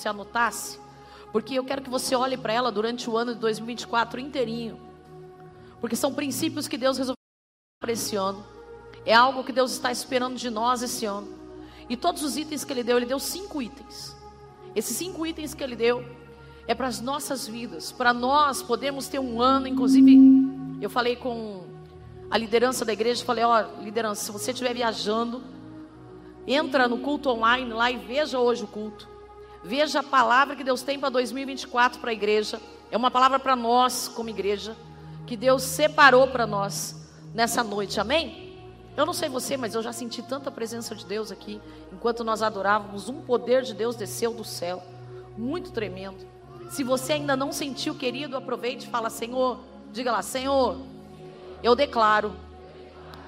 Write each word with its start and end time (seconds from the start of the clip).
você 0.00 0.08
anotasse, 0.08 0.78
porque 1.32 1.54
eu 1.54 1.64
quero 1.64 1.82
que 1.82 1.90
você 1.90 2.16
olhe 2.16 2.36
para 2.36 2.52
ela 2.52 2.72
durante 2.72 3.08
o 3.08 3.16
ano 3.16 3.34
de 3.34 3.40
2024 3.40 4.18
inteirinho. 4.18 4.80
Porque 5.80 5.94
são 5.94 6.12
princípios 6.12 6.66
que 6.66 6.76
Deus 6.76 6.98
resolveu 6.98 7.16
para 7.80 7.92
esse 7.92 8.16
ano. 8.16 8.44
É 9.04 9.14
algo 9.14 9.44
que 9.44 9.52
Deus 9.52 9.72
está 9.72 9.92
esperando 9.92 10.36
de 10.36 10.50
nós 10.50 10.82
esse 10.82 11.06
ano. 11.06 11.28
E 11.88 11.96
todos 11.96 12.22
os 12.22 12.36
itens 12.36 12.64
que 12.64 12.72
Ele 12.72 12.82
deu, 12.82 12.96
Ele 12.96 13.06
deu 13.06 13.18
cinco 13.18 13.62
itens. 13.62 14.16
Esses 14.74 14.96
cinco 14.96 15.26
itens 15.26 15.54
que 15.54 15.62
Ele 15.62 15.76
deu 15.76 16.04
é 16.66 16.74
para 16.74 16.86
as 16.86 17.00
nossas 17.00 17.46
vidas, 17.46 17.90
para 17.90 18.12
nós 18.12 18.62
podermos 18.62 19.08
ter 19.08 19.18
um 19.18 19.40
ano, 19.40 19.66
inclusive, 19.66 20.16
eu 20.80 20.88
falei 20.88 21.16
com 21.16 21.64
a 22.30 22.38
liderança 22.38 22.84
da 22.84 22.92
igreja, 22.92 23.24
falei, 23.24 23.42
ó, 23.42 23.64
oh, 23.64 23.82
liderança, 23.82 24.24
se 24.24 24.30
você 24.30 24.52
estiver 24.52 24.72
viajando, 24.72 25.42
entra 26.46 26.86
no 26.86 26.98
culto 26.98 27.28
online 27.28 27.72
lá 27.72 27.90
e 27.90 27.96
veja 27.96 28.38
hoje 28.38 28.62
o 28.62 28.68
culto. 28.68 29.08
Veja 29.62 30.00
a 30.00 30.02
palavra 30.02 30.56
que 30.56 30.64
Deus 30.64 30.82
tem 30.82 30.98
para 30.98 31.10
2024 31.10 32.00
para 32.00 32.10
a 32.10 32.12
igreja. 32.12 32.60
É 32.90 32.96
uma 32.96 33.10
palavra 33.10 33.38
para 33.38 33.54
nós 33.54 34.08
como 34.08 34.30
igreja, 34.30 34.76
que 35.26 35.36
Deus 35.36 35.62
separou 35.62 36.26
para 36.28 36.46
nós 36.46 37.08
nessa 37.34 37.62
noite. 37.62 38.00
Amém? 38.00 38.58
Eu 38.96 39.06
não 39.06 39.12
sei 39.12 39.28
você, 39.28 39.56
mas 39.56 39.74
eu 39.74 39.82
já 39.82 39.92
senti 39.92 40.22
tanta 40.22 40.50
presença 40.50 40.94
de 40.94 41.04
Deus 41.06 41.30
aqui, 41.30 41.60
enquanto 41.92 42.24
nós 42.24 42.42
adorávamos, 42.42 43.08
um 43.08 43.20
poder 43.20 43.62
de 43.62 43.72
Deus 43.72 43.94
desceu 43.94 44.32
do 44.32 44.44
céu, 44.44 44.82
muito 45.36 45.70
tremendo. 45.70 46.26
Se 46.70 46.82
você 46.82 47.14
ainda 47.14 47.36
não 47.36 47.52
sentiu, 47.52 47.94
querido, 47.94 48.36
aproveite 48.36 48.86
e 48.86 48.90
fala: 48.90 49.10
Senhor, 49.10 49.60
diga 49.92 50.10
lá, 50.10 50.22
Senhor, 50.22 50.78
eu 51.62 51.74
declaro 51.74 52.34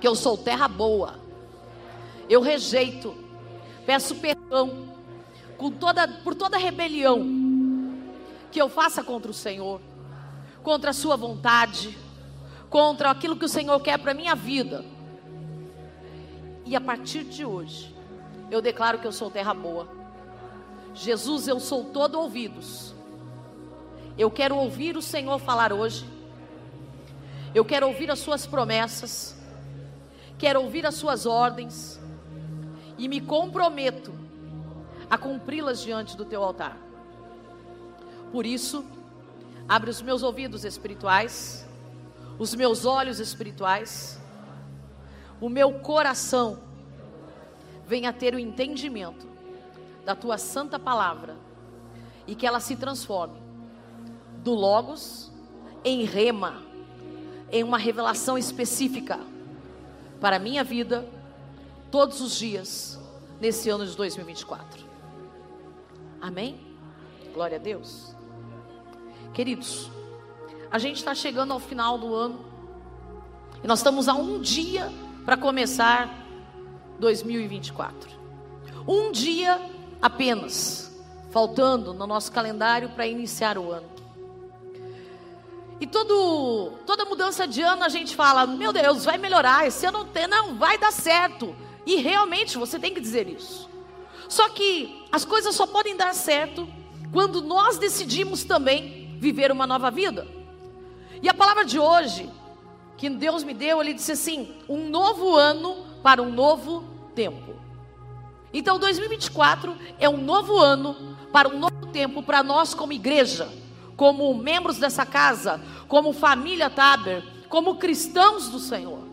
que 0.01 0.09
eu 0.09 0.15
sou 0.15 0.37
terra 0.37 0.67
boa. 0.67 1.21
Eu 2.29 2.41
rejeito, 2.41 3.15
peço 3.87 4.17
perdão 4.17 4.92
toda, 5.71 6.09
por 6.09 6.35
toda 6.35 6.59
rebelião 6.59 7.41
que 8.51 8.61
eu 8.61 8.69
faça 8.69 9.03
contra 9.03 9.31
o 9.31 9.35
Senhor, 9.35 9.81
contra 10.63 10.91
a 10.91 10.95
Sua 10.95 11.17
vontade, 11.17 11.97
contra 12.69 13.11
aquilo 13.11 13.37
que 13.37 13.45
o 13.45 13.49
Senhor 13.49 13.79
quer 13.81 13.99
para 13.99 14.11
a 14.11 14.15
minha 14.15 14.35
vida. 14.35 14.85
E 16.65 16.75
a 16.75 16.81
partir 16.81 17.25
de 17.25 17.45
hoje, 17.45 17.95
eu 18.51 18.61
declaro 18.61 18.99
que 18.99 19.07
eu 19.07 19.13
sou 19.13 19.31
terra 19.31 19.55
boa. 19.55 19.89
Jesus, 20.95 21.49
eu 21.49 21.59
sou 21.59 21.85
todo 21.85 22.19
ouvidos 22.19 22.95
eu 24.17 24.31
quero 24.31 24.57
ouvir 24.57 24.97
o 24.97 25.03
Senhor 25.03 25.39
falar 25.39 25.73
hoje. 25.73 26.05
Eu 27.55 27.65
quero 27.65 27.87
ouvir 27.87 28.11
as 28.11 28.19
suas 28.19 28.47
promessas. 28.47 29.37
Quero 30.39 30.61
ouvir 30.61 30.87
as 30.87 30.95
suas 30.95 31.25
ordens. 31.25 31.99
E 32.99 33.09
me 33.09 33.21
comprometo 33.21 34.13
a 35.13 35.19
cumpri-las 35.19 35.83
diante 35.83 36.17
do 36.17 36.25
teu 36.25 36.43
altar. 36.43 36.75
Por 38.33 38.47
isso, 38.47 38.83
abre 39.69 39.91
os 39.91 40.01
meus 40.01 40.23
ouvidos 40.23 40.65
espirituais, 40.65 41.69
os 42.39 42.55
meus 42.55 42.87
olhos 42.87 43.21
espirituais, 43.21 44.19
o 45.39 45.51
meu 45.51 45.81
coração 45.81 46.61
venha 47.87 48.11
ter 48.11 48.35
o 48.35 48.39
entendimento 48.39 49.29
da 50.03 50.15
tua 50.15 50.39
santa 50.39 50.79
palavra 50.79 51.37
e 52.27 52.35
que 52.35 52.47
ela 52.47 52.59
se 52.59 52.75
transforme 52.75 53.39
do 54.39 54.55
Logos 54.55 55.31
em 55.85 56.05
rema, 56.05 56.63
em 57.51 57.63
uma 57.63 57.77
revelação 57.77 58.39
específica 58.39 59.21
para 60.23 60.37
a 60.37 60.39
minha 60.39 60.65
vida, 60.65 61.07
todos 61.91 62.23
os 62.23 62.35
dias, 62.35 62.99
nesse 63.39 63.69
ano 63.69 63.87
de 63.87 63.95
2024. 63.95 64.92
Amém? 66.23 66.61
Glória 67.35 67.57
a 67.57 67.61
Deus. 67.61 68.15
Queridos, 69.35 69.91
a 70.71 70.79
gente 70.79 70.99
está 70.99 71.17
chegando 71.17 71.53
ao 71.53 71.59
final 71.59 71.99
do 71.99 72.15
ano 72.15 72.45
e 73.65 73.67
nós 73.67 73.81
estamos 73.81 74.09
a 74.09 74.15
um 74.15 74.41
dia 74.41 74.89
para 75.25 75.37
começar 75.37 76.09
2024. 77.01 78.09
Um 78.87 79.11
dia 79.11 79.69
apenas, 80.01 80.97
faltando 81.33 81.93
no 81.93 82.07
nosso 82.07 82.31
calendário 82.31 82.91
para 82.91 83.05
iniciar 83.05 83.59
o 83.59 83.73
ano. 83.73 83.91
E 85.81 85.89
todo, 85.89 86.75
toda 86.87 87.05
mudança 87.05 87.49
de 87.49 87.63
ano 87.63 87.83
a 87.83 87.89
gente 87.89 88.15
fala: 88.15 88.47
meu 88.47 88.73
Deus, 88.73 89.05
vai 89.05 89.19
melhorar, 89.19 89.67
esse 89.67 89.85
ano 89.87 90.07
não 90.31 90.55
vai 90.55 90.79
dar 90.79 90.93
certo. 90.93 91.57
E 91.85 91.97
realmente 91.97 92.57
você 92.57 92.79
tem 92.79 92.95
que 92.95 93.01
dizer 93.01 93.29
isso. 93.29 93.69
Só 94.33 94.49
que 94.49 95.05
as 95.13 95.27
coisas 95.27 95.55
só 95.55 95.67
podem 95.67 95.95
dar 95.95 96.15
certo 96.15 96.67
quando 97.13 97.43
nós 97.43 97.77
decidimos 97.77 98.45
também 98.45 99.15
viver 99.19 99.53
uma 99.53 99.67
nova 99.67 99.91
vida. 99.91 100.27
E 101.21 101.29
a 101.29 101.35
palavra 101.35 101.67
de 101.67 101.79
hoje, 101.79 102.31
que 102.97 103.11
Deus 103.11 103.45
me 103.45 103.53
deu, 103.53 103.83
ele 103.83 103.93
disse 103.93 104.13
assim: 104.13 104.57
um 104.67 104.89
novo 104.89 105.37
ano 105.37 105.85
para 106.03 106.23
um 106.23 106.33
novo 106.33 106.83
tempo. 107.15 107.55
Então 108.55 108.79
2024 108.79 109.77
é 109.99 110.09
um 110.09 110.17
novo 110.17 110.59
ano 110.59 111.19
para 111.31 111.49
um 111.49 111.59
novo 111.59 111.87
tempo 111.93 112.23
para 112.23 112.43
nós 112.43 112.73
como 112.73 112.95
igreja 112.95 113.49
como 113.97 114.35
membros 114.35 114.79
dessa 114.79 115.05
casa, 115.05 115.61
como 115.87 116.13
família 116.13 116.71
Taber, 116.71 117.23
como 117.49 117.77
cristãos 117.77 118.49
do 118.49 118.59
Senhor. 118.59 119.05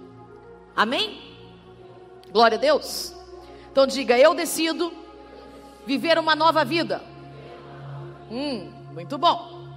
Amém? 0.73 1.21
Glória 2.31 2.57
a 2.57 2.61
Deus. 2.61 3.13
Então 3.71 3.85
diga: 3.85 4.17
Eu 4.17 4.33
decido 4.33 4.91
viver 5.89 6.19
uma 6.19 6.35
nova 6.35 6.63
vida. 6.63 7.01
Hum, 8.29 8.71
muito 8.93 9.17
bom. 9.17 9.67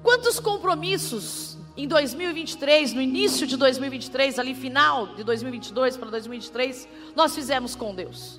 Quantos 0.00 0.38
compromissos 0.38 1.58
em 1.76 1.88
2023, 1.88 2.92
no 2.92 3.02
início 3.02 3.48
de 3.48 3.56
2023, 3.56 4.38
ali 4.38 4.54
final 4.54 5.08
de 5.08 5.24
2022 5.24 5.96
para 5.96 6.08
2023, 6.10 6.88
nós 7.16 7.34
fizemos 7.34 7.74
com 7.74 7.92
Deus? 7.96 8.38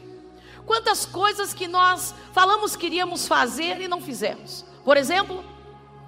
Quantas 0.65 1.05
coisas 1.05 1.53
que 1.53 1.67
nós 1.67 2.15
falamos 2.31 2.77
que 2.77 2.85
iríamos 2.85 3.27
fazer 3.27 3.81
e 3.81 3.89
não 3.89 3.99
fizemos? 3.99 4.63
Por 4.85 4.95
exemplo, 4.95 5.43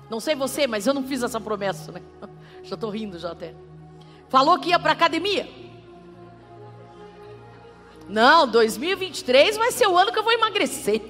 não 0.09 0.21
sei 0.21 0.35
você, 0.35 0.65
mas 0.65 0.87
eu 0.87 0.93
não 0.93 1.03
fiz 1.03 1.21
essa 1.21 1.41
promessa, 1.41 1.91
né? 1.91 2.01
Já 2.63 2.75
estou 2.75 2.89
rindo 2.89 3.19
já 3.19 3.31
até. 3.31 3.53
Falou 4.29 4.57
que 4.57 4.69
ia 4.69 4.79
para 4.79 4.93
academia. 4.93 5.49
Não, 8.09 8.47
2023 8.47 9.55
vai 9.55 9.71
ser 9.71 9.87
o 9.87 9.97
ano 9.97 10.11
que 10.11 10.19
eu 10.19 10.23
vou 10.23 10.33
emagrecer. 10.33 11.01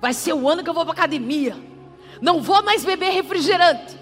Vai 0.00 0.12
ser 0.12 0.34
o 0.34 0.48
ano 0.48 0.62
que 0.62 0.70
eu 0.70 0.74
vou 0.74 0.84
para 0.84 0.92
academia. 0.92 1.56
Não 2.20 2.40
vou 2.40 2.62
mais 2.62 2.84
beber 2.84 3.10
refrigerante. 3.10 3.98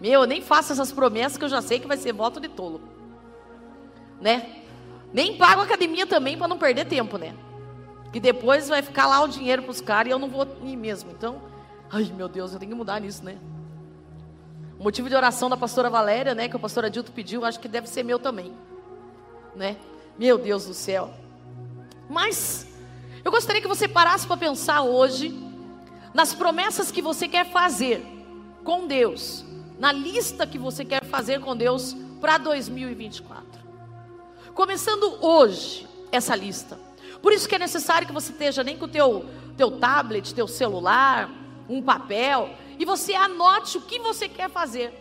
Meu, 0.00 0.22
eu 0.22 0.26
nem 0.26 0.42
faço 0.42 0.72
essas 0.72 0.92
promessas 0.92 1.38
que 1.38 1.44
eu 1.44 1.48
já 1.48 1.62
sei 1.62 1.78
que 1.78 1.86
vai 1.86 1.96
ser 1.96 2.12
voto 2.12 2.38
de 2.38 2.48
tolo. 2.48 2.82
Né? 4.20 4.62
Nem 5.12 5.38
pago 5.38 5.62
academia 5.62 6.06
também 6.06 6.36
para 6.36 6.48
não 6.48 6.58
perder 6.58 6.84
tempo, 6.84 7.16
né? 7.16 7.34
que 8.14 8.20
depois 8.20 8.68
vai 8.68 8.80
ficar 8.80 9.08
lá 9.08 9.20
o 9.22 9.26
dinheiro 9.26 9.64
para 9.64 9.72
os 9.72 9.80
caras 9.80 10.06
e 10.06 10.12
eu 10.12 10.20
não 10.20 10.28
vou 10.28 10.46
ir 10.62 10.76
mesmo. 10.76 11.10
Então, 11.10 11.42
ai 11.90 12.04
meu 12.16 12.28
Deus, 12.28 12.52
eu 12.52 12.60
tenho 12.60 12.70
que 12.70 12.78
mudar 12.78 13.00
nisso, 13.00 13.24
né? 13.24 13.36
O 14.78 14.82
motivo 14.82 15.08
de 15.08 15.14
oração 15.14 15.48
da 15.48 15.56
pastora 15.56 15.88
Valéria, 15.88 16.34
né, 16.34 16.48
que 16.48 16.56
o 16.56 16.60
pastor 16.60 16.84
Adilto 16.84 17.12
pediu, 17.12 17.44
acho 17.44 17.60
que 17.60 17.68
deve 17.68 17.88
ser 17.88 18.02
meu 18.02 18.18
também, 18.18 18.52
né? 19.54 19.76
Meu 20.18 20.36
Deus 20.36 20.66
do 20.66 20.74
céu. 20.74 21.12
Mas 22.08 22.66
eu 23.24 23.30
gostaria 23.30 23.62
que 23.62 23.68
você 23.68 23.88
parasse 23.88 24.26
para 24.26 24.36
pensar 24.36 24.82
hoje 24.82 25.34
nas 26.12 26.34
promessas 26.34 26.90
que 26.90 27.00
você 27.00 27.26
quer 27.26 27.50
fazer 27.50 28.04
com 28.62 28.86
Deus, 28.86 29.44
na 29.78 29.92
lista 29.92 30.46
que 30.46 30.58
você 30.58 30.84
quer 30.84 31.04
fazer 31.04 31.40
com 31.40 31.56
Deus 31.56 31.96
para 32.20 32.38
2024. 32.38 33.44
Começando 34.54 35.18
hoje 35.20 35.88
essa 36.12 36.36
lista. 36.36 36.78
Por 37.20 37.32
isso 37.32 37.48
que 37.48 37.54
é 37.54 37.58
necessário 37.58 38.06
que 38.06 38.12
você 38.12 38.32
esteja 38.32 38.62
nem 38.62 38.76
com 38.76 38.84
o 38.84 38.88
teu, 38.88 39.24
teu 39.56 39.72
tablet, 39.72 40.34
teu 40.34 40.46
celular, 40.46 41.30
um 41.68 41.82
papel, 41.82 42.50
e 42.78 42.84
você 42.84 43.14
anote 43.14 43.78
o 43.78 43.82
que 43.82 43.98
você 43.98 44.28
quer 44.28 44.50
fazer. 44.50 44.92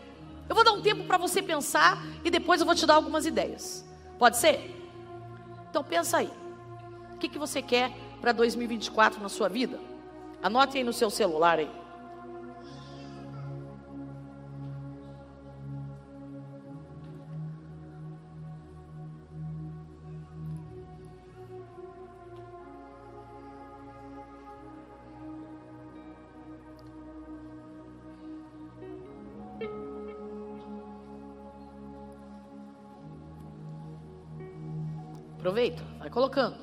Eu 0.47 0.55
vou 0.55 0.63
dar 0.63 0.73
um 0.73 0.81
tempo 0.81 1.03
para 1.05 1.17
você 1.17 1.41
pensar 1.41 2.03
e 2.23 2.29
depois 2.29 2.59
eu 2.59 2.65
vou 2.65 2.75
te 2.75 2.85
dar 2.85 2.95
algumas 2.95 3.25
ideias. 3.25 3.85
Pode 4.19 4.37
ser? 4.37 4.73
Então 5.69 5.83
pensa 5.83 6.17
aí. 6.17 6.31
O 7.15 7.17
que, 7.17 7.29
que 7.29 7.39
você 7.39 7.61
quer 7.61 7.91
para 8.19 8.31
2024 8.31 9.21
na 9.21 9.29
sua 9.29 9.47
vida? 9.47 9.79
Anote 10.41 10.77
aí 10.77 10.83
no 10.83 10.93
seu 10.93 11.09
celular 11.09 11.59
aí. 11.59 11.69
Vai 35.71 36.10
colocando. 36.10 36.57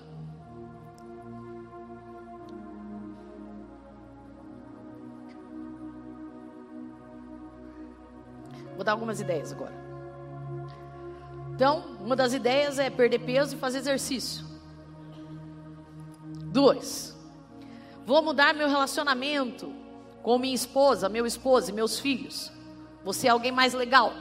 Vou 8.74 8.84
dar 8.84 8.92
algumas 8.92 9.20
ideias 9.20 9.52
agora. 9.52 9.74
Então, 11.52 11.96
uma 12.00 12.16
das 12.16 12.32
ideias 12.32 12.78
é 12.78 12.88
perder 12.88 13.18
peso 13.20 13.54
e 13.54 13.58
fazer 13.58 13.78
exercício. 13.78 14.44
Duas, 16.46 17.16
vou 18.06 18.22
mudar 18.22 18.54
meu 18.54 18.68
relacionamento 18.68 19.72
com 20.22 20.38
minha 20.38 20.54
esposa, 20.54 21.08
meu 21.08 21.26
esposo 21.26 21.70
e 21.70 21.74
meus 21.74 21.98
filhos. 22.00 22.50
Você 23.04 23.28
é 23.28 23.30
alguém 23.30 23.52
mais 23.52 23.74
legal. 23.74 24.12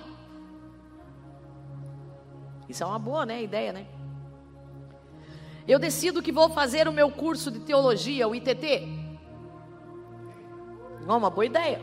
Isso 2.68 2.84
é 2.84 2.86
uma 2.86 3.00
boa, 3.00 3.26
né, 3.26 3.42
ideia, 3.42 3.74
né? 3.74 3.88
Eu 5.70 5.78
decido 5.78 6.24
que 6.24 6.32
vou 6.32 6.50
fazer 6.50 6.88
o 6.88 6.92
meu 6.92 7.12
curso 7.12 7.52
de 7.52 7.60
teologia, 7.60 8.28
o 8.28 8.34
ITT. 8.34 8.88
Não, 11.06 11.20
uma 11.20 11.30
boa 11.30 11.46
ideia. 11.46 11.80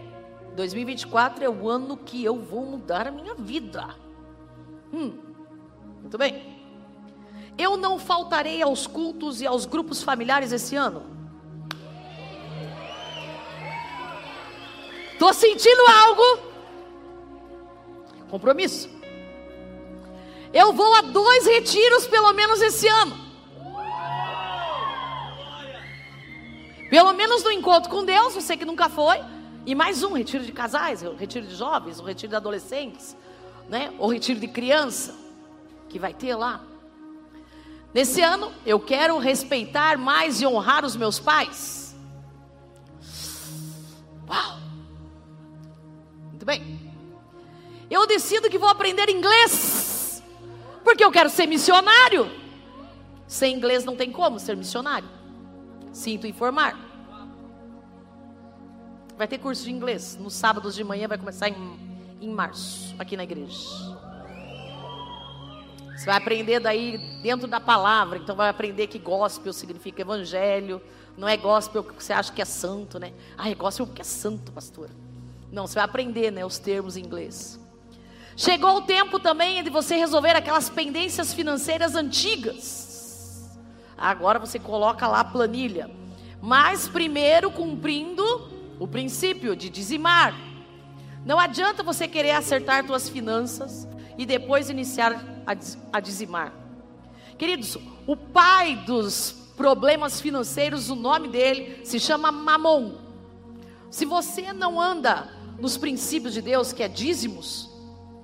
2024 0.57 1.45
é 1.45 1.49
o 1.49 1.69
ano 1.69 1.97
que 1.97 2.25
eu 2.25 2.35
vou 2.35 2.67
mudar 2.67 3.07
a 3.07 3.13
minha 3.13 3.37
vida. 3.37 3.95
Hum, 4.93 5.17
muito 6.01 6.19
bem. 6.19 6.59
Eu 7.57 7.77
não 7.77 7.97
faltarei 7.97 8.61
aos 8.61 8.89
cultos 8.89 9.41
e 9.41 9.47
aos 9.47 9.67
grupos 9.67 10.03
familiares 10.03 10.51
esse 10.51 10.75
ano. 10.75 11.05
Estou 15.13 15.33
sentindo 15.33 15.83
algo. 15.87 16.43
Compromisso. 18.29 18.91
Eu 20.53 20.73
vou 20.73 20.93
a 20.97 21.03
dois 21.03 21.47
retiros 21.47 22.09
pelo 22.09 22.33
menos 22.33 22.61
esse 22.61 22.89
ano. 22.89 23.26
Pelo 26.89 27.13
menos 27.13 27.43
no 27.43 27.51
encontro 27.51 27.91
com 27.91 28.05
Deus, 28.05 28.35
você 28.35 28.57
que 28.57 28.65
nunca 28.65 28.89
foi. 28.89 29.19
E 29.65 29.75
mais 29.75 30.03
um 30.05 30.13
retiro 30.13 30.45
de 30.45 30.53
casais, 30.53 31.03
retiro 31.19 31.45
de 31.47 31.55
jovens, 31.55 31.99
o 31.99 32.05
retiro 32.05 32.31
de 32.31 32.37
adolescentes, 32.37 33.17
né? 33.69 33.93
O 33.99 34.07
retiro 34.07 34.39
de 34.39 34.47
criança 34.47 35.15
que 35.89 35.99
vai 35.99 36.15
ter 36.15 36.37
lá. 36.37 36.61
Nesse 37.93 38.21
ano, 38.21 38.53
eu 38.65 38.79
quero 38.79 39.19
respeitar 39.19 39.99
mais 39.99 40.41
e 40.41 40.47
honrar 40.47 40.85
os 40.85 40.95
meus 40.95 41.19
pais. 41.19 41.97
Uau! 44.29 44.59
Muito 46.29 46.47
bem. 46.47 46.93
Eu 47.91 48.07
decido 48.07 48.49
que 48.49 48.59
vou 48.59 48.69
aprender 48.69 49.09
inglês. 49.09 50.23
Porque 50.85 51.05
eu 51.05 51.11
quero 51.11 51.29
ser 51.29 51.47
missionário. 51.47 52.31
Sem 53.27 53.57
inglês 53.57 53.85
não 53.85 53.97
tem 53.97 54.13
como 54.13 54.39
ser 54.39 54.57
missionário. 54.57 55.16
Sinto 55.97 56.27
informar. 56.27 56.79
Vai 59.17 59.27
ter 59.27 59.39
curso 59.39 59.65
de 59.65 59.73
inglês. 59.73 60.19
Nos 60.21 60.35
sábados 60.35 60.75
de 60.75 60.85
manhã 60.85 61.09
vai 61.09 61.17
começar 61.17 61.49
em, 61.49 61.57
em 62.21 62.29
março, 62.29 62.95
aqui 62.99 63.17
na 63.17 63.25
igreja. 63.25 63.57
Você 65.97 66.05
vai 66.05 66.17
aprender 66.17 66.61
daí 66.61 66.99
dentro 67.23 67.49
da 67.49 67.59
palavra. 67.59 68.19
Então 68.19 68.37
vai 68.37 68.51
aprender 68.51 68.89
que 68.89 68.99
gospel 68.99 69.55
significa 69.55 70.03
evangelho. 70.03 70.83
Não 71.17 71.27
é 71.27 71.35
gospel 71.35 71.83
que 71.83 72.05
você 72.05 72.13
acha 72.13 72.31
que 72.31 72.43
é 72.43 72.45
santo, 72.45 72.99
né? 72.99 73.15
Ah, 73.39 73.51
é 73.51 73.55
gospel 73.55 73.87
porque 73.87 74.03
é 74.03 74.05
santo, 74.05 74.53
pastor. 74.53 74.91
Não, 75.51 75.67
você 75.67 75.77
vai 75.77 75.85
aprender, 75.85 76.31
né, 76.31 76.45
os 76.45 76.59
termos 76.59 76.99
em 76.99 77.01
inglês. 77.07 77.59
Chegou 78.37 78.77
o 78.77 78.83
tempo 78.83 79.19
também 79.19 79.65
de 79.65 79.71
você 79.71 79.97
resolver 79.97 80.37
aquelas 80.37 80.69
pendências 80.69 81.33
financeiras 81.33 81.95
antigas. 81.95 82.86
Agora 83.97 84.39
você 84.39 84.59
coloca 84.59 85.07
lá 85.07 85.21
a 85.21 85.25
planilha. 85.25 85.91
Mas 86.41 86.87
primeiro 86.87 87.51
cumprindo 87.51 88.23
o 88.79 88.87
princípio 88.87 89.57
de 89.57 89.69
dizimar. 89.71 90.35
Não 91.25 91.39
adianta 91.39 91.83
você 91.83 92.07
querer 92.07 92.33
acertar 92.33 92.87
suas 92.87 93.09
finanças 93.09 93.89
e 94.17 94.25
depois 94.25 94.71
iniciar 94.71 95.25
a 95.93 96.01
dizimar. 96.01 96.53
Queridos, 97.39 97.77
o 98.07 98.17
pai 98.17 98.77
dos 98.87 99.53
problemas 99.57 100.21
financeiros, 100.21 100.91
o 100.91 100.95
nome 100.95 101.29
dele 101.29 101.85
se 101.85 101.99
chama 101.99 102.31
Mamon. 102.31 102.95
Se 103.91 104.05
você 104.05 104.53
não 104.53 104.81
anda 104.81 105.29
nos 105.59 105.77
princípios 105.77 106.35
de 106.35 106.43
Deus, 106.43 106.73
que 106.73 106.83
é 106.83 106.89
dízimos, 106.89 107.71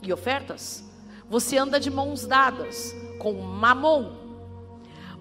e 0.02 0.12
ofertas, 0.12 0.84
você 1.30 1.56
anda 1.56 1.78
de 1.78 1.90
mãos 1.90 2.26
dadas 2.26 2.94
com 3.18 3.32
Mamon. 3.34 4.21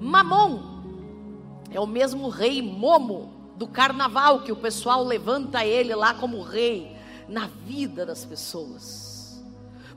Mamon 0.02 0.60
é 1.70 1.80
o 1.80 1.86
mesmo 1.86 2.28
rei 2.28 2.60
Momo 2.60 3.52
do 3.56 3.68
carnaval 3.68 4.42
que 4.42 4.52
o 4.52 4.56
pessoal 4.56 5.04
levanta 5.04 5.64
ele 5.64 5.94
lá 5.94 6.16
como 6.16 6.42
rei 6.42 6.98
na 7.30 7.46
vida 7.46 8.04
das 8.04 8.26
pessoas. 8.26 9.44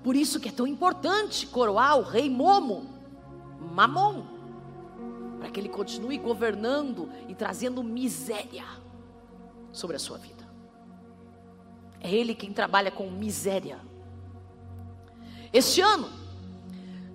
Por 0.02 0.14
isso 0.14 0.38
que 0.38 0.50
é 0.50 0.52
tão 0.52 0.66
importante 0.66 1.46
coroar 1.46 1.96
o 1.96 2.02
rei 2.02 2.28
Momo, 2.28 2.86
Mamon, 3.58 4.24
para 5.38 5.48
que 5.48 5.58
ele 5.58 5.70
continue 5.70 6.18
governando 6.18 7.08
e 7.26 7.34
trazendo 7.34 7.82
miséria 7.82 8.66
sobre 9.72 9.96
a 9.96 9.98
sua 9.98 10.18
vida. 10.18 10.44
É 11.98 12.12
ele 12.12 12.34
quem 12.34 12.52
trabalha 12.52 12.90
com 12.90 13.10
miséria. 13.10 13.80
Este 15.50 15.80
ano, 15.80 16.10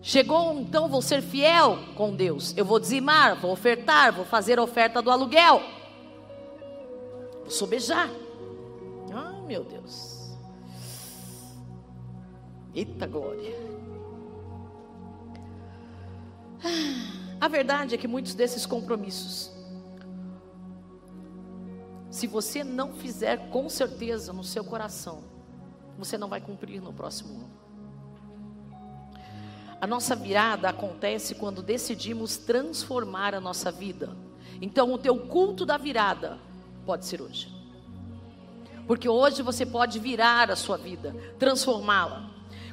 chegou 0.02 0.54
então, 0.60 0.88
vou 0.88 1.02
ser 1.02 1.22
fiel 1.22 1.78
com 1.96 2.16
Deus. 2.16 2.54
Eu 2.58 2.66
vou 2.66 2.80
dizimar, 2.80 3.36
vou 3.36 3.52
ofertar, 3.52 4.14
vou 4.14 4.26
fazer 4.26 4.60
a 4.60 4.64
oferta 4.64 5.02
do 5.02 5.12
aluguel. 5.12 5.62
Vou 7.42 7.52
sobejar. 7.52 8.10
Ai, 9.12 9.42
meu 9.42 9.64
Deus. 9.64 10.38
Eita 12.74 13.08
glória. 13.08 13.56
A 17.42 17.48
verdade 17.48 17.96
é 17.96 17.98
que 17.98 18.08
muitos 18.08 18.34
desses 18.34 18.66
compromissos, 18.66 19.52
se 22.10 22.28
você 22.28 22.64
não 22.64 22.94
fizer 22.94 23.50
com 23.50 23.70
certeza 23.70 24.34
no 24.34 24.44
seu 24.44 24.64
coração, 24.64 25.24
você 25.98 26.18
não 26.18 26.28
vai 26.28 26.42
cumprir 26.42 26.82
no 26.82 26.94
próximo 26.94 27.36
ano. 27.36 27.59
A 29.82 29.88
nossa 29.88 30.14
virada 30.14 30.70
acontece 30.70 31.36
quando 31.36 31.62
decidimos 31.62 32.36
transformar 32.36 33.34
a 33.34 33.40
nossa 33.40 33.72
vida. 33.72 34.10
Então, 34.62 34.94
o 34.94 34.98
teu 34.98 35.18
culto 35.18 35.66
da 35.66 35.78
virada 35.78 36.38
pode 36.86 37.06
ser 37.06 37.22
hoje. 37.22 37.48
Porque 38.86 39.08
hoje 39.08 39.42
você 39.42 39.66
pode 39.66 39.98
virar 39.98 40.52
a 40.52 40.56
sua 40.56 40.76
vida, 40.76 41.16
transformá-la. 41.38 42.30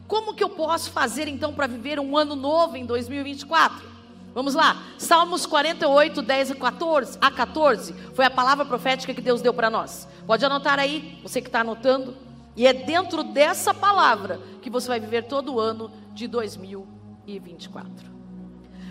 Como 0.09 0.35
que 0.35 0.43
eu 0.43 0.49
posso 0.49 0.91
fazer 0.91 1.29
então 1.29 1.53
para 1.55 1.67
viver 1.67 2.01
um 2.01 2.17
ano 2.17 2.35
novo 2.35 2.77
em 2.77 2.85
2024? 2.85 3.97
Vamos 4.35 4.55
lá, 4.55 4.83
Salmos 4.99 5.47
48, 5.47 6.21
10 6.23 6.51
a 6.51 6.55
14, 6.57 7.19
a 7.21 7.31
14 7.31 7.93
foi 8.15 8.25
a 8.25 8.31
palavra 8.31 8.65
profética 8.65 9.15
que 9.15 9.21
Deus 9.21 9.41
deu 9.41 9.55
para 9.55 9.71
nós. 9.71 10.09
Pode 10.27 10.45
anotar 10.45 10.79
aí, 10.79 11.21
você 11.23 11.41
que 11.41 11.49
está 11.49 11.61
anotando. 11.61 12.17
E 12.57 12.67
é 12.67 12.73
dentro 12.73 13.23
dessa 13.23 13.73
palavra 13.73 14.41
que 14.61 14.71
você 14.71 14.89
vai 14.89 14.99
viver 14.99 15.25
todo 15.25 15.55
o 15.55 15.61
ano 15.61 15.91
de 16.13 16.27
2024 16.27 16.96
e 17.27 17.39
24. 17.39 18.11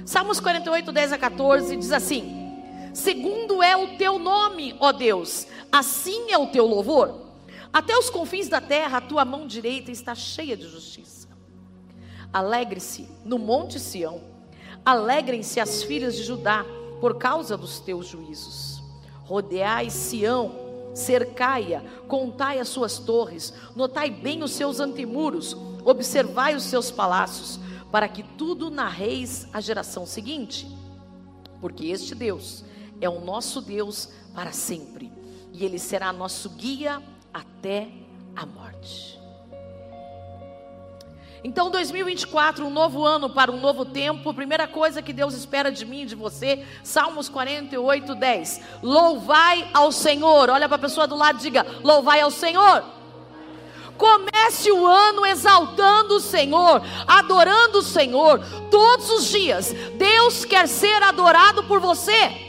Salmos 0.06 0.40
48, 0.40 0.92
10 0.92 1.14
a 1.14 1.18
14 1.18 1.76
diz 1.76 1.92
assim: 1.92 2.62
Segundo 2.94 3.64
é 3.64 3.76
o 3.76 3.98
teu 3.98 4.20
nome, 4.20 4.76
ó 4.80 4.92
Deus, 4.92 5.48
assim 5.72 6.32
é 6.32 6.38
o 6.38 6.48
teu 6.48 6.66
louvor. 6.66 7.24
Até 7.74 7.98
os 7.98 8.10
confins 8.10 8.48
da 8.48 8.62
terra 8.62 9.00
a 9.00 9.02
tua 9.02 9.26
mão 9.26 9.48
direita 9.48 9.92
está 9.92 10.14
cheia 10.14 10.56
de 10.56 10.68
justiça. 10.68 11.28
Alegre-se 12.32 13.08
no 13.24 13.38
monte 13.38 13.80
Sião, 13.80 14.22
alegrem-se 14.86 15.60
as 15.60 15.84
filhas 15.84 16.16
de 16.16 16.24
Judá 16.24 16.66
por 17.02 17.18
causa 17.18 17.58
dos 17.58 17.80
teus 17.80 18.08
juízos. 18.08 18.82
Rodeai 19.24 19.90
Sião, 19.90 20.52
cercai-a, 20.94 21.82
contai 22.08 22.60
as 22.60 22.70
suas 22.70 23.00
torres, 23.00 23.54
notai 23.76 24.10
bem 24.10 24.44
os 24.44 24.52
seus 24.52 24.80
antemuros, 24.80 25.58
observai 25.84 26.56
os 26.56 26.64
seus 26.64 26.92
palácios 26.92 27.60
para 27.96 28.10
que 28.10 28.24
tudo 28.24 28.70
narreis 28.70 29.48
a 29.54 29.62
geração 29.62 30.06
seguinte. 30.06 30.68
Porque 31.62 31.86
este 31.86 32.14
Deus 32.14 32.66
é 33.00 33.08
o 33.08 33.22
nosso 33.22 33.62
Deus 33.62 34.10
para 34.34 34.52
sempre, 34.52 35.10
e 35.54 35.64
ele 35.64 35.80
será 35.80 36.12
nosso 36.12 36.50
guia 36.50 37.02
até 37.34 37.88
a 38.36 38.46
morte. 38.46 39.18
Então, 41.42 41.72
2024, 41.72 42.66
um 42.66 42.70
novo 42.70 43.06
ano 43.06 43.30
para 43.30 43.50
um 43.50 43.62
novo 43.62 43.86
tempo. 43.86 44.34
Primeira 44.34 44.68
coisa 44.68 45.02
que 45.02 45.14
Deus 45.14 45.34
espera 45.34 45.72
de 45.72 45.86
mim 45.86 46.02
e 46.02 46.06
de 46.08 46.16
você, 46.16 46.66
Salmos 46.84 47.30
48, 47.30 48.14
10. 48.14 48.62
Louvai 48.84 49.70
ao 49.74 49.90
Senhor. 49.94 50.50
Olha 50.50 50.68
para 50.68 50.76
a 50.76 50.80
pessoa 50.80 51.08
do 51.08 51.16
lado 51.16 51.38
e 51.38 51.44
diga: 51.44 51.66
Louvai 51.82 52.20
ao 52.20 52.30
Senhor. 52.30 52.95
Comece 53.98 54.72
o 54.72 54.86
ano 54.86 55.26
exaltando 55.26 56.16
o 56.16 56.20
Senhor, 56.20 56.82
adorando 57.08 57.80
o 57.80 57.84
Senhor 57.84 58.40
todos 58.70 59.10
os 59.10 59.30
dias. 59.30 59.74
Deus 59.96 60.46
quer 60.46 60.68
ser 60.68 61.02
adorado 61.04 61.64
por 61.64 61.80
você. 61.80 62.45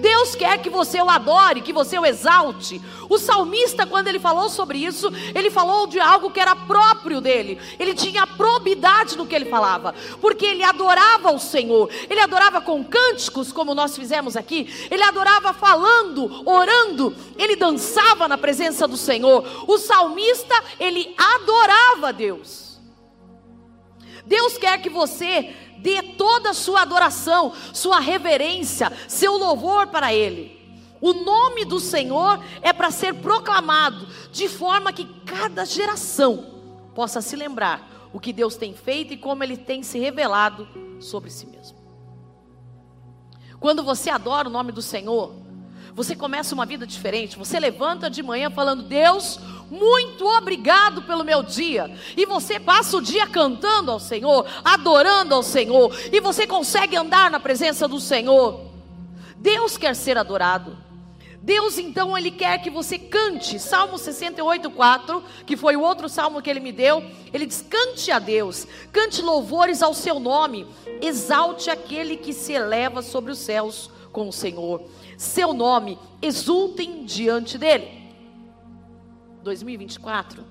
Deus 0.00 0.34
quer 0.34 0.58
que 0.58 0.70
você 0.70 1.00
o 1.00 1.10
adore, 1.10 1.60
que 1.60 1.72
você 1.72 1.98
o 1.98 2.06
exalte. 2.06 2.80
O 3.08 3.18
salmista, 3.18 3.86
quando 3.86 4.08
ele 4.08 4.18
falou 4.18 4.48
sobre 4.48 4.78
isso, 4.78 5.12
ele 5.34 5.50
falou 5.50 5.86
de 5.86 6.00
algo 6.00 6.30
que 6.30 6.40
era 6.40 6.56
próprio 6.56 7.20
dele. 7.20 7.58
Ele 7.78 7.94
tinha 7.94 8.26
probidade 8.26 9.16
no 9.16 9.26
que 9.26 9.34
ele 9.34 9.44
falava, 9.44 9.94
porque 10.20 10.46
ele 10.46 10.64
adorava 10.64 11.30
o 11.32 11.38
Senhor. 11.38 11.90
Ele 12.08 12.20
adorava 12.20 12.60
com 12.60 12.82
cânticos, 12.82 13.52
como 13.52 13.74
nós 13.74 13.96
fizemos 13.96 14.36
aqui. 14.36 14.68
Ele 14.90 15.02
adorava 15.02 15.52
falando, 15.52 16.48
orando. 16.48 17.14
Ele 17.38 17.56
dançava 17.56 18.26
na 18.26 18.38
presença 18.38 18.88
do 18.88 18.96
Senhor. 18.96 19.44
O 19.66 19.76
salmista, 19.78 20.54
ele 20.78 21.14
adorava 21.16 22.12
Deus. 22.12 22.70
Deus 24.24 24.56
quer 24.56 24.80
que 24.80 24.88
você 24.88 25.52
dê 25.82 26.02
toda 26.02 26.50
a 26.50 26.54
sua 26.54 26.82
adoração, 26.82 27.52
sua 27.72 27.98
reverência, 28.00 28.92
seu 29.08 29.36
louvor 29.36 29.88
para 29.88 30.12
Ele. 30.12 30.58
O 31.00 31.12
nome 31.14 31.64
do 31.64 31.80
Senhor 31.80 32.42
é 32.60 32.72
para 32.72 32.90
ser 32.90 33.14
proclamado, 33.14 34.06
de 34.30 34.48
forma 34.48 34.92
que 34.92 35.06
cada 35.24 35.64
geração 35.64 36.46
possa 36.94 37.22
se 37.22 37.34
lembrar 37.36 38.10
o 38.12 38.20
que 38.20 38.32
Deus 38.32 38.56
tem 38.56 38.74
feito 38.74 39.14
e 39.14 39.16
como 39.16 39.42
Ele 39.42 39.56
tem 39.56 39.82
se 39.82 39.98
revelado 39.98 40.68
sobre 41.00 41.30
si 41.30 41.46
mesmo. 41.46 41.78
Quando 43.58 43.82
você 43.82 44.10
adora 44.10 44.48
o 44.48 44.52
nome 44.52 44.72
do 44.72 44.82
Senhor, 44.82 45.34
você 45.94 46.14
começa 46.14 46.54
uma 46.54 46.66
vida 46.66 46.86
diferente. 46.86 47.38
Você 47.38 47.58
levanta 47.58 48.08
de 48.08 48.22
manhã 48.22 48.50
falando: 48.50 48.82
Deus, 48.82 49.40
muito 49.70 50.24
obrigado 50.26 51.02
pelo 51.02 51.24
meu 51.24 51.42
dia. 51.42 51.90
E 52.16 52.26
você 52.26 52.58
passa 52.58 52.96
o 52.96 53.02
dia 53.02 53.26
cantando 53.26 53.90
ao 53.90 54.00
Senhor, 54.00 54.46
adorando 54.64 55.34
ao 55.34 55.42
Senhor, 55.42 55.94
e 56.12 56.20
você 56.20 56.46
consegue 56.46 56.96
andar 56.96 57.30
na 57.30 57.40
presença 57.40 57.86
do 57.86 58.00
Senhor. 58.00 58.68
Deus 59.36 59.76
quer 59.76 59.94
ser 59.94 60.18
adorado. 60.18 60.76
Deus 61.42 61.78
então 61.78 62.16
ele 62.18 62.30
quer 62.30 62.58
que 62.58 62.68
você 62.68 62.98
cante. 62.98 63.58
Salmo 63.58 63.96
68:4, 63.96 65.22
que 65.46 65.56
foi 65.56 65.74
o 65.74 65.80
outro 65.80 66.08
salmo 66.08 66.42
que 66.42 66.50
ele 66.50 66.60
me 66.60 66.70
deu, 66.70 67.02
ele 67.32 67.46
diz: 67.46 67.64
"Cante 67.68 68.10
a 68.10 68.18
Deus, 68.18 68.66
cante 68.92 69.22
louvores 69.22 69.82
ao 69.82 69.94
seu 69.94 70.20
nome, 70.20 70.66
exalte 71.00 71.70
aquele 71.70 72.16
que 72.16 72.34
se 72.34 72.52
eleva 72.52 73.00
sobre 73.00 73.32
os 73.32 73.38
céus 73.38 73.90
com 74.12 74.28
o 74.28 74.32
Senhor. 74.32 74.82
Seu 75.20 75.52
nome 75.52 75.98
exultem 76.22 77.04
diante 77.04 77.58
dele." 77.58 78.10
2024, 79.42 80.42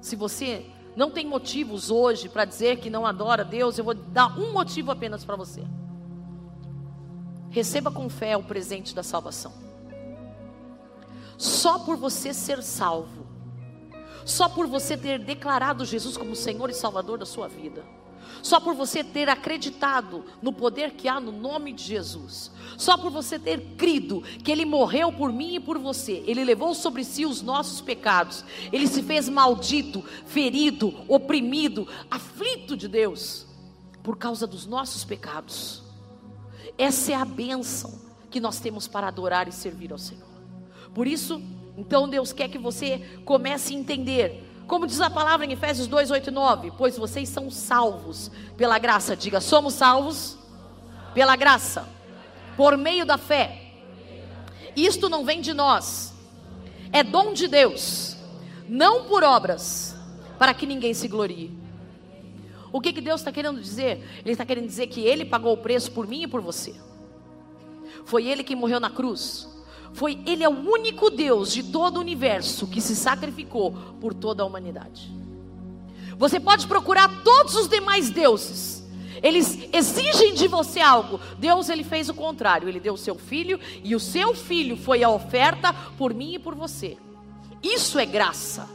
se 0.00 0.16
você 0.16 0.66
não 0.96 1.12
tem 1.12 1.24
motivos 1.24 1.88
hoje 1.88 2.28
para 2.28 2.44
dizer 2.44 2.80
que 2.80 2.90
não 2.90 3.06
adora 3.06 3.44
Deus, 3.44 3.78
eu 3.78 3.84
vou 3.84 3.94
dar 3.94 4.36
um 4.36 4.52
motivo 4.52 4.90
apenas 4.90 5.24
para 5.24 5.36
você. 5.36 5.62
Receba 7.50 7.88
com 7.88 8.08
fé 8.08 8.36
o 8.36 8.42
presente 8.42 8.96
da 8.96 9.04
salvação. 9.04 9.52
Só 11.38 11.78
por 11.78 11.96
você 11.96 12.34
ser 12.34 12.64
salvo, 12.64 13.24
só 14.24 14.48
por 14.48 14.66
você 14.66 14.96
ter 14.96 15.20
declarado 15.20 15.84
Jesus 15.84 16.16
como 16.16 16.34
Senhor 16.34 16.68
e 16.68 16.74
Salvador 16.74 17.16
da 17.16 17.26
sua 17.26 17.46
vida, 17.46 17.84
só 18.42 18.58
por 18.60 18.74
você 18.74 19.04
ter 19.04 19.28
acreditado 19.28 20.24
no 20.42 20.52
poder 20.52 20.92
que 20.92 21.08
há 21.08 21.20
no 21.20 21.32
nome 21.32 21.72
de 21.72 21.84
Jesus, 21.84 22.50
só 22.76 22.98
por 22.98 23.10
você 23.10 23.38
ter 23.38 23.60
crido 23.76 24.22
que 24.42 24.50
Ele 24.50 24.64
morreu 24.64 25.12
por 25.12 25.32
mim 25.32 25.54
e 25.54 25.60
por 25.60 25.78
você, 25.78 26.22
Ele 26.26 26.44
levou 26.44 26.74
sobre 26.74 27.04
si 27.04 27.24
os 27.24 27.40
nossos 27.40 27.80
pecados, 27.80 28.44
Ele 28.72 28.86
se 28.86 29.02
fez 29.02 29.28
maldito, 29.28 30.04
ferido, 30.26 30.92
oprimido, 31.08 31.86
aflito 32.10 32.76
de 32.76 32.88
Deus, 32.88 33.46
por 34.02 34.18
causa 34.18 34.46
dos 34.46 34.66
nossos 34.66 35.04
pecados. 35.04 35.82
Essa 36.76 37.12
é 37.12 37.14
a 37.14 37.24
bênção 37.24 38.00
que 38.30 38.40
nós 38.40 38.58
temos 38.58 38.88
para 38.88 39.06
adorar 39.06 39.46
e 39.46 39.52
servir 39.52 39.92
ao 39.92 39.98
Senhor. 39.98 40.26
Por 40.92 41.06
isso, 41.06 41.40
então 41.76 42.08
Deus 42.08 42.32
quer 42.32 42.48
que 42.48 42.58
você 42.58 42.98
comece 43.24 43.74
a 43.74 43.78
entender 43.78 44.51
como 44.72 44.86
diz 44.86 45.02
a 45.02 45.10
palavra 45.10 45.44
em 45.44 45.52
Efésios 45.52 45.86
2, 45.86 46.10
8 46.10 46.28
e 46.28 46.30
9: 46.30 46.72
Pois 46.78 46.96
vocês 46.96 47.28
são 47.28 47.50
salvos 47.50 48.30
pela 48.56 48.78
graça. 48.78 49.14
Diga, 49.14 49.38
somos 49.38 49.74
salvos 49.74 50.38
pela 51.12 51.36
graça, 51.36 51.86
por 52.56 52.78
meio 52.78 53.04
da 53.04 53.18
fé. 53.18 53.66
Isto 54.74 55.10
não 55.10 55.26
vem 55.26 55.42
de 55.42 55.52
nós, 55.52 56.14
é 56.90 57.02
dom 57.02 57.34
de 57.34 57.48
Deus, 57.48 58.16
não 58.66 59.04
por 59.04 59.22
obras, 59.22 59.94
para 60.38 60.54
que 60.54 60.64
ninguém 60.64 60.94
se 60.94 61.06
glorie. 61.06 61.54
O 62.72 62.80
que, 62.80 62.94
que 62.94 63.02
Deus 63.02 63.20
está 63.20 63.30
querendo 63.30 63.60
dizer? 63.60 64.02
Ele 64.24 64.32
está 64.32 64.46
querendo 64.46 64.68
dizer 64.68 64.86
que 64.86 65.02
Ele 65.02 65.26
pagou 65.26 65.52
o 65.52 65.58
preço 65.58 65.92
por 65.92 66.06
mim 66.06 66.22
e 66.22 66.26
por 66.26 66.40
você. 66.40 66.74
Foi 68.06 68.26
Ele 68.26 68.42
que 68.42 68.56
morreu 68.56 68.80
na 68.80 68.88
cruz 68.88 69.51
foi 69.92 70.20
ele 70.26 70.42
é 70.42 70.48
o 70.48 70.70
único 70.70 71.10
Deus 71.10 71.52
de 71.52 71.62
todo 71.62 71.96
o 71.96 72.00
universo 72.00 72.66
que 72.66 72.80
se 72.80 72.96
sacrificou 72.96 73.72
por 74.00 74.14
toda 74.14 74.42
a 74.42 74.46
humanidade. 74.46 75.10
Você 76.18 76.38
pode 76.38 76.66
procurar 76.66 77.22
todos 77.22 77.54
os 77.56 77.68
demais 77.68 78.10
deuses. 78.10 78.82
Eles 79.22 79.68
exigem 79.72 80.34
de 80.34 80.48
você 80.48 80.80
algo. 80.80 81.20
Deus 81.38 81.68
ele 81.68 81.84
fez 81.84 82.08
o 82.08 82.14
contrário. 82.14 82.68
Ele 82.68 82.80
deu 82.80 82.94
o 82.94 82.98
seu 82.98 83.14
filho 83.14 83.58
e 83.84 83.94
o 83.94 84.00
seu 84.00 84.34
filho 84.34 84.76
foi 84.76 85.02
a 85.02 85.10
oferta 85.10 85.72
por 85.96 86.12
mim 86.12 86.34
e 86.34 86.38
por 86.38 86.54
você. 86.54 86.96
Isso 87.62 87.98
é 87.98 88.06
graça. 88.06 88.68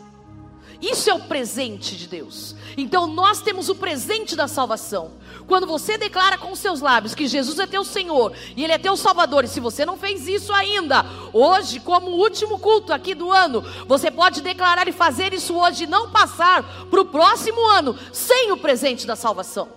Isso 0.81 1.09
é 1.09 1.13
o 1.13 1.21
presente 1.21 1.95
de 1.95 2.07
Deus. 2.07 2.55
Então 2.77 3.07
nós 3.07 3.41
temos 3.41 3.69
o 3.69 3.75
presente 3.75 4.35
da 4.35 4.47
salvação. 4.47 5.13
Quando 5.47 5.65
você 5.65 5.97
declara 5.97 6.37
com 6.37 6.55
seus 6.55 6.81
lábios 6.81 7.15
que 7.15 7.27
Jesus 7.27 7.57
é 7.57 7.65
teu 7.65 7.83
Senhor 7.83 8.33
e 8.55 8.63
Ele 8.63 8.73
é 8.73 8.77
teu 8.77 8.95
Salvador, 8.95 9.43
e 9.43 9.47
se 9.47 9.59
você 9.59 9.85
não 9.85 9.97
fez 9.97 10.27
isso 10.27 10.53
ainda, 10.53 11.05
hoje, 11.33 11.79
como 11.79 12.11
último 12.11 12.59
culto 12.59 12.93
aqui 12.93 13.15
do 13.15 13.31
ano, 13.31 13.63
você 13.87 14.11
pode 14.11 14.41
declarar 14.41 14.87
e 14.87 14.91
fazer 14.91 15.33
isso 15.33 15.55
hoje 15.55 15.85
e 15.85 15.87
não 15.87 16.11
passar 16.11 16.85
para 16.89 17.01
o 17.01 17.05
próximo 17.05 17.65
ano 17.67 17.97
sem 18.11 18.51
o 18.51 18.57
presente 18.57 19.07
da 19.07 19.15
salvação. 19.15 19.69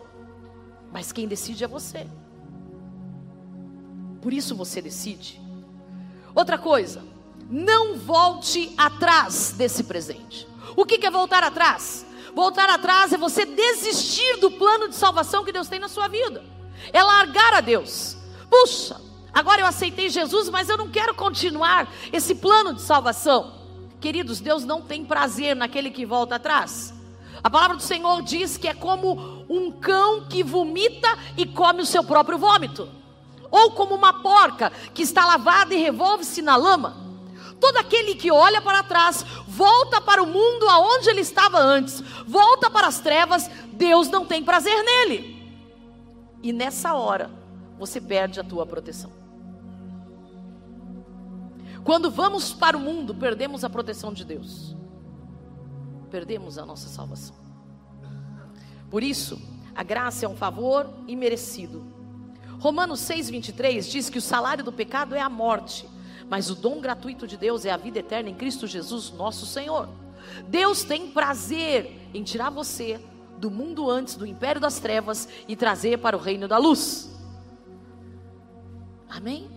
Mas 0.93 1.13
quem 1.13 1.27
decide 1.29 1.65
é 1.65 1.69
você. 1.69 2.07
Por 4.21 4.33
isso 4.33 4.55
você 4.55 4.83
decide. 4.83 5.41
Outra 6.35 6.59
coisa, 6.59 7.03
não 7.49 7.97
volte 7.97 8.73
atrás 8.77 9.55
desse 9.57 9.85
presente. 9.85 10.50
O 10.77 10.85
que 10.85 11.05
é 11.05 11.11
voltar 11.11 11.43
atrás? 11.43 12.07
Voltar 12.35 12.71
atrás 12.71 13.13
é 13.13 13.19
você 13.19 13.45
desistir 13.45 14.39
do 14.39 14.51
plano 14.51 14.89
de 14.89 14.95
salvação 14.95 15.45
que 15.45 15.53
Deus 15.53 15.69
tem 15.69 15.81
na 15.81 15.89
sua 15.89 16.09
vida, 16.09 16.45
é 16.93 17.03
largar 17.03 17.55
a 17.55 17.61
Deus. 17.61 18.17
Puxa, 18.49 19.01
agora 19.33 19.61
eu 19.61 19.67
aceitei 19.67 20.09
Jesus, 20.09 20.49
mas 20.49 20.69
eu 20.69 20.77
não 20.77 20.89
quero 20.89 21.15
continuar 21.15 21.93
esse 22.13 22.35
plano 22.35 22.75
de 22.75 22.83
salvação. 22.83 23.59
Queridos, 24.01 24.41
Deus 24.41 24.65
não 24.65 24.81
tem 24.81 25.05
prazer 25.05 25.55
naquele 25.55 25.91
que 25.91 26.07
volta 26.07 26.37
atrás. 26.37 26.95
A 27.43 27.51
palavra 27.51 27.77
do 27.77 27.83
Senhor 27.83 28.23
diz 28.23 28.57
que 28.57 28.69
é 28.69 28.75
como 28.75 29.45
um 29.49 29.73
cão 29.73 30.27
que 30.29 30.43
vomita 30.43 31.09
e 31.37 31.47
come 31.47 31.83
o 31.83 31.87
seu 31.87 32.05
próprio 32.05 32.39
vômito, 32.39 32.89
ou 33.51 33.73
como 33.73 33.95
uma 33.95 34.23
porca 34.23 34.71
que 34.95 35.03
está 35.03 35.27
lavada 35.27 35.75
e 35.75 35.79
revolve-se 35.79 36.43
na 36.43 36.57
lama. 36.57 37.10
Todo 37.61 37.77
aquele 37.77 38.15
que 38.15 38.31
olha 38.31 38.63
para 38.63 38.83
trás, 38.83 39.23
volta 39.47 40.01
para 40.01 40.23
o 40.23 40.27
mundo 40.27 40.67
aonde 40.67 41.11
ele 41.11 41.21
estava 41.21 41.59
antes, 41.59 42.01
volta 42.27 42.71
para 42.71 42.87
as 42.87 43.01
trevas, 43.01 43.51
Deus 43.73 44.09
não 44.09 44.25
tem 44.25 44.43
prazer 44.43 44.83
nele. 44.83 45.39
E 46.43 46.53
nessa 46.53 46.95
hora, 46.95 47.31
você 47.79 48.01
perde 48.01 48.41
a 48.41 48.45
tua 48.45 48.65
proteção. 48.65 49.13
Quando 51.85 52.11
vamos 52.11 52.53
para 52.53 52.77
o 52.77 52.81
mundo, 52.81 53.15
perdemos 53.15 53.65
a 53.65 53.71
proteção 53.71 54.13
de 54.13 54.25
Deus. 54.25 54.75
Perdemos 56.11 56.57
a 56.57 56.65
nossa 56.65 56.89
salvação. 56.89 57.37
Por 58.91 59.03
isso, 59.03 59.41
a 59.75 59.83
graça 59.83 60.25
é 60.25 60.29
um 60.29 60.37
favor 60.37 60.89
imerecido. 61.07 61.85
Romanos 62.59 63.01
6:23 63.01 63.91
diz 63.91 64.11
que 64.11 64.19
o 64.19 64.23
salário 64.23 64.65
do 64.65 64.73
pecado 64.73 65.15
é 65.15 65.21
a 65.21 65.29
morte 65.29 65.89
mas 66.31 66.49
o 66.49 66.55
dom 66.55 66.81
gratuito 66.81 67.27
de 67.27 67.37
Deus 67.37 67.65
é 67.65 67.73
a 67.73 67.77
vida 67.77 67.99
eterna 67.99 68.31
em 68.31 68.35
Cristo 68.35 68.65
Jesus, 68.65 69.11
nosso 69.11 69.45
Senhor. 69.45 69.89
Deus 70.47 70.85
tem 70.85 71.11
prazer 71.11 72.09
em 72.15 72.23
tirar 72.23 72.51
você 72.51 73.01
do 73.37 73.51
mundo 73.51 73.91
antes 73.91 74.15
do 74.15 74.25
império 74.25 74.61
das 74.61 74.79
trevas 74.79 75.29
e 75.49 75.57
trazer 75.57 75.99
para 75.99 76.17
o 76.17 76.21
reino 76.21 76.47
da 76.47 76.57
luz. 76.57 77.11
Amém? 79.09 79.51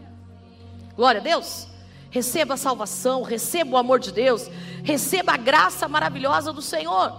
Glória 0.95 1.21
a 1.21 1.23
Deus. 1.23 1.67
Receba 2.09 2.55
a 2.55 2.57
salvação, 2.57 3.21
receba 3.21 3.75
o 3.75 3.77
amor 3.77 3.99
de 3.99 4.11
Deus, 4.11 4.49
receba 4.83 5.33
a 5.33 5.37
graça 5.37 5.87
maravilhosa 5.87 6.51
do 6.51 6.61
Senhor. 6.61 7.13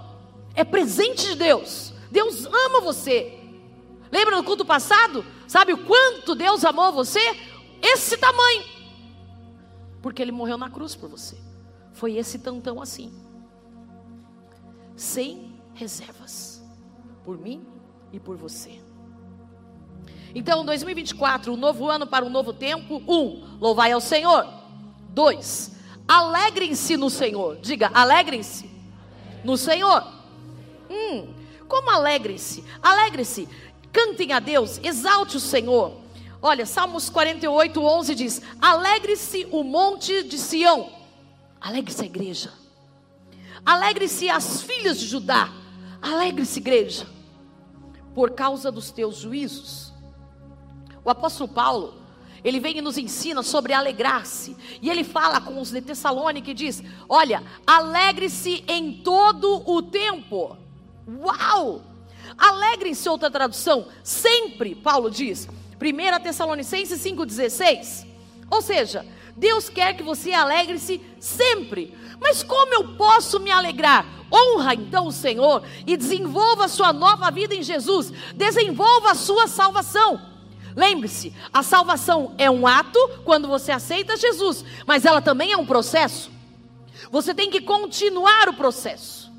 É 0.53 0.65
presente 0.65 1.29
de 1.29 1.37
Deus. 1.37 1.93
Deus 2.11 2.45
ama 2.45 2.81
você. 2.81 3.39
Lembra 4.11 4.37
no 4.37 4.43
culto 4.43 4.65
passado? 4.65 5.25
Sabe 5.47 5.73
o 5.73 5.79
quanto 5.79 6.35
Deus 6.35 6.65
amou 6.65 6.93
você? 6.93 7.21
Esse 7.81 8.17
tamanho 8.17 8.74
porque 10.05 10.21
ele 10.21 10.33
morreu 10.33 10.59
na 10.59 10.69
cruz 10.69 10.95
por 10.95 11.09
você. 11.09 11.35
Foi 11.95 12.19
esse 12.19 12.39
tantão 12.39 12.79
assim. 12.79 13.11
sem 14.95 15.59
reservas, 15.73 16.63
por 17.25 17.39
mim 17.39 17.67
e 18.13 18.21
por 18.21 18.37
você. 18.37 18.83
Então, 20.35 20.63
2024, 20.63 21.55
um 21.55 21.57
novo 21.57 21.89
ano 21.89 22.07
para 22.07 22.23
um 22.23 22.29
novo 22.29 22.53
tempo. 22.53 23.03
Um, 23.09 23.57
louvai 23.59 23.93
ao 23.93 24.01
Senhor. 24.01 24.47
Dois, 25.09 25.75
alegrem-se 26.07 26.99
no 26.99 27.09
Senhor. 27.09 27.57
Diga, 27.63 27.91
alegrem-se 27.95 28.71
no 29.43 29.57
Senhor. 29.57 30.07
Hum, 30.91 31.33
como 31.67 31.89
alegrem-se? 31.89 32.63
Alegrem-se, 32.83 33.49
cantem 33.91 34.35
a 34.35 34.39
Deus, 34.39 34.79
exalte 34.85 35.39
o 35.39 35.41
Senhor. 35.41 36.04
Olha, 36.47 36.67
Salmos 36.67 37.09
48, 37.09 37.83
11 37.83 38.15
diz: 38.15 38.43
Alegre-se 38.61 39.49
o 39.51 39.65
monte 39.65 40.23
de 40.25 40.37
Sião, 40.37 40.91
alegre-se 41.59 42.03
a 42.03 42.05
igreja, 42.05 42.53
alegre-se 43.65 44.29
as 44.29 44.61
filhas 44.61 45.01
de 45.01 45.07
Judá, 45.07 45.49
alegre-se, 46.03 46.59
igreja, 46.59 47.07
por 48.15 48.33
causa 48.33 48.71
dos 48.71 48.91
teus 48.91 49.17
juízos. 49.17 49.91
O 51.03 51.09
apóstolo 51.09 51.49
Paulo, 51.49 51.95
ele 52.45 52.61
vem 52.61 52.77
e 52.77 52.83
nos 52.83 52.99
ensina 52.99 53.43
sobre 53.43 53.73
alegrar-se. 53.73 54.55
E 54.83 54.91
ele 54.91 55.03
fala 55.03 55.41
com 55.41 55.59
os 55.59 55.71
de 55.71 55.81
Tessalônica 55.81 56.51
e 56.51 56.55
diz: 56.55 56.83
Olha, 57.09 57.43
alegre-se 57.67 58.63
em 58.69 59.01
todo 59.03 59.63
o 59.67 59.81
tempo. 59.81 60.59
Uau! 61.09 61.81
Alegre-se, 62.37 63.09
outra 63.09 63.31
tradução, 63.31 63.89
sempre, 64.03 64.75
Paulo 64.75 65.11
diz. 65.11 65.49
1 65.81 66.23
Tessalonicenses 66.23 67.01
5,16. 67.01 68.07
Ou 68.51 68.63
seja, 68.63 69.05
Deus 69.37 69.69
quer 69.69 69.97
que 69.97 70.03
você 70.03 70.33
alegre-se 70.33 71.01
sempre. 71.19 71.97
Mas 72.21 72.43
como 72.43 72.73
eu 72.75 72.97
posso 72.97 73.41
me 73.41 73.51
alegrar? 73.51 74.07
Honra 74.33 74.75
então 74.75 75.07
o 75.07 75.13
Senhor 75.13 75.63
e 75.87 75.97
desenvolva 75.97 76.65
a 76.65 76.69
sua 76.69 76.93
nova 76.93 77.31
vida 77.31 77.55
em 77.55 77.63
Jesus. 77.63 78.13
Desenvolva 78.35 79.13
a 79.13 79.15
sua 79.15 79.47
salvação. 79.47 80.21
Lembre-se, 80.77 81.33
a 81.53 81.63
salvação 81.63 82.35
é 82.37 82.51
um 82.51 82.67
ato 82.67 82.99
quando 83.25 83.47
você 83.47 83.71
aceita 83.71 84.17
Jesus, 84.17 84.65
mas 84.87 85.05
ela 85.05 85.23
também 85.23 85.53
é 85.53 85.57
um 85.57 85.67
processo. 85.67 86.31
Você 87.11 87.33
tem 87.33 87.51
que 87.51 87.61
continuar 87.61 88.49
o 88.49 88.55
processo. 88.55 89.33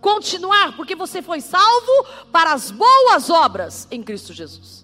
Continuar, 0.00 0.74
porque 0.76 0.96
você 0.96 1.22
foi 1.22 1.40
salvo 1.40 2.06
para 2.32 2.52
as 2.52 2.70
boas 2.70 3.30
obras 3.30 3.86
em 3.90 4.02
Cristo 4.02 4.32
Jesus. 4.32 4.79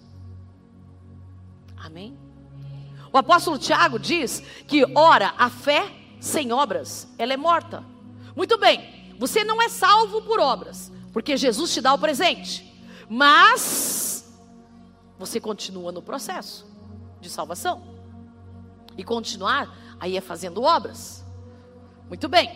Amém? 1.87 2.19
O 3.13 3.17
apóstolo 3.17 3.59
Tiago 3.59 3.97
diz 3.97 4.43
que, 4.67 4.85
ora, 4.97 5.33
a 5.39 5.49
fé 5.49 5.89
sem 6.19 6.53
obras, 6.53 7.07
ela 7.17 7.33
é 7.33 7.37
morta. 7.37 7.85
Muito 8.35 8.59
bem, 8.59 9.15
você 9.21 9.45
não 9.45 9.63
é 9.63 9.69
salvo 9.69 10.21
por 10.23 10.41
obras, 10.41 10.93
porque 11.13 11.37
Jesus 11.37 11.73
te 11.73 11.81
dá 11.81 11.95
o 11.95 11.99
presente. 11.99 12.67
Mas 13.09 14.37
você 15.17 15.39
continua 15.39 15.93
no 15.93 16.03
processo 16.03 16.67
de 17.21 17.31
salvação. 17.31 17.85
E 18.99 19.05
continuar 19.05 19.97
aí 20.01 20.17
é 20.17 20.21
fazendo 20.21 20.63
obras. 20.63 21.25
Muito 22.09 22.29
bem. 22.29 22.51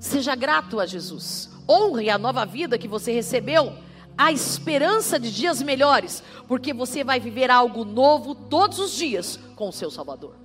Seja 0.00 0.34
grato 0.34 0.80
a 0.80 0.86
Jesus. 0.86 1.48
Honre 1.68 2.10
a 2.10 2.18
nova 2.18 2.44
vida 2.44 2.76
que 2.76 2.88
você 2.88 3.12
recebeu, 3.12 3.72
a 4.20 4.30
esperança 4.30 5.18
de 5.18 5.32
dias 5.32 5.62
melhores, 5.62 6.22
porque 6.46 6.74
você 6.74 7.02
vai 7.02 7.18
viver 7.18 7.50
algo 7.50 7.86
novo 7.86 8.34
todos 8.34 8.78
os 8.78 8.92
dias 8.92 9.40
com 9.56 9.70
o 9.70 9.72
seu 9.72 9.90
Salvador. 9.90 10.36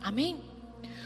Amém? 0.00 0.40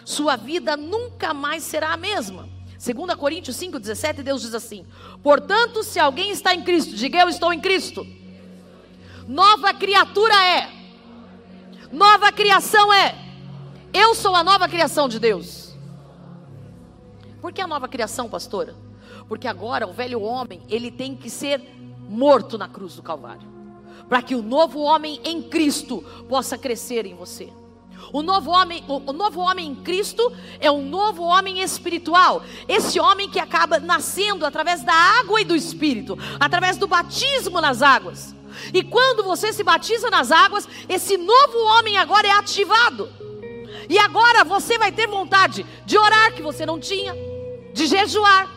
Sua 0.04 0.36
vida 0.36 0.76
nunca 0.76 1.34
mais 1.34 1.64
será 1.64 1.92
a 1.92 1.96
mesma. 1.96 2.48
2 2.78 3.14
Coríntios 3.16 3.56
5,17, 3.56 4.22
Deus 4.22 4.42
diz 4.42 4.54
assim: 4.54 4.86
Portanto, 5.20 5.82
se 5.82 5.98
alguém 5.98 6.30
está 6.30 6.54
em 6.54 6.62
Cristo, 6.62 6.94
diga 6.94 7.18
eu 7.18 7.28
estou 7.28 7.52
em 7.52 7.60
Cristo 7.60 8.06
Nova 9.26 9.74
criatura 9.74 10.34
é. 10.44 10.70
Nova 11.90 12.30
criação 12.30 12.92
é. 12.92 13.18
Eu 13.92 14.14
sou 14.14 14.36
a 14.36 14.44
nova 14.44 14.68
criação 14.68 15.08
de 15.08 15.18
Deus. 15.18 15.74
Por 17.40 17.52
que 17.52 17.60
a 17.60 17.66
nova 17.66 17.88
criação, 17.88 18.28
pastora? 18.28 18.76
Porque 19.28 19.48
agora 19.48 19.86
o 19.86 19.92
velho 19.92 20.20
homem, 20.22 20.62
ele 20.68 20.90
tem 20.90 21.14
que 21.14 21.30
ser 21.30 21.60
morto 22.08 22.58
na 22.58 22.68
cruz 22.68 22.96
do 22.96 23.02
Calvário. 23.02 23.48
Para 24.08 24.22
que 24.22 24.34
o 24.34 24.42
novo 24.42 24.80
homem 24.80 25.20
em 25.24 25.42
Cristo 25.42 26.04
possa 26.28 26.58
crescer 26.58 27.06
em 27.06 27.14
você. 27.14 27.52
O 28.12 28.22
novo 28.22 28.50
homem, 28.50 28.84
o, 28.88 29.10
o, 29.10 29.12
novo 29.12 29.40
homem 29.40 29.68
em 29.68 29.74
Cristo 29.74 30.32
é 30.60 30.70
um 30.70 30.86
novo 30.86 31.22
homem 31.22 31.60
espiritual. 31.60 32.42
Esse 32.68 32.98
homem 32.98 33.30
que 33.30 33.38
acaba 33.38 33.78
nascendo 33.78 34.44
através 34.44 34.82
da 34.82 34.92
água 34.92 35.40
e 35.40 35.44
do 35.44 35.54
espírito, 35.54 36.18
através 36.40 36.76
do 36.76 36.86
batismo 36.86 37.60
nas 37.60 37.80
águas. 37.80 38.34
E 38.72 38.82
quando 38.82 39.22
você 39.22 39.52
se 39.52 39.62
batiza 39.62 40.10
nas 40.10 40.30
águas, 40.30 40.68
esse 40.88 41.16
novo 41.16 41.58
homem 41.58 41.96
agora 41.96 42.26
é 42.26 42.32
ativado. 42.32 43.08
E 43.88 43.98
agora 43.98 44.44
você 44.44 44.78
vai 44.78 44.92
ter 44.92 45.06
vontade 45.06 45.64
de 45.84 45.98
orar 45.98 46.34
que 46.34 46.42
você 46.42 46.66
não 46.66 46.78
tinha, 46.78 47.14
de 47.72 47.86
jejuar, 47.86 48.48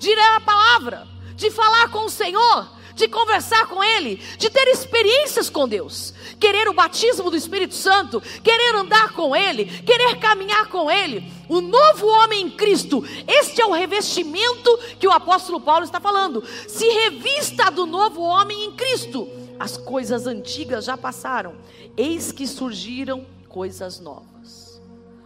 de 0.00 0.08
ler 0.08 0.34
a 0.34 0.40
palavra, 0.40 1.06
de 1.36 1.50
falar 1.50 1.90
com 1.90 2.06
o 2.06 2.10
Senhor, 2.10 2.66
de 2.96 3.06
conversar 3.06 3.66
com 3.66 3.84
Ele, 3.84 4.16
de 4.38 4.48
ter 4.48 4.66
experiências 4.68 5.50
com 5.50 5.68
Deus, 5.68 6.14
querer 6.40 6.68
o 6.68 6.72
batismo 6.72 7.30
do 7.30 7.36
Espírito 7.36 7.74
Santo, 7.74 8.18
querer 8.42 8.74
andar 8.76 9.12
com 9.12 9.36
Ele, 9.36 9.66
querer 9.82 10.16
caminhar 10.16 10.68
com 10.68 10.90
Ele. 10.90 11.30
O 11.50 11.60
novo 11.60 12.06
homem 12.06 12.46
em 12.46 12.50
Cristo, 12.50 13.04
este 13.28 13.60
é 13.60 13.66
o 13.66 13.72
revestimento 13.72 14.78
que 14.98 15.06
o 15.06 15.12
apóstolo 15.12 15.60
Paulo 15.60 15.84
está 15.84 16.00
falando. 16.00 16.42
Se 16.66 16.88
revista 16.88 17.70
do 17.70 17.84
novo 17.84 18.22
homem 18.22 18.64
em 18.64 18.72
Cristo 18.72 19.28
as 19.58 19.76
coisas 19.76 20.26
antigas 20.26 20.86
já 20.86 20.96
passaram, 20.96 21.56
eis 21.94 22.32
que 22.32 22.46
surgiram 22.46 23.26
coisas 23.46 24.00
novas. 24.00 24.80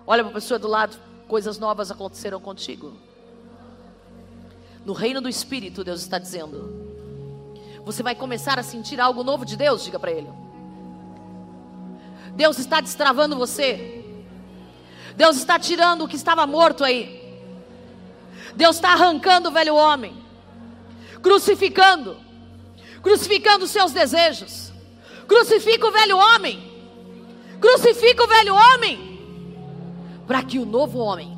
Olha 0.04 0.24
para 0.24 0.32
a 0.32 0.34
pessoa 0.34 0.58
do 0.58 0.66
lado, 0.66 0.98
coisas 1.28 1.56
novas 1.56 1.92
aconteceram 1.92 2.40
contigo. 2.40 2.92
No 4.84 4.92
reino 4.92 5.20
do 5.20 5.28
Espírito, 5.28 5.82
Deus 5.82 6.00
está 6.00 6.18
dizendo. 6.18 6.84
Você 7.84 8.02
vai 8.02 8.14
começar 8.14 8.58
a 8.58 8.62
sentir 8.62 9.00
algo 9.00 9.22
novo 9.22 9.44
de 9.44 9.56
Deus, 9.56 9.84
diga 9.84 9.98
para 9.98 10.10
Ele. 10.10 10.28
Deus 12.34 12.58
está 12.58 12.80
destravando 12.80 13.36
você. 13.36 14.04
Deus 15.16 15.36
está 15.36 15.58
tirando 15.58 16.04
o 16.04 16.08
que 16.08 16.16
estava 16.16 16.46
morto 16.46 16.82
aí. 16.84 17.22
Deus 18.54 18.76
está 18.76 18.92
arrancando 18.92 19.48
o 19.48 19.52
velho 19.52 19.74
homem, 19.74 20.16
crucificando 21.22 22.24
crucificando 23.04 23.66
os 23.66 23.70
seus 23.70 23.92
desejos. 23.92 24.72
Crucifica 25.28 25.86
o 25.86 25.92
velho 25.92 26.16
homem. 26.16 26.72
Crucifica 27.60 28.24
o 28.24 28.26
velho 28.26 28.54
homem. 28.54 29.20
Para 30.26 30.42
que 30.42 30.58
o 30.58 30.64
novo 30.64 30.98
homem 30.98 31.36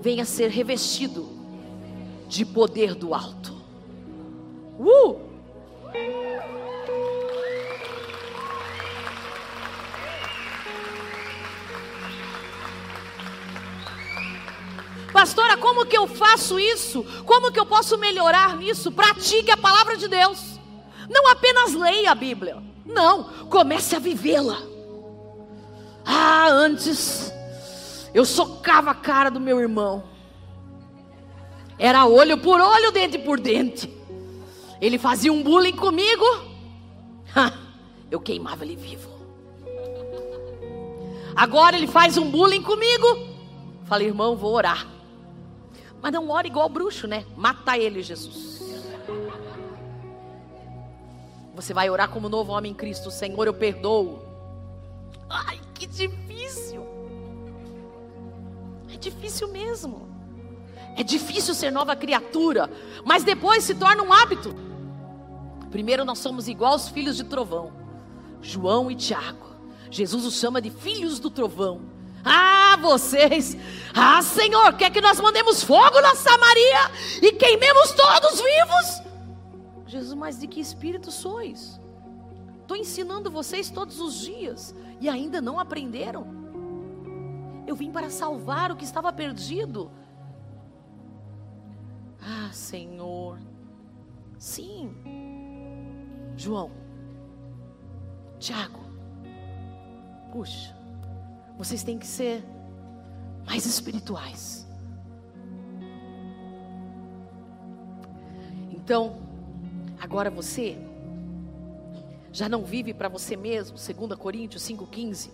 venha 0.00 0.24
ser 0.24 0.48
revestido 0.48 1.31
de 2.32 2.46
poder 2.46 2.94
do 2.94 3.12
alto. 3.12 3.52
Uh! 4.78 5.20
Pastora, 15.12 15.58
como 15.58 15.84
que 15.84 15.94
eu 15.94 16.06
faço 16.06 16.58
isso? 16.58 17.04
Como 17.26 17.52
que 17.52 17.60
eu 17.60 17.66
posso 17.66 17.98
melhorar 17.98 18.56
nisso? 18.56 18.90
Pratique 18.90 19.50
a 19.50 19.56
palavra 19.58 19.98
de 19.98 20.08
Deus. 20.08 20.58
Não 21.10 21.30
apenas 21.30 21.74
leia 21.74 22.12
a 22.12 22.14
Bíblia. 22.14 22.62
Não, 22.86 23.24
comece 23.50 23.94
a 23.94 23.98
vivê-la. 23.98 24.56
Ah, 26.02 26.48
antes 26.48 27.30
eu 28.14 28.24
socava 28.24 28.90
a 28.90 28.94
cara 28.94 29.30
do 29.30 29.38
meu 29.38 29.60
irmão. 29.60 30.11
Era 31.82 32.06
olho 32.06 32.38
por 32.38 32.60
olho, 32.60 32.92
dente 32.92 33.18
por 33.18 33.40
dente. 33.40 33.92
Ele 34.80 34.98
fazia 34.98 35.32
um 35.32 35.42
bullying 35.42 35.74
comigo. 35.74 36.24
Eu 38.08 38.20
queimava 38.20 38.64
ele 38.64 38.76
vivo. 38.76 39.10
Agora 41.34 41.76
ele 41.76 41.88
faz 41.88 42.16
um 42.16 42.30
bullying 42.30 42.62
comigo. 42.62 43.26
Falei, 43.82 44.06
irmão, 44.06 44.36
vou 44.36 44.52
orar. 44.52 44.86
Mas 46.00 46.12
não 46.12 46.30
ora 46.30 46.46
igual 46.46 46.68
bruxo, 46.68 47.08
né? 47.08 47.26
Mata 47.36 47.76
ele, 47.76 48.00
Jesus. 48.00 48.62
Você 51.52 51.74
vai 51.74 51.90
orar 51.90 52.10
como 52.10 52.28
novo 52.28 52.52
homem 52.52 52.70
em 52.70 52.76
Cristo. 52.76 53.10
Senhor, 53.10 53.48
eu 53.48 53.54
perdoo. 53.54 54.22
Ai, 55.28 55.58
que 55.74 55.88
difícil. 55.88 56.86
É 58.94 58.96
difícil 58.96 59.48
mesmo. 59.48 60.11
É 60.96 61.02
difícil 61.02 61.54
ser 61.54 61.70
nova 61.70 61.96
criatura. 61.96 62.70
Mas 63.04 63.24
depois 63.24 63.64
se 63.64 63.74
torna 63.74 64.02
um 64.02 64.12
hábito. 64.12 64.54
Primeiro 65.70 66.04
nós 66.04 66.18
somos 66.18 66.48
igual 66.48 66.72
aos 66.72 66.88
filhos 66.88 67.16
de 67.16 67.24
trovão. 67.24 67.72
João 68.40 68.90
e 68.90 68.94
Tiago. 68.94 69.56
Jesus 69.90 70.24
os 70.24 70.34
chama 70.34 70.60
de 70.60 70.70
filhos 70.70 71.18
do 71.18 71.30
trovão. 71.30 71.82
Ah, 72.24 72.76
vocês. 72.80 73.56
Ah, 73.94 74.22
Senhor, 74.22 74.74
quer 74.74 74.90
que 74.90 75.00
nós 75.00 75.20
mandemos 75.20 75.62
fogo 75.62 76.00
na 76.00 76.14
Samaria 76.14 76.90
e 77.20 77.32
queimemos 77.32 77.92
todos 77.92 78.40
vivos? 78.40 79.02
Jesus, 79.86 80.14
mas 80.14 80.38
de 80.38 80.46
que 80.46 80.60
espírito 80.60 81.10
sois? 81.10 81.80
Estou 82.60 82.76
ensinando 82.76 83.30
vocês 83.30 83.70
todos 83.70 84.00
os 84.00 84.20
dias 84.20 84.74
e 85.00 85.08
ainda 85.08 85.40
não 85.40 85.58
aprenderam. 85.58 86.26
Eu 87.66 87.76
vim 87.76 87.90
para 87.90 88.08
salvar 88.08 88.70
o 88.70 88.76
que 88.76 88.84
estava 88.84 89.12
perdido. 89.12 89.90
Ah, 92.22 92.50
Senhor. 92.52 93.38
Sim. 94.38 94.94
João. 96.36 96.70
Tiago. 98.38 98.80
Puxa. 100.32 100.76
Vocês 101.58 101.82
têm 101.82 101.98
que 101.98 102.06
ser 102.06 102.44
mais 103.44 103.66
espirituais. 103.66 104.66
Então, 108.70 109.16
agora 110.00 110.30
você 110.30 110.76
já 112.32 112.48
não 112.48 112.64
vive 112.64 112.94
para 112.94 113.08
você 113.08 113.36
mesmo, 113.36 113.76
2 113.76 114.18
Coríntios 114.18 114.62
5,15, 114.62 115.30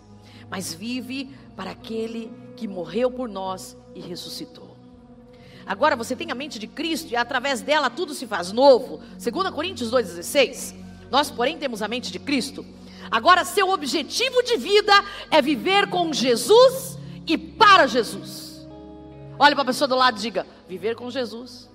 mas 0.51 0.74
vive 0.74 1.35
para 1.55 1.70
aquele 1.70 2.31
que 2.57 2.66
morreu 2.66 3.11
por 3.11 3.29
nós 3.29 3.77
e 3.94 4.01
ressuscitou. 4.01 4.68
Agora 5.69 5.95
você 5.95 6.17
tem 6.17 6.33
a 6.33 6.35
mente 6.35 6.59
de 6.59 6.67
Cristo 6.67 7.13
e 7.13 7.17
através 7.17 7.61
dela 7.61 7.91
tudo 7.91 8.15
se 8.15 8.27
faz 8.27 8.51
novo. 8.51 9.03
2 9.23 9.51
Coríntios 9.51 9.91
2,16. 9.91 10.75
Nós, 11.11 11.31
porém, 11.31 11.59
temos 11.59 11.83
a 11.83 11.89
mente 11.89 12.11
de 12.11 12.19
Cristo. 12.19 12.65
Agora, 13.11 13.45
seu 13.45 13.69
objetivo 13.69 14.43
de 14.43 14.57
vida 14.57 14.93
é 15.31 15.43
viver 15.43 15.89
com 15.91 16.11
Jesus 16.11 16.99
e 17.27 17.37
para 17.37 17.87
Jesus. 17.87 18.67
Olhe 19.39 19.55
para 19.55 19.63
a 19.63 19.67
pessoa 19.67 19.87
do 19.87 19.95
lado 19.95 20.17
e 20.19 20.23
diga: 20.23 20.47
viver 20.67 20.97
com 20.97 21.11
Jesus 21.11 21.69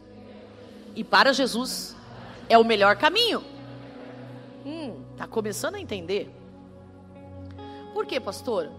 e 0.96 1.04
para 1.04 1.32
Jesus 1.32 1.96
é 2.50 2.58
o 2.58 2.64
melhor 2.64 2.98
caminho. 2.98 3.44
Hum, 4.66 5.04
está 5.12 5.28
começando 5.28 5.76
a 5.76 5.80
entender. 5.80 6.34
Por 7.94 8.08
quê, 8.08 8.20
pastor? 8.20 8.72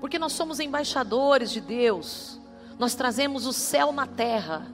Porque 0.00 0.18
nós 0.18 0.32
somos 0.32 0.60
embaixadores 0.60 1.50
de 1.50 1.60
Deus. 1.60 2.40
Nós 2.78 2.94
trazemos 2.94 3.46
o 3.46 3.52
céu 3.52 3.92
na 3.92 4.06
terra. 4.06 4.66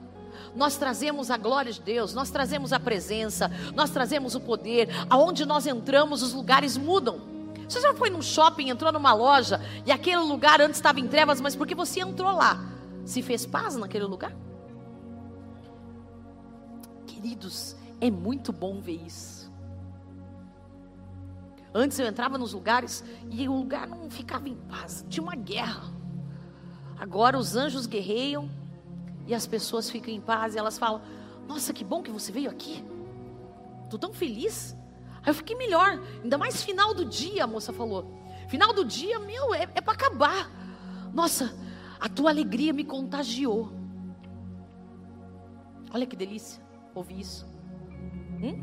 Nós 0.55 0.77
trazemos 0.77 1.29
a 1.29 1.37
glória 1.37 1.71
de 1.71 1.81
Deus, 1.81 2.13
nós 2.13 2.31
trazemos 2.31 2.73
a 2.73 2.79
presença, 2.79 3.51
nós 3.75 3.91
trazemos 3.91 4.33
o 4.35 4.39
poder. 4.39 4.89
Aonde 5.09 5.45
nós 5.45 5.67
entramos, 5.67 6.23
os 6.23 6.33
lugares 6.33 6.75
mudam. 6.75 7.21
Você 7.67 7.79
já 7.81 7.93
foi 7.93 8.09
num 8.09 8.21
shopping, 8.21 8.69
entrou 8.69 8.91
numa 8.91 9.13
loja 9.13 9.61
e 9.85 9.91
aquele 9.91 10.21
lugar 10.21 10.59
antes 10.59 10.77
estava 10.77 10.99
em 10.99 11.07
trevas, 11.07 11.39
mas 11.39 11.55
porque 11.55 11.75
você 11.75 11.99
entrou 11.99 12.31
lá, 12.31 12.59
se 13.05 13.21
fez 13.21 13.45
paz 13.45 13.75
naquele 13.75 14.05
lugar? 14.05 14.35
Queridos, 17.05 17.75
é 18.01 18.09
muito 18.09 18.51
bom 18.51 18.81
ver 18.81 18.99
isso. 19.05 19.51
Antes 21.71 21.99
eu 21.99 22.07
entrava 22.07 22.39
nos 22.39 22.53
lugares 22.53 23.03
e 23.29 23.47
o 23.47 23.53
lugar 23.53 23.87
não 23.87 24.09
ficava 24.09 24.49
em 24.49 24.55
paz, 24.55 25.05
tinha 25.07 25.21
uma 25.21 25.35
guerra. 25.35 25.98
Agora 26.99 27.37
os 27.37 27.55
anjos 27.55 27.85
guerreiam 27.85 28.49
e 29.25 29.33
as 29.33 29.47
pessoas 29.47 29.89
ficam 29.89 30.13
em 30.13 30.19
paz 30.19 30.55
e 30.55 30.57
elas 30.57 30.77
falam: 30.77 31.01
Nossa, 31.47 31.73
que 31.73 31.83
bom 31.83 32.03
que 32.03 32.11
você 32.11 32.31
veio 32.31 32.49
aqui. 32.49 32.83
Estou 33.85 33.97
tão 33.97 34.13
feliz. 34.13 34.75
Aí 35.23 35.29
eu 35.29 35.33
fiquei 35.33 35.55
melhor. 35.55 36.01
Ainda 36.21 36.37
mais 36.37 36.61
final 36.63 36.93
do 36.93 37.05
dia, 37.05 37.45
a 37.45 37.47
moça 37.47 37.71
falou. 37.71 38.19
Final 38.49 38.73
do 38.73 38.83
dia, 38.83 39.19
meu, 39.19 39.53
é, 39.53 39.63
é 39.75 39.81
para 39.81 39.93
acabar. 39.93 40.51
Nossa, 41.13 41.55
a 41.99 42.09
tua 42.09 42.29
alegria 42.29 42.73
me 42.73 42.83
contagiou. 42.83 43.71
Olha 45.93 46.05
que 46.05 46.15
delícia 46.15 46.61
ouvir 46.93 47.19
isso. 47.19 47.47
Hum? 48.41 48.61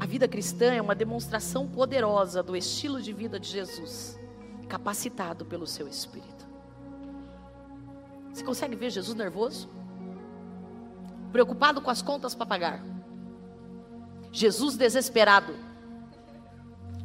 A 0.00 0.06
vida 0.06 0.26
cristã 0.26 0.72
é 0.72 0.82
uma 0.82 0.94
demonstração 0.94 1.68
poderosa 1.68 2.42
do 2.42 2.56
estilo 2.56 3.00
de 3.00 3.12
vida 3.12 3.38
de 3.38 3.48
Jesus, 3.48 4.18
capacitado 4.68 5.44
pelo 5.44 5.66
seu 5.66 5.86
Espírito. 5.86 6.31
Você 8.32 8.44
consegue 8.44 8.74
ver 8.74 8.90
Jesus 8.90 9.14
nervoso? 9.16 9.68
Preocupado 11.30 11.80
com 11.80 11.90
as 11.90 12.02
contas 12.02 12.34
para 12.34 12.46
pagar. 12.46 12.82
Jesus 14.30 14.76
desesperado. 14.76 15.54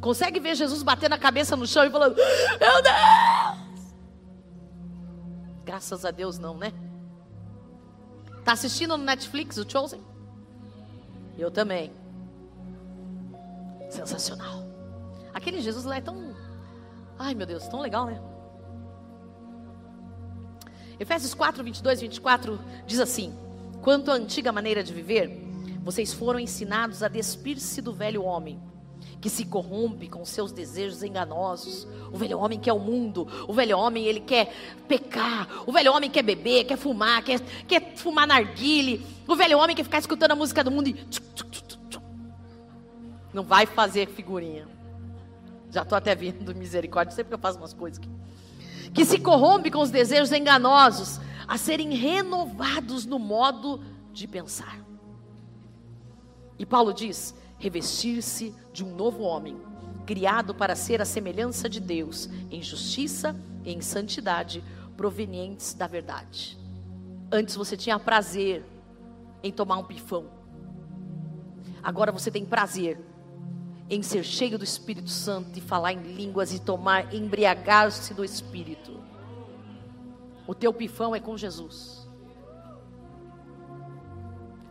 Consegue 0.00 0.40
ver 0.40 0.54
Jesus 0.54 0.82
batendo 0.82 1.14
a 1.14 1.18
cabeça 1.18 1.56
no 1.56 1.66
chão 1.66 1.84
e 1.84 1.90
falando: 1.90 2.16
Meu 2.16 2.82
Deus! 2.82 3.94
Graças 5.64 6.04
a 6.04 6.10
Deus, 6.10 6.38
não, 6.38 6.56
né? 6.56 6.72
Tá 8.44 8.52
assistindo 8.52 8.96
no 8.96 9.04
Netflix 9.04 9.58
o 9.58 9.70
Chosen? 9.70 10.02
Eu 11.36 11.50
também. 11.50 11.92
Sensacional. 13.90 14.64
Aquele 15.34 15.60
Jesus 15.60 15.84
lá 15.84 15.96
é 15.96 16.00
tão. 16.00 16.34
Ai 17.18 17.34
meu 17.34 17.46
Deus, 17.46 17.66
tão 17.68 17.80
legal, 17.80 18.06
né? 18.06 18.20
Efésios 21.00 21.32
4, 21.32 21.62
22 21.62 21.98
e 21.98 22.02
24 22.02 22.60
diz 22.86 22.98
assim: 22.98 23.32
Quanto 23.82 24.10
à 24.10 24.14
antiga 24.14 24.50
maneira 24.50 24.82
de 24.82 24.92
viver, 24.92 25.30
vocês 25.84 26.12
foram 26.12 26.40
ensinados 26.40 27.02
a 27.02 27.08
despir-se 27.08 27.80
do 27.80 27.92
velho 27.92 28.24
homem, 28.24 28.60
que 29.20 29.30
se 29.30 29.44
corrompe 29.44 30.08
com 30.08 30.24
seus 30.24 30.50
desejos 30.50 31.04
enganosos. 31.04 31.86
O 32.12 32.18
velho 32.18 32.38
homem 32.38 32.58
quer 32.58 32.72
o 32.72 32.80
mundo, 32.80 33.28
o 33.46 33.52
velho 33.52 33.78
homem 33.78 34.06
ele 34.06 34.20
quer 34.20 34.52
pecar, 34.88 35.48
o 35.66 35.72
velho 35.72 35.92
homem 35.92 36.10
quer 36.10 36.22
beber, 36.22 36.64
quer 36.64 36.76
fumar, 36.76 37.22
quer, 37.22 37.40
quer 37.68 37.94
fumar 37.94 38.26
narguile, 38.26 39.06
o 39.26 39.36
velho 39.36 39.58
homem 39.58 39.76
quer 39.76 39.84
ficar 39.84 39.98
escutando 39.98 40.32
a 40.32 40.36
música 40.36 40.64
do 40.64 40.70
mundo 40.70 40.88
e. 40.88 40.96
Não 43.32 43.44
vai 43.44 43.66
fazer 43.66 44.08
figurinha. 44.08 44.66
Já 45.70 45.82
estou 45.82 45.96
até 45.96 46.14
vendo 46.14 46.54
misericórdia, 46.56 47.14
sempre 47.14 47.28
que 47.28 47.34
eu 47.34 47.38
faço 47.38 47.58
umas 47.58 47.74
coisas 47.74 48.00
aqui 48.00 48.08
que 48.92 49.04
se 49.04 49.18
corrompe 49.18 49.70
com 49.70 49.80
os 49.80 49.90
desejos 49.90 50.32
enganosos, 50.32 51.20
a 51.46 51.56
serem 51.56 51.94
renovados 51.94 53.06
no 53.06 53.18
modo 53.18 53.80
de 54.12 54.26
pensar. 54.26 54.78
E 56.58 56.66
Paulo 56.66 56.92
diz: 56.92 57.34
revestir-se 57.58 58.54
de 58.72 58.84
um 58.84 58.94
novo 58.94 59.22
homem, 59.22 59.56
criado 60.04 60.54
para 60.54 60.74
ser 60.74 61.00
a 61.00 61.04
semelhança 61.04 61.68
de 61.68 61.80
Deus, 61.80 62.28
em 62.50 62.62
justiça 62.62 63.36
e 63.64 63.72
em 63.72 63.80
santidade, 63.80 64.62
provenientes 64.96 65.74
da 65.74 65.86
verdade. 65.86 66.58
Antes 67.30 67.54
você 67.56 67.76
tinha 67.76 67.98
prazer 67.98 68.64
em 69.42 69.52
tomar 69.52 69.78
um 69.78 69.84
pifão, 69.84 70.26
agora 71.82 72.10
você 72.10 72.30
tem 72.30 72.44
prazer 72.44 72.98
em 73.90 74.02
ser 74.02 74.22
cheio 74.22 74.58
do 74.58 74.64
Espírito 74.64 75.10
Santo 75.10 75.58
e 75.58 75.62
falar 75.62 75.92
em 75.92 76.02
línguas 76.02 76.52
e 76.52 76.58
tomar, 76.58 77.14
embriagar-se 77.14 78.12
do 78.12 78.24
Espírito. 78.24 79.00
O 80.46 80.54
teu 80.54 80.72
pifão 80.72 81.14
é 81.14 81.20
com 81.20 81.36
Jesus. 81.36 82.08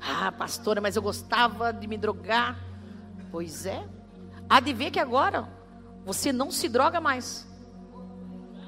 Ah, 0.02 0.32
pastora, 0.32 0.80
mas 0.80 0.96
eu 0.96 1.02
gostava 1.02 1.74
de 1.74 1.88
me 1.88 1.98
drogar. 1.98 2.60
Pois 3.32 3.66
é. 3.66 3.86
Há 4.50 4.60
de 4.60 4.74
ver 4.74 4.92
que 4.92 5.00
agora 5.00 5.50
você 6.06 6.32
não 6.32 6.52
se 6.52 6.70
droga 6.70 7.02
mais. 7.02 7.48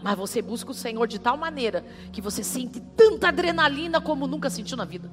Mas 0.01 0.17
você 0.17 0.41
busca 0.41 0.71
o 0.71 0.73
Senhor 0.73 1.07
de 1.07 1.19
tal 1.19 1.37
maneira 1.37 1.85
que 2.11 2.21
você 2.21 2.43
sente 2.43 2.79
tanta 2.95 3.29
adrenalina 3.29 4.01
como 4.01 4.27
nunca 4.27 4.49
sentiu 4.49 4.77
na 4.77 4.85
vida. 4.85 5.11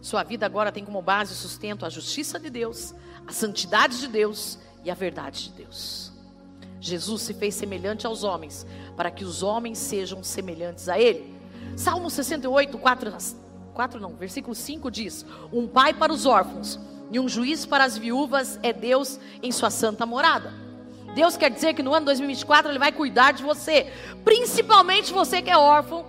Sua 0.00 0.22
vida 0.22 0.46
agora 0.46 0.72
tem 0.72 0.84
como 0.84 1.02
base 1.02 1.32
e 1.32 1.36
sustento 1.36 1.84
a 1.84 1.90
justiça 1.90 2.38
de 2.38 2.48
Deus, 2.48 2.94
a 3.26 3.32
santidade 3.32 3.98
de 3.98 4.08
Deus 4.08 4.58
e 4.84 4.90
a 4.90 4.94
verdade 4.94 5.44
de 5.44 5.50
Deus. 5.50 6.10
Jesus 6.80 7.22
se 7.22 7.34
fez 7.34 7.54
semelhante 7.54 8.06
aos 8.06 8.24
homens, 8.24 8.66
para 8.96 9.10
que 9.10 9.24
os 9.24 9.42
homens 9.42 9.78
sejam 9.78 10.22
semelhantes 10.22 10.88
a 10.88 10.98
Ele. 10.98 11.34
Salmo 11.76 12.08
68, 12.08 12.78
4, 12.78 13.12
4 13.74 14.00
não, 14.00 14.14
versículo 14.14 14.54
5 14.54 14.90
diz: 14.90 15.26
Um 15.52 15.68
pai 15.68 15.92
para 15.92 16.12
os 16.12 16.24
órfãos 16.24 16.80
e 17.10 17.20
um 17.20 17.28
juiz 17.28 17.66
para 17.66 17.84
as 17.84 17.98
viúvas 17.98 18.58
é 18.62 18.72
Deus 18.72 19.20
em 19.42 19.52
sua 19.52 19.70
santa 19.70 20.06
morada. 20.06 20.52
Deus 21.14 21.36
quer 21.36 21.50
dizer 21.50 21.74
que 21.74 21.82
no 21.82 21.92
ano 21.92 22.06
2024 22.06 22.70
Ele 22.70 22.78
vai 22.78 22.92
cuidar 22.92 23.32
de 23.32 23.42
você, 23.42 23.92
principalmente 24.24 25.12
você 25.12 25.42
que 25.42 25.50
é 25.50 25.58
órfão, 25.58 26.06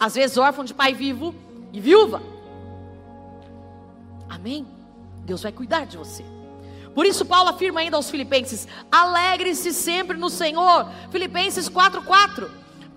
às 0.00 0.14
vezes 0.14 0.36
órfão 0.38 0.64
de 0.64 0.74
pai 0.74 0.94
vivo 0.94 1.34
e 1.72 1.80
viúva. 1.80 2.37
Amém? 4.28 4.66
Deus 5.24 5.42
vai 5.42 5.52
cuidar 5.52 5.86
de 5.86 5.96
você. 5.96 6.24
Por 6.94 7.06
isso, 7.06 7.24
Paulo 7.24 7.50
afirma 7.50 7.80
ainda 7.80 7.96
aos 7.96 8.10
Filipenses: 8.10 8.66
alegre-se 8.90 9.72
sempre 9.72 10.16
no 10.16 10.28
Senhor. 10.28 10.90
Filipenses 11.10 11.68
4,4. 11.68 12.48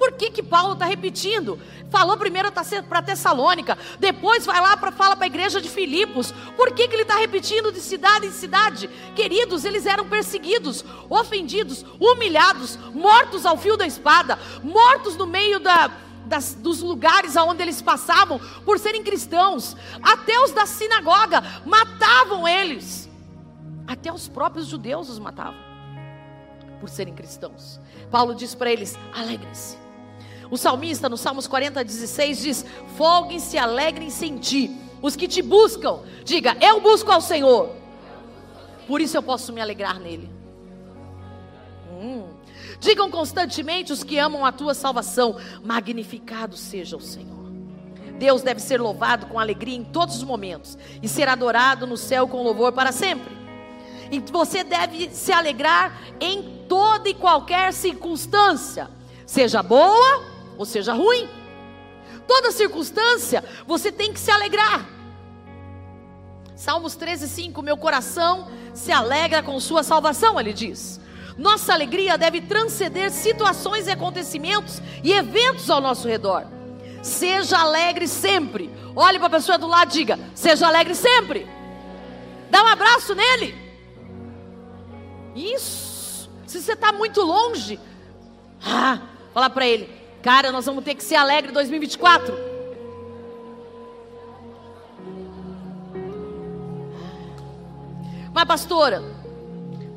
Por 0.02 0.14
que, 0.14 0.32
que 0.32 0.42
Paulo 0.42 0.74
está 0.74 0.86
repetindo? 0.86 1.60
Falou 1.92 2.18
primeiro 2.18 2.52
para 2.90 3.02
Tessalônica, 3.04 3.78
depois 4.00 4.48
vai 4.48 4.60
lá 4.60 4.76
para 4.76 4.92
fala 4.92 5.16
para 5.16 5.26
a 5.26 5.28
igreja 5.28 5.62
de 5.62 5.70
Filipos. 5.70 6.34
Por 6.58 6.72
que, 6.72 6.88
que 6.88 6.96
ele 6.96 7.04
está 7.04 7.18
repetindo 7.18 7.72
de 7.72 7.80
cidade 7.80 8.26
em 8.26 8.32
cidade? 8.32 8.90
Queridos, 9.16 9.64
eles 9.64 9.86
eram 9.86 10.10
perseguidos, 10.10 10.84
ofendidos, 11.08 11.86
humilhados, 12.00 12.80
mortos 12.96 13.46
ao 13.46 13.58
fio 13.58 13.78
da 13.78 13.86
espada, 13.86 14.40
mortos 14.64 15.16
no 15.16 15.28
meio 15.28 15.60
da, 15.60 15.92
das, 16.32 16.56
dos 16.56 16.82
lugares 16.82 17.36
aonde 17.36 17.62
eles 17.62 17.82
passavam 17.82 18.40
por 18.66 18.80
serem 18.80 19.04
cristãos. 19.04 19.76
Até 20.02 20.40
os 20.40 20.52
da 20.52 20.66
sinagoga 20.66 21.44
matavam 21.66 22.48
eles. 22.48 23.10
Até 23.86 24.12
os 24.12 24.30
próprios 24.30 24.68
judeus 24.68 25.10
os 25.10 25.20
matavam 25.20 25.60
por 26.80 26.90
serem 26.90 27.14
cristãos. 27.14 27.80
Paulo 28.10 28.34
diz 28.34 28.56
para 28.56 28.72
eles: 28.72 28.98
alegrem-se. 29.14 29.78
O 30.50 30.58
salmista, 30.58 31.08
no 31.08 31.18
Salmos 31.18 31.48
40, 31.48 31.84
16, 31.84 32.42
diz: 32.42 32.66
Folguem-se, 32.98 33.58
alegrem-se 33.58 34.26
em 34.26 34.38
ti. 34.38 34.72
Os 35.02 35.16
que 35.16 35.28
te 35.28 35.42
buscam, 35.42 36.00
diga: 36.24 36.56
Eu 36.62 36.80
busco 36.80 37.12
ao 37.12 37.22
Senhor. 37.22 37.76
Por 38.88 39.02
isso 39.02 39.18
eu 39.18 39.24
posso 39.24 39.52
me 39.52 39.62
alegrar 39.62 40.00
nele. 40.00 40.30
Hum. 41.92 42.31
Digam 42.82 43.12
constantemente 43.12 43.94
os 43.94 44.04
que 44.04 44.18
amam 44.18 44.44
a 44.44 44.52
tua 44.52 44.74
salvação: 44.74 45.38
Magnificado 45.64 46.58
seja 46.58 46.98
o 46.98 47.00
Senhor. 47.00 47.52
Deus 48.18 48.42
deve 48.42 48.60
ser 48.60 48.82
louvado 48.82 49.28
com 49.28 49.40
alegria 49.40 49.78
em 49.78 49.84
todos 49.84 50.16
os 50.18 50.24
momentos 50.24 50.78
e 51.02 51.08
ser 51.08 51.30
adorado 51.30 51.86
no 51.86 51.96
céu 51.96 52.28
com 52.28 52.44
louvor 52.44 52.72
para 52.72 52.92
sempre. 52.92 53.38
E 54.12 54.20
você 54.20 54.64
deve 54.64 55.12
se 55.12 55.32
alegrar 55.32 55.96
em 56.20 56.66
toda 56.68 57.08
e 57.08 57.14
qualquer 57.14 57.72
circunstância, 57.72 58.90
seja 59.28 59.62
boa 59.62 60.24
ou 60.58 60.66
seja 60.66 60.92
ruim. 60.94 61.30
Toda 62.28 62.52
circunstância, 62.52 63.44
você 63.68 63.92
tem 63.92 64.12
que 64.12 64.20
se 64.20 64.32
alegrar. 64.32 64.90
Salmos 66.56 66.96
13, 66.96 67.28
5: 67.28 67.62
Meu 67.62 67.78
coração 67.78 68.48
se 68.74 68.92
alegra 68.92 69.44
com 69.44 69.60
sua 69.60 69.84
salvação, 69.84 70.40
ele 70.40 70.52
diz. 70.52 71.00
Nossa 71.38 71.74
alegria 71.74 72.18
deve 72.18 72.42
transcender 72.42 73.12
situações 73.12 73.88
e 73.88 73.92
acontecimentos 73.92 74.82
e 75.04 75.12
eventos 75.12 75.70
ao 75.70 75.82
nosso 75.82 76.08
redor. 76.08 76.46
Seja 77.02 77.58
alegre 77.58 78.08
sempre. 78.08 78.70
Olhe 78.96 79.18
para 79.18 79.28
a 79.28 79.32
pessoa 79.32 79.58
do 79.58 79.68
lado 79.68 79.90
e 79.90 79.94
diga: 79.94 80.20
Seja 80.36 80.68
alegre 80.68 80.94
sempre. 80.94 81.48
Dá 82.50 82.64
um 82.64 82.68
abraço 82.68 83.16
nele. 83.16 83.56
Isso. 85.36 86.30
Se 86.46 86.62
você 86.62 86.74
está 86.74 86.92
muito 86.92 87.22
longe, 87.22 87.80
ah, 88.64 89.00
para 89.50 89.66
ele: 89.66 89.90
Cara, 90.22 90.52
nós 90.52 90.66
vamos 90.66 90.84
ter 90.84 90.96
que 90.96 91.04
ser 91.04 91.16
alegre 91.16 91.52
em 91.52 91.54
2024. 91.54 92.52
Mas, 98.34 98.46
pastora, 98.46 99.04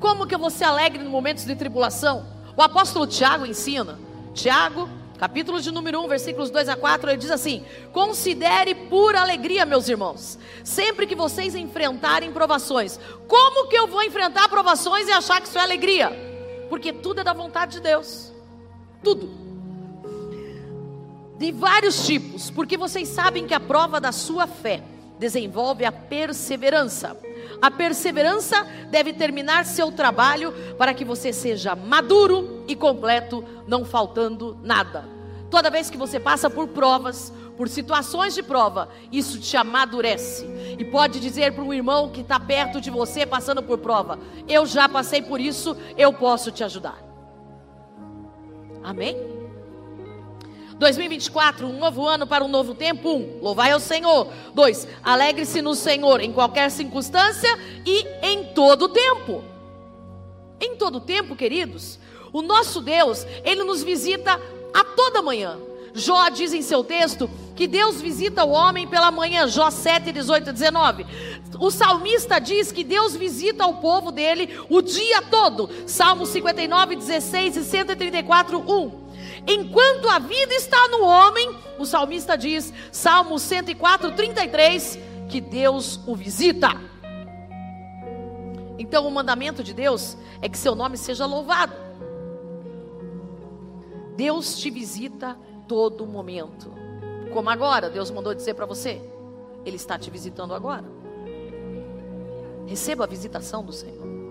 como 0.05 0.27
que 0.27 0.35
eu 0.35 0.39
vou 0.39 0.51
ser 0.51 0.65
alegre 0.65 1.03
em 1.03 1.09
momentos 1.09 1.47
de 1.47 1.57
tribulação? 1.57 2.27
O 2.55 2.61
apóstolo 2.61 3.07
Tiago 3.07 3.47
ensina. 3.47 3.99
Tiago, 4.35 4.87
capítulo 5.19 5.63
de 5.63 5.71
número 5.71 5.99
1, 6.03 6.09
versículos 6.09 6.51
2 6.51 6.69
a 6.69 6.77
4, 6.77 7.09
ele 7.09 7.17
diz 7.17 7.31
assim: 7.31 7.65
Considere 7.91 8.75
pura 8.75 9.23
alegria, 9.23 9.65
meus 9.65 9.89
irmãos, 9.89 10.39
sempre 10.63 11.07
que 11.07 11.15
vocês 11.15 11.55
enfrentarem 11.55 12.31
provações. 12.33 13.01
Como 13.27 13.67
que 13.67 13.77
eu 13.77 13.89
vou 13.89 14.03
enfrentar 14.03 14.47
provações 14.51 15.09
e 15.09 15.11
achar 15.11 15.41
que 15.41 15.49
isso 15.49 15.57
é 15.57 15.63
alegria? 15.63 16.13
Porque 16.69 16.93
tudo 16.93 17.23
é 17.23 17.25
da 17.25 17.33
vontade 17.33 17.77
de 17.77 17.81
Deus. 17.81 18.31
Tudo 19.03 19.43
de 21.39 21.51
vários 21.51 22.07
tipos, 22.07 22.51
porque 22.51 22.77
vocês 22.77 23.09
sabem 23.09 23.47
que 23.47 23.55
a 23.55 23.59
prova 23.59 24.01
da 24.01 24.13
sua 24.13 24.47
fé 24.47 24.83
desenvolve 25.19 25.85
a 25.85 25.93
perseverança. 25.93 27.17
A 27.61 27.71
perseverança 27.71 28.67
deve 28.91 29.13
terminar 29.13 29.65
seu 29.65 29.91
trabalho 29.93 30.53
para 30.77 30.95
que 30.95 31.05
você 31.05 31.33
seja 31.33 31.75
maduro 31.75 32.65
e 32.69 32.75
completo, 32.75 33.45
não 33.67 33.85
faltando 33.85 34.59
nada. 34.63 35.09
Toda 35.51 35.71
vez 35.71 35.89
que 35.89 35.97
você 35.97 36.19
passa 36.19 36.51
por 36.51 36.69
provas, 36.69 37.33
por 37.57 37.69
situações 37.69 38.35
de 38.35 38.43
prova, 38.43 38.89
isso 39.13 39.39
te 39.39 39.57
amadurece. 39.57 40.45
E 40.79 40.85
pode 40.85 41.21
dizer 41.21 41.53
para 41.53 41.63
um 41.63 41.73
irmão 41.73 42.11
que 42.11 42.21
está 42.21 42.39
perto 42.41 42.81
de 42.81 42.91
você 42.91 43.25
passando 43.25 43.63
por 43.63 43.79
prova: 43.79 44.19
Eu 44.49 44.67
já 44.67 44.89
passei 44.89 45.23
por 45.23 45.41
isso, 45.41 45.77
eu 45.97 46.13
posso 46.13 46.51
te 46.51 46.65
ajudar. 46.65 46.99
Amém? 48.83 49.34
2024, 50.79 51.67
um 51.67 51.79
novo 51.79 52.07
ano 52.07 52.27
para 52.27 52.45
um 52.45 52.49
novo 52.49 52.75
tempo. 52.75 53.11
Um, 53.11 53.39
louvai 53.41 53.71
ao 53.73 53.81
Senhor. 53.81 54.29
Dois, 54.55 54.87
alegre-se 55.03 55.63
no 55.63 55.75
Senhor 55.75 56.21
em 56.21 56.33
qualquer 56.33 56.71
circunstância 56.71 57.49
e 57.87 58.07
em 58.23 58.45
todo 58.55 58.89
tempo. 58.89 59.45
Em 60.61 60.77
todo 60.77 61.01
tempo, 61.01 61.37
queridos, 61.37 61.99
o 62.33 62.43
nosso 62.43 62.81
Deus, 62.81 63.27
ele 63.45 63.63
nos 63.65 63.83
visita 63.83 64.41
a 64.73 64.85
toda 64.85 65.23
manhã. 65.23 65.59
Jó 65.95 66.29
diz 66.29 66.53
em 66.53 66.63
seu 66.63 66.83
texto 66.83 67.31
que 67.55 67.69
Deus 67.69 68.01
visita 68.01 68.45
o 68.45 68.51
homem 68.51 68.87
pela 68.89 69.13
manhã, 69.13 69.47
Jó 69.47 69.71
7, 69.71 70.11
18 70.11 70.53
19. 70.53 71.07
O 71.61 71.71
salmista 71.71 72.41
diz 72.41 72.73
que 72.73 72.83
Deus 72.83 73.15
visita 73.15 73.65
o 73.65 73.75
povo 73.75 74.11
dele 74.11 74.59
o 74.69 74.83
dia 74.83 75.23
todo, 75.23 75.71
Salmo 75.87 76.27
59, 76.27 76.97
16 76.97 77.57
e 77.57 77.65
134, 77.65 78.59
1. 78.59 79.04
Enquanto 79.47 80.09
a 80.09 80.19
vida 80.19 80.55
está 80.55 80.89
no 80.89 81.03
homem, 81.05 81.57
o 81.79 81.85
salmista 81.85 82.37
diz, 82.37 82.73
Salmo 82.91 83.39
104, 83.39 84.13
33, 84.13 84.99
que 85.29 85.41
Deus 85.41 86.01
o 86.07 86.17
visita. 86.17 86.69
Então, 88.79 89.07
o 89.07 89.11
mandamento 89.11 89.63
de 89.63 89.75
Deus 89.75 90.17
é 90.41 90.49
que 90.49 90.59
seu 90.59 90.75
nome 90.75 90.97
seja 90.97 91.27
louvado. 91.27 91.75
Deus 94.17 94.57
te 94.59 94.71
visita 94.71 95.37
todo 95.69 96.07
momento. 96.07 96.73
Como 97.33 97.51
agora, 97.51 97.91
Deus 97.91 98.11
mandou 98.11 98.35
dizer 98.35 98.55
para 98.55 98.67
você, 98.67 99.01
Ele 99.65 99.77
está 99.77 99.99
te 99.99 100.11
visitando 100.11 100.55
agora. 100.55 100.85
Receba 102.67 103.05
a 103.05 103.07
visitação 103.07 103.65
do 103.65 103.73
Senhor. 103.73 104.24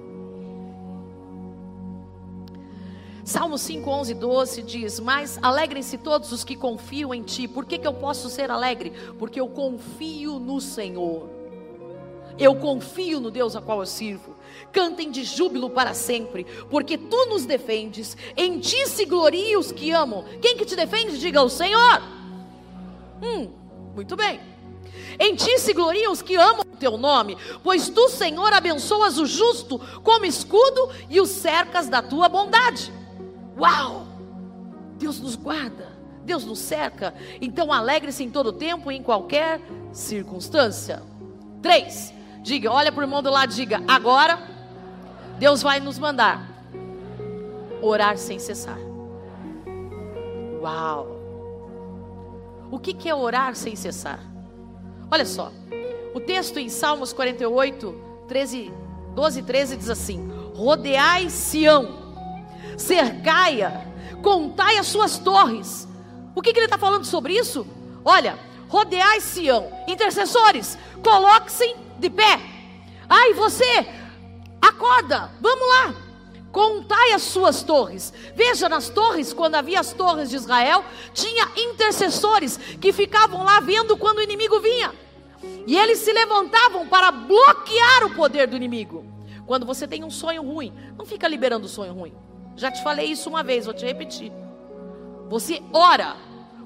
Salmo 3.26 3.58
5, 3.58 3.90
11, 3.90 4.14
12 4.16 4.62
diz: 4.64 5.00
Mas 5.00 5.40
alegrem-se 5.42 5.98
todos 5.98 6.32
os 6.32 6.44
que 6.44 6.56
confiam 6.56 7.14
em 7.14 7.24
ti. 7.24 7.48
Por 7.48 7.66
que, 7.66 7.78
que 7.78 7.88
eu 7.88 7.94
posso 7.94 8.30
ser 8.30 8.52
alegre? 8.52 8.92
Porque 9.18 9.40
eu 9.40 9.48
confio 9.48 10.40
no 10.40 10.60
Senhor. 10.60 11.30
Eu 12.38 12.56
confio 12.56 13.20
no 13.20 13.32
Deus 13.32 13.56
a 13.56 13.62
qual 13.62 13.80
eu 13.80 13.86
sirvo. 13.86 14.36
Cantem 14.72 15.10
de 15.10 15.24
júbilo 15.24 15.70
para 15.70 15.94
sempre, 15.94 16.46
porque 16.70 16.98
tu 16.98 17.26
nos 17.28 17.46
defendes. 17.46 18.18
Em 18.36 18.60
ti 18.60 18.88
se 18.88 19.06
gloriem 19.06 19.56
os 19.56 19.72
que 19.72 19.92
amam. 19.92 20.26
Quem 20.42 20.58
que 20.58 20.66
te 20.66 20.76
defende? 20.76 21.18
Diga 21.18 21.42
o 21.42 21.50
Senhor. 21.50 22.02
Hum, 23.22 23.50
muito 23.96 24.16
bem. 24.18 24.42
Em 25.18 25.36
ti 25.36 25.60
se 25.60 25.74
gloriam 25.74 26.12
os 26.12 26.22
que 26.22 26.36
amam 26.36 26.62
o 26.62 26.78
teu 26.78 26.98
nome, 26.98 27.38
pois 27.64 27.88
tu, 27.88 28.10
Senhor, 28.10 28.52
abençoas 28.52 29.18
o 29.18 29.26
justo 29.26 29.80
como 30.04 30.26
escudo 30.26 30.90
e 31.10 31.22
o 31.22 31.26
cercas 31.26 31.88
da 31.88 32.02
tua 32.02 32.28
bondade. 32.28 32.92
Uau! 33.58 34.08
Deus 34.98 35.20
nos 35.20 35.36
guarda, 35.36 35.92
Deus 36.24 36.46
nos 36.46 36.60
cerca. 36.60 37.14
Então 37.42 37.72
alegre-se 37.72 38.24
em 38.24 38.30
todo 38.30 38.54
tempo 38.54 38.92
e 38.92 38.96
em 38.96 39.04
qualquer 39.04 39.62
circunstância. 39.92 41.04
Três, 41.62 42.14
diga, 42.42 42.72
olha 42.72 42.92
para 42.92 43.02
o 43.02 43.04
irmão 43.04 43.22
do 43.22 43.30
lado, 43.30 43.54
diga, 43.54 43.82
agora 43.88 44.40
Deus 45.38 45.62
vai 45.62 45.80
nos 45.80 46.00
mandar 46.00 46.50
orar 47.82 48.18
sem 48.18 48.40
cessar. 48.40 48.80
Uau! 50.62 51.20
O 52.72 52.80
que, 52.80 52.94
que 52.94 53.10
é 53.10 53.14
orar 53.14 53.56
sem 53.56 53.76
cessar? 53.76 54.20
Olha 55.12 55.26
só, 55.26 55.52
o 56.14 56.20
texto 56.20 56.58
em 56.58 56.70
Salmos 56.70 57.14
48, 57.14 57.94
13, 58.28 58.74
12 59.14 59.40
e 59.40 59.44
13 59.44 59.78
diz 59.78 59.90
assim: 59.90 60.28
Rodeai 60.56 61.30
Sião 61.30 62.03
cercai-a, 62.78 63.86
contai 64.22 64.78
as 64.78 64.88
suas 64.88 65.18
torres. 65.18 65.88
O 66.36 66.42
que, 66.42 66.52
que 66.52 66.60
ele 66.60 66.66
está 66.66 66.78
falando 66.78 67.06
sobre 67.06 67.34
isso? 67.34 67.66
Olha, 68.04 68.38
rodeai 68.68 69.22
Sião, 69.22 69.72
intercessores, 69.88 70.78
coloque-se 71.04 71.76
de 72.00 72.10
pé. 72.10 72.40
Ai, 73.08 73.34
você, 73.34 73.88
acorda, 74.62 75.32
vamos 75.40 75.68
lá. 75.68 75.96
Contai 76.52 77.14
as 77.14 77.24
suas 77.24 77.64
torres. 77.64 78.14
Veja 78.36 78.70
nas 78.70 78.88
torres, 78.88 79.34
quando 79.34 79.56
havia 79.56 79.80
as 79.80 79.92
torres 79.92 80.30
de 80.30 80.36
Israel, 80.36 80.86
tinha 81.12 81.50
intercessores 81.58 82.58
que 82.58 82.94
ficavam 82.94 83.44
lá 83.44 83.60
vendo 83.60 83.98
quando 83.98 84.20
o 84.20 84.22
inimigo 84.22 84.60
vinha. 84.60 84.94
E 85.66 85.76
eles 85.76 85.98
se 86.00 86.14
levantavam 86.14 86.88
para 86.88 87.12
bloquear 87.12 88.06
o 88.06 88.14
poder 88.16 88.48
do 88.48 88.56
inimigo. 88.56 89.04
Quando 89.48 89.66
você 89.66 89.88
tem 89.88 90.04
um 90.04 90.12
sonho 90.12 90.44
ruim, 90.44 90.72
não 90.98 91.06
fica 91.06 91.28
liberando 91.28 91.66
o 91.66 91.70
sonho 91.70 91.94
ruim. 91.94 92.14
Já 92.56 92.72
te 92.72 92.84
falei 92.84 93.08
isso 93.08 93.30
uma 93.30 93.44
vez, 93.44 93.66
vou 93.66 93.74
te 93.74 93.86
repetir. 93.86 94.32
Você 95.30 95.62
ora 95.72 96.16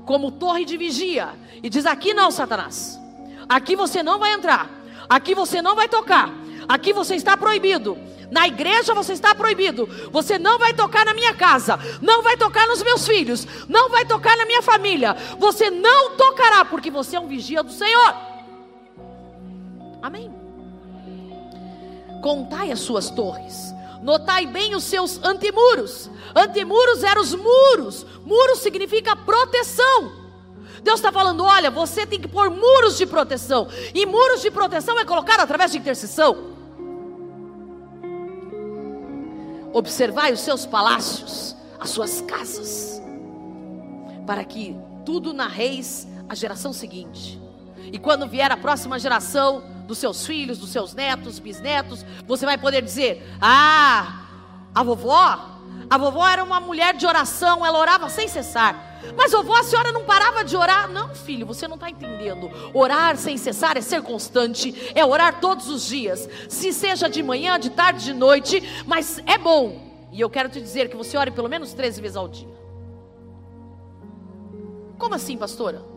como 0.05 0.31
torre 0.31 0.65
de 0.65 0.77
vigia 0.77 1.29
e 1.61 1.69
diz: 1.69 1.85
Aqui 1.85 2.13
não, 2.13 2.31
Satanás. 2.31 2.99
Aqui 3.47 3.75
você 3.75 4.03
não 4.03 4.19
vai 4.19 4.33
entrar. 4.33 4.69
Aqui 5.07 5.33
você 5.33 5.61
não 5.61 5.75
vai 5.75 5.87
tocar. 5.87 6.29
Aqui 6.67 6.91
você 6.91 7.15
está 7.15 7.37
proibido. 7.37 7.97
Na 8.29 8.47
igreja 8.47 8.93
você 8.93 9.13
está 9.13 9.33
proibido. 9.33 9.87
Você 10.11 10.37
não 10.37 10.59
vai 10.59 10.73
tocar 10.73 11.05
na 11.05 11.13
minha 11.13 11.33
casa, 11.33 11.79
não 12.01 12.21
vai 12.21 12.35
tocar 12.35 12.67
nos 12.67 12.83
meus 12.83 13.07
filhos, 13.07 13.47
não 13.69 13.89
vai 13.89 14.05
tocar 14.05 14.35
na 14.35 14.45
minha 14.45 14.61
família. 14.61 15.15
Você 15.39 15.69
não 15.69 16.17
tocará, 16.17 16.65
porque 16.65 16.91
você 16.91 17.15
é 17.15 17.19
um 17.19 17.27
vigia 17.27 17.63
do 17.63 17.71
Senhor. 17.71 18.15
Amém. 20.01 20.31
Contai 22.21 22.71
as 22.71 22.79
suas 22.79 23.09
torres, 23.09 23.73
notai 24.07 24.45
bem 24.45 24.73
os 24.73 24.85
seus 24.85 25.21
antemuros. 25.21 26.09
Antemuros 26.33 27.03
eram 27.03 27.21
os 27.21 27.35
muros, 27.35 28.05
muros 28.25 28.59
significa 28.59 29.17
proteção. 29.17 30.13
Deus 30.81 30.99
está 30.99 31.11
falando: 31.11 31.43
olha, 31.43 31.69
você 31.69 32.05
tem 32.05 32.17
que 32.17 32.27
pôr 32.27 32.49
muros 32.49 32.97
de 32.97 33.05
proteção, 33.05 33.67
e 33.93 34.05
muros 34.05 34.41
de 34.41 34.49
proteção 34.49 34.97
é 34.97 35.03
colocado 35.03 35.41
através 35.41 35.73
de 35.73 35.77
intercessão. 35.77 36.55
Observai 39.73 40.31
os 40.31 40.39
seus 40.39 40.65
palácios, 40.65 41.53
as 41.77 41.89
suas 41.89 42.21
casas, 42.21 43.01
para 44.25 44.45
que 44.45 44.73
tudo 45.05 45.33
narreis 45.33 46.07
a 46.29 46.33
geração 46.33 46.71
seguinte. 46.71 47.41
E 47.91 47.99
quando 47.99 48.25
vier 48.25 48.53
a 48.53 48.57
próxima 48.57 48.97
geração 48.97 49.63
dos 49.87 49.97
seus 49.97 50.25
filhos, 50.25 50.59
dos 50.59 50.69
seus 50.69 50.93
netos, 50.93 51.39
bisnetos, 51.39 52.05
você 52.27 52.45
vai 52.45 52.57
poder 52.57 52.81
dizer: 52.81 53.25
Ah, 53.41 54.25
a 54.75 54.83
vovó, 54.83 55.59
a 55.89 55.97
vovó 55.97 56.27
era 56.27 56.43
uma 56.43 56.59
mulher 56.59 56.93
de 56.93 57.05
oração, 57.07 57.65
ela 57.65 57.79
orava 57.79 58.09
sem 58.09 58.27
cessar. 58.27 58.85
Mas 59.15 59.31
vovó, 59.31 59.55
a 59.55 59.63
senhora 59.63 59.91
não 59.91 60.03
parava 60.03 60.43
de 60.43 60.55
orar? 60.57 60.89
Não, 60.89 61.15
filho, 61.15 61.45
você 61.45 61.67
não 61.67 61.75
está 61.75 61.89
entendendo. 61.89 62.49
Orar 62.73 63.15
sem 63.15 63.37
cessar 63.37 63.77
é 63.77 63.81
ser 63.81 64.01
constante, 64.01 64.91
é 64.93 65.05
orar 65.05 65.39
todos 65.39 65.69
os 65.69 65.87
dias, 65.87 66.27
se 66.49 66.73
seja 66.73 67.09
de 67.09 67.23
manhã, 67.23 67.57
de 67.59 67.69
tarde, 67.69 68.03
de 68.03 68.13
noite, 68.13 68.61
mas 68.85 69.21
é 69.25 69.37
bom. 69.37 69.87
E 70.11 70.19
eu 70.19 70.29
quero 70.29 70.49
te 70.49 70.59
dizer 70.59 70.89
que 70.89 70.97
você 70.97 71.17
ore 71.17 71.31
pelo 71.31 71.47
menos 71.47 71.73
13 71.73 72.01
vezes 72.01 72.17
ao 72.17 72.27
dia. 72.27 72.47
Como 74.97 75.13
assim, 75.13 75.37
pastora? 75.37 75.96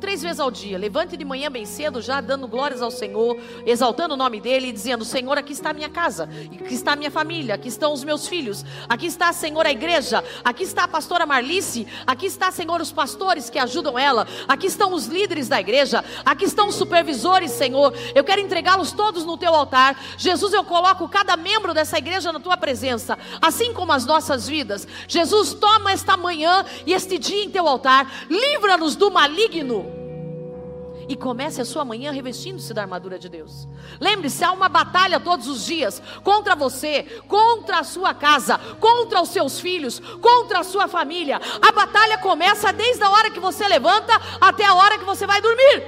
Três 0.00 0.22
vezes 0.22 0.40
ao 0.40 0.50
dia. 0.50 0.78
Levante 0.78 1.16
de 1.16 1.24
manhã 1.24 1.50
bem 1.50 1.66
cedo, 1.66 2.00
já 2.00 2.20
dando 2.20 2.48
glórias 2.48 2.82
ao 2.82 2.90
Senhor, 2.90 3.36
exaltando 3.66 4.14
o 4.14 4.16
nome 4.16 4.40
dele 4.40 4.68
e 4.68 4.72
dizendo: 4.72 5.04
Senhor, 5.04 5.36
aqui 5.38 5.52
está 5.52 5.70
a 5.70 5.72
minha 5.72 5.88
casa, 5.88 6.24
aqui 6.24 6.74
está 6.74 6.92
a 6.92 6.96
minha 6.96 7.10
família, 7.10 7.54
aqui 7.54 7.68
estão 7.68 7.92
os 7.92 8.02
meus 8.02 8.26
filhos, 8.26 8.64
aqui 8.88 9.06
está, 9.06 9.32
Senhor, 9.32 9.64
a 9.66 9.70
igreja, 9.70 10.24
aqui 10.42 10.64
está 10.64 10.84
a 10.84 10.88
pastora 10.88 11.26
Marlice, 11.26 11.86
aqui 12.06 12.26
está, 12.26 12.50
Senhor, 12.50 12.80
os 12.80 12.90
pastores 12.90 13.50
que 13.50 13.58
ajudam 13.58 13.98
ela, 13.98 14.26
aqui 14.48 14.66
estão 14.66 14.94
os 14.94 15.06
líderes 15.06 15.48
da 15.48 15.60
igreja, 15.60 16.04
aqui 16.24 16.46
estão 16.46 16.68
os 16.68 16.74
supervisores, 16.74 17.50
Senhor. 17.50 17.94
Eu 18.14 18.24
quero 18.24 18.40
entregá-los 18.40 18.92
todos 18.92 19.24
no 19.24 19.36
teu 19.36 19.54
altar. 19.54 20.00
Jesus, 20.16 20.54
eu 20.54 20.64
coloco 20.64 21.08
cada 21.08 21.36
membro 21.36 21.74
dessa 21.74 21.98
igreja 21.98 22.32
na 22.32 22.40
tua 22.40 22.56
presença, 22.56 23.18
assim 23.40 23.74
como 23.74 23.92
as 23.92 24.06
nossas 24.06 24.48
vidas. 24.48 24.88
Jesus, 25.06 25.52
toma 25.52 25.92
esta 25.92 26.16
manhã 26.16 26.64
e 26.86 26.92
este 26.92 27.18
dia 27.18 27.44
em 27.44 27.50
teu 27.50 27.68
altar, 27.68 28.26
livra-nos 28.30 28.96
do 28.96 29.10
maligno 29.10 29.89
e 31.10 31.16
comece 31.16 31.60
a 31.60 31.64
sua 31.64 31.84
manhã 31.84 32.12
revestindo-se 32.12 32.72
da 32.72 32.82
armadura 32.82 33.18
de 33.18 33.28
Deus. 33.28 33.66
Lembre-se, 33.98 34.44
há 34.44 34.52
uma 34.52 34.68
batalha 34.68 35.18
todos 35.18 35.48
os 35.48 35.66
dias 35.66 36.00
contra 36.22 36.54
você, 36.54 37.02
contra 37.26 37.80
a 37.80 37.82
sua 37.82 38.14
casa, 38.14 38.56
contra 38.78 39.20
os 39.20 39.30
seus 39.30 39.58
filhos, 39.58 39.98
contra 39.98 40.60
a 40.60 40.62
sua 40.62 40.86
família. 40.86 41.40
A 41.60 41.72
batalha 41.72 42.16
começa 42.18 42.72
desde 42.72 43.02
a 43.02 43.10
hora 43.10 43.28
que 43.28 43.40
você 43.40 43.66
levanta 43.66 44.12
até 44.40 44.64
a 44.64 44.72
hora 44.72 45.00
que 45.00 45.04
você 45.04 45.26
vai 45.26 45.42
dormir. 45.42 45.82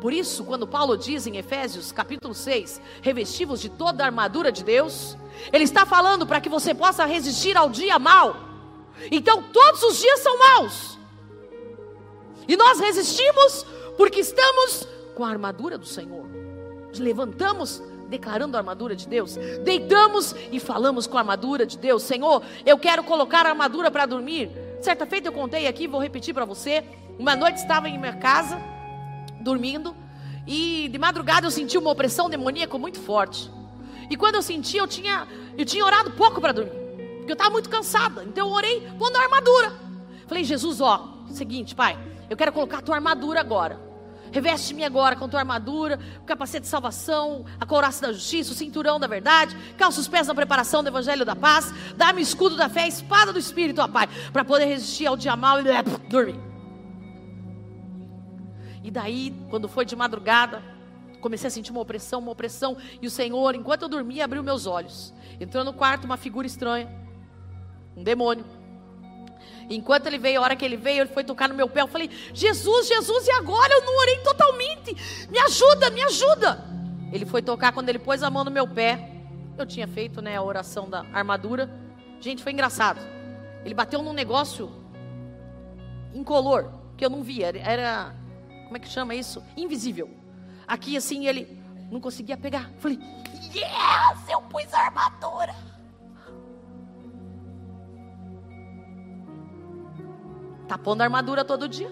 Por 0.00 0.12
isso, 0.12 0.44
quando 0.44 0.64
Paulo 0.64 0.96
diz 0.96 1.26
em 1.26 1.38
Efésios 1.38 1.90
capítulo 1.90 2.34
6, 2.34 2.80
revestivos 3.02 3.60
de 3.60 3.68
toda 3.68 4.04
a 4.04 4.06
armadura 4.06 4.52
de 4.52 4.62
Deus, 4.62 5.18
ele 5.52 5.64
está 5.64 5.84
falando 5.84 6.24
para 6.24 6.40
que 6.40 6.48
você 6.48 6.72
possa 6.72 7.04
resistir 7.04 7.56
ao 7.56 7.68
dia 7.68 7.98
mal. 7.98 8.47
Então 9.10 9.42
todos 9.42 9.82
os 9.82 9.98
dias 9.98 10.20
são 10.20 10.38
maus. 10.38 10.98
E 12.46 12.56
nós 12.56 12.80
resistimos 12.80 13.66
porque 13.96 14.20
estamos 14.20 14.88
com 15.14 15.24
a 15.24 15.28
armadura 15.28 15.76
do 15.76 15.86
Senhor. 15.86 16.26
Levantamos 16.98 17.82
declarando 18.08 18.56
a 18.56 18.60
armadura 18.60 18.96
de 18.96 19.06
Deus. 19.06 19.36
Deitamos 19.62 20.34
e 20.50 20.58
falamos 20.58 21.06
com 21.06 21.16
a 21.18 21.20
armadura 21.20 21.66
de 21.66 21.76
Deus. 21.76 22.02
Senhor, 22.02 22.42
eu 22.64 22.78
quero 22.78 23.04
colocar 23.04 23.44
a 23.44 23.50
armadura 23.50 23.90
para 23.90 24.06
dormir. 24.06 24.50
Certa 24.80 25.04
feita 25.04 25.28
eu 25.28 25.32
contei 25.32 25.66
aqui, 25.66 25.86
vou 25.86 26.00
repetir 26.00 26.32
para 26.32 26.44
você. 26.44 26.82
Uma 27.18 27.36
noite 27.36 27.56
estava 27.56 27.88
em 27.88 27.98
minha 27.98 28.16
casa, 28.16 28.58
dormindo, 29.40 29.94
e 30.46 30.88
de 30.88 30.98
madrugada 30.98 31.46
eu 31.46 31.50
senti 31.50 31.76
uma 31.76 31.90
opressão 31.90 32.30
demoníaca 32.30 32.78
muito 32.78 32.98
forte. 33.00 33.50
E 34.08 34.16
quando 34.16 34.36
eu 34.36 34.42
senti, 34.42 34.78
eu 34.78 34.86
tinha, 34.86 35.26
eu 35.56 35.64
tinha 35.64 35.84
orado 35.84 36.12
pouco 36.12 36.40
para 36.40 36.52
dormir 36.52 36.87
porque 37.28 37.32
eu 37.32 37.34
estava 37.34 37.50
muito 37.50 37.68
cansada. 37.68 38.24
Então 38.24 38.48
eu 38.48 38.54
orei 38.54 38.88
pondo 38.98 39.16
a 39.16 39.20
armadura. 39.20 39.72
Falei, 40.26 40.44
Jesus, 40.44 40.80
ó, 40.80 41.26
seguinte, 41.30 41.74
pai, 41.74 41.98
eu 42.30 42.36
quero 42.36 42.52
colocar 42.52 42.78
a 42.78 42.82
tua 42.82 42.94
armadura 42.94 43.40
agora. 43.40 43.78
Reveste-me 44.32 44.84
agora 44.84 45.14
com 45.14 45.28
tua 45.28 45.40
armadura, 45.40 45.98
o 46.20 46.24
capacete 46.24 46.62
de 46.62 46.68
salvação, 46.68 47.44
a 47.60 47.66
couraça 47.66 48.06
da 48.06 48.12
justiça, 48.12 48.52
o 48.52 48.54
cinturão 48.54 48.98
da 48.98 49.06
verdade, 49.06 49.56
calça 49.76 50.00
os 50.00 50.08
pés 50.08 50.26
na 50.26 50.34
preparação 50.34 50.82
do 50.82 50.88
evangelho 50.88 51.24
da 51.24 51.34
paz, 51.34 51.72
dá-me 51.96 52.20
o 52.20 52.22
escudo 52.22 52.56
da 52.56 52.68
fé, 52.68 52.82
a 52.82 52.88
espada 52.88 53.32
do 53.32 53.38
espírito, 53.38 53.80
ó 53.80 53.88
Pai, 53.88 54.06
para 54.30 54.44
poder 54.44 54.66
resistir 54.66 55.06
ao 55.06 55.16
dia 55.16 55.34
mal 55.34 55.62
e 55.62 55.68
é, 55.68 55.82
dormir. 55.82 56.38
E 58.84 58.90
daí, 58.90 59.34
quando 59.48 59.66
foi 59.66 59.86
de 59.86 59.96
madrugada, 59.96 60.62
comecei 61.22 61.48
a 61.48 61.50
sentir 61.50 61.70
uma 61.70 61.80
opressão, 61.80 62.20
uma 62.20 62.32
opressão, 62.32 62.76
e 63.00 63.06
o 63.06 63.10
Senhor, 63.10 63.54
enquanto 63.54 63.82
eu 63.82 63.88
dormia, 63.88 64.26
abriu 64.26 64.42
meus 64.42 64.66
olhos. 64.66 65.14
Entrou 65.40 65.64
no 65.64 65.72
quarto 65.72 66.04
uma 66.04 66.18
figura 66.18 66.46
estranha 66.46 67.07
um 67.98 68.02
demônio. 68.02 68.44
Enquanto 69.68 70.06
ele 70.06 70.18
veio, 70.18 70.40
a 70.40 70.44
hora 70.44 70.56
que 70.56 70.64
ele 70.64 70.76
veio, 70.76 71.02
ele 71.02 71.10
foi 71.10 71.24
tocar 71.24 71.48
no 71.48 71.54
meu 71.54 71.68
pé. 71.68 71.82
Eu 71.82 71.88
falei: 71.88 72.08
Jesus, 72.32 72.88
Jesus, 72.88 73.26
e 73.26 73.30
agora? 73.32 73.74
Eu 73.74 73.84
não 73.84 73.98
orei 73.98 74.18
totalmente. 74.18 75.28
Me 75.28 75.38
ajuda, 75.40 75.90
me 75.90 76.02
ajuda. 76.02 76.64
Ele 77.12 77.26
foi 77.26 77.42
tocar 77.42 77.72
quando 77.72 77.88
ele 77.88 77.98
pôs 77.98 78.22
a 78.22 78.30
mão 78.30 78.44
no 78.44 78.50
meu 78.50 78.66
pé. 78.66 79.10
Eu 79.56 79.66
tinha 79.66 79.88
feito 79.88 80.22
né, 80.22 80.36
a 80.36 80.42
oração 80.42 80.88
da 80.88 81.04
armadura. 81.12 81.68
Gente, 82.20 82.42
foi 82.42 82.52
engraçado. 82.52 83.00
Ele 83.64 83.74
bateu 83.74 84.02
num 84.02 84.12
negócio 84.12 84.70
incolor, 86.14 86.70
que 86.96 87.04
eu 87.04 87.10
não 87.10 87.22
via. 87.22 87.52
Era, 87.58 88.14
como 88.64 88.76
é 88.76 88.80
que 88.80 88.88
chama 88.88 89.14
isso? 89.14 89.42
Invisível. 89.56 90.08
Aqui 90.66 90.96
assim, 90.96 91.26
ele 91.26 91.60
não 91.90 92.00
conseguia 92.00 92.36
pegar. 92.36 92.70
Eu 92.74 92.80
falei: 92.80 92.98
Yes, 93.54 94.28
eu 94.30 94.40
pus 94.42 94.72
a 94.72 94.80
armadura. 94.80 95.67
Tá 100.68 100.76
pondo 100.76 101.00
armadura 101.00 101.44
todo 101.44 101.66
dia. 101.66 101.90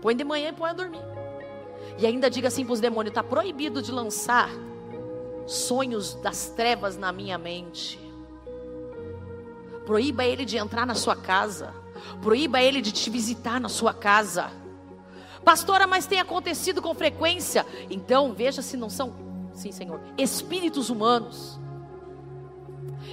Põe 0.00 0.14
de 0.14 0.22
manhã 0.24 0.50
e 0.50 0.52
põe 0.52 0.70
a 0.70 0.72
dormir. 0.72 1.02
E 1.98 2.06
ainda 2.06 2.30
diga 2.30 2.48
assim 2.48 2.64
para 2.64 2.74
os 2.74 2.80
demônios: 2.80 3.10
está 3.10 3.22
proibido 3.22 3.82
de 3.82 3.90
lançar 3.90 4.48
sonhos 5.46 6.14
das 6.14 6.48
trevas 6.50 6.96
na 6.96 7.12
minha 7.12 7.36
mente. 7.36 7.98
Proíba 9.84 10.24
ele 10.24 10.44
de 10.44 10.56
entrar 10.56 10.86
na 10.86 10.94
sua 10.94 11.16
casa. 11.16 11.74
Proíba 12.22 12.60
ele 12.62 12.80
de 12.80 12.92
te 12.92 13.10
visitar 13.10 13.60
na 13.60 13.68
sua 13.68 13.92
casa. 13.92 14.50
Pastora, 15.44 15.86
mas 15.86 16.06
tem 16.06 16.20
acontecido 16.20 16.80
com 16.80 16.94
frequência. 16.94 17.66
Então 17.90 18.32
veja 18.32 18.62
se 18.62 18.76
não 18.76 18.88
são, 18.88 19.12
sim, 19.52 19.72
Senhor, 19.72 20.00
espíritos 20.16 20.88
humanos. 20.88 21.58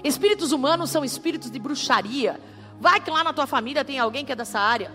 Espíritos 0.03 0.51
humanos 0.51 0.89
são 0.89 1.03
espíritos 1.03 1.51
de 1.51 1.59
bruxaria, 1.59 2.39
Vai 2.81 2.99
que 2.99 3.11
lá 3.11 3.23
na 3.23 3.31
tua 3.31 3.45
família 3.45 3.85
tem 3.85 3.99
alguém 3.99 4.25
que 4.25 4.31
é 4.31 4.35
dessa 4.35 4.59
área. 4.59 4.91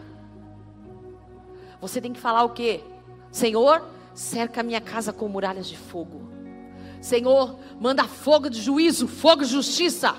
Você 1.81 2.01
tem 2.01 2.13
que 2.13 2.19
falar 2.19 2.43
o 2.43 2.51
quê? 2.51 2.83
Senhor, 3.31 3.81
cerca 4.13 4.61
a 4.61 4.65
minha 4.65 4.81
casa 4.81 5.13
com 5.13 5.29
muralhas 5.29 5.69
de 5.69 5.79
fogo. 5.79 6.29
Senhor, 7.01 7.57
manda 7.81 8.03
fogo 8.03 8.51
de 8.51 8.61
juízo, 8.61 9.07
fogo 9.07 9.45
de 9.45 9.51
justiça 9.51 10.17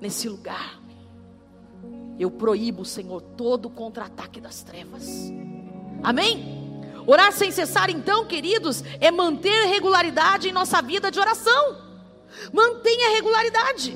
nesse 0.00 0.26
lugar. 0.26 0.80
Eu 2.18 2.30
proíbo, 2.30 2.82
Senhor, 2.86 3.20
todo 3.20 3.68
contra-ataque 3.68 4.40
das 4.40 4.62
trevas. 4.62 5.30
Amém? 6.02 6.82
Orar 7.06 7.30
sem 7.30 7.50
cessar, 7.50 7.90
então, 7.90 8.24
queridos, 8.24 8.82
é 9.00 9.10
manter 9.10 9.66
regularidade 9.66 10.48
em 10.48 10.52
nossa 10.52 10.80
vida 10.80 11.10
de 11.10 11.20
oração. 11.20 11.76
Mantenha 12.54 13.10
regularidade. 13.10 13.94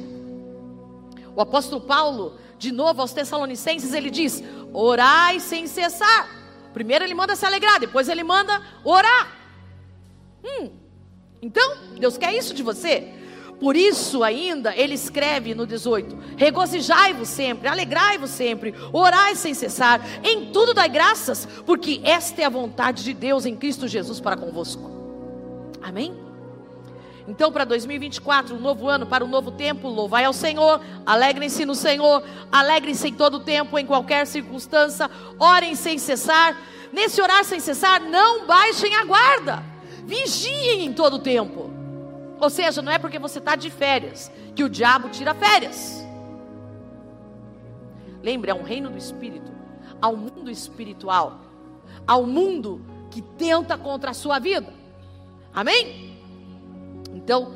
O 1.35 1.41
apóstolo 1.41 1.81
Paulo, 1.81 2.44
de 2.59 2.73
novo 2.73 3.01
aos 3.01 3.13
Tessalonicenses, 3.13 3.93
ele 3.93 4.11
diz: 4.11 4.43
orai 4.73 5.41
sem 5.41 5.67
cessar. 5.67 6.29
Primeiro 6.73 7.05
ele 7.05 7.15
manda 7.15 7.37
se 7.37 7.47
alegrar, 7.47 7.79
depois 7.79 8.09
ele 8.09 8.25
manda 8.25 8.61
orar. 8.85 9.33
Hum, 10.45 10.71
então, 11.41 11.77
Deus 11.99 12.19
quer 12.19 12.35
isso 12.35 12.55
de 12.55 12.63
você. 12.63 13.13
Por 13.61 13.77
isso, 13.77 14.25
ainda, 14.25 14.75
ele 14.77 14.95
escreve 14.95 15.55
no 15.55 15.67
18: 15.67 16.19
Regozijai-vos 16.37 17.29
sempre, 17.29 17.69
alegrai-vos 17.69 18.31
sempre, 18.31 18.75
orai 18.93 19.37
sem 19.37 19.55
cessar, 19.55 20.01
em 20.25 20.53
tudo 20.53 20.75
dai 20.75 20.89
graças, 20.89 21.47
porque 21.65 22.01
esta 22.03 22.43
é 22.43 22.45
a 22.45 22.51
vontade 22.51 23.05
de 23.05 23.15
Deus 23.15 23.47
em 23.47 23.55
Cristo 23.55 23.87
Jesus 23.87 24.21
para 24.21 24.37
convosco. 24.37 24.91
Amém? 25.81 26.24
Então, 27.27 27.51
para 27.51 27.65
2024, 27.65 28.55
um 28.55 28.61
novo 28.61 28.87
ano, 28.87 29.07
para 29.07 29.25
um 29.25 29.29
novo 29.29 29.51
tempo, 29.51 29.89
louvai 29.89 30.25
ao 30.25 30.33
Senhor, 30.33 30.81
alegrem-se 31.07 31.65
no 31.65 31.75
Senhor, 31.75 32.23
alegrem-se 32.53 33.09
em 33.09 33.15
todo 33.15 33.41
tempo, 33.41 33.79
em 33.79 33.87
qualquer 33.87 34.27
circunstância, 34.27 35.11
orem 35.39 35.75
sem 35.75 35.97
cessar. 35.97 36.57
Nesse 36.93 37.21
orar 37.21 37.45
sem 37.45 37.59
cessar, 37.59 38.01
não 38.01 38.47
baixem 38.47 38.95
a 38.95 39.05
guarda, 39.05 39.65
vigiem 40.05 40.85
em 40.85 40.93
todo 40.93 41.19
tempo. 41.19 41.71
Ou 42.39 42.51
seja, 42.51 42.83
não 42.83 42.93
é 42.93 42.99
porque 42.99 43.19
você 43.19 43.39
está 43.39 43.57
de 43.57 43.71
férias 43.71 44.31
que 44.55 44.63
o 44.63 44.69
diabo 44.69 45.09
tira 45.09 45.35
férias. 45.35 46.05
Lembre, 48.23 48.51
é 48.51 48.55
um 48.55 48.63
reino 48.63 48.91
do 48.91 48.99
espírito, 48.99 49.51
há 50.01 50.09
um 50.09 50.17
mundo 50.17 50.51
espiritual, 50.51 51.41
há 52.07 52.17
um 52.17 52.27
mundo 52.27 52.85
que 53.11 53.23
tenta 53.23 53.79
contra 53.79 54.11
a 54.11 54.15
sua 54.15 54.39
vida. 54.39 54.73
Amém? 55.55 56.04
Então, 57.25 57.53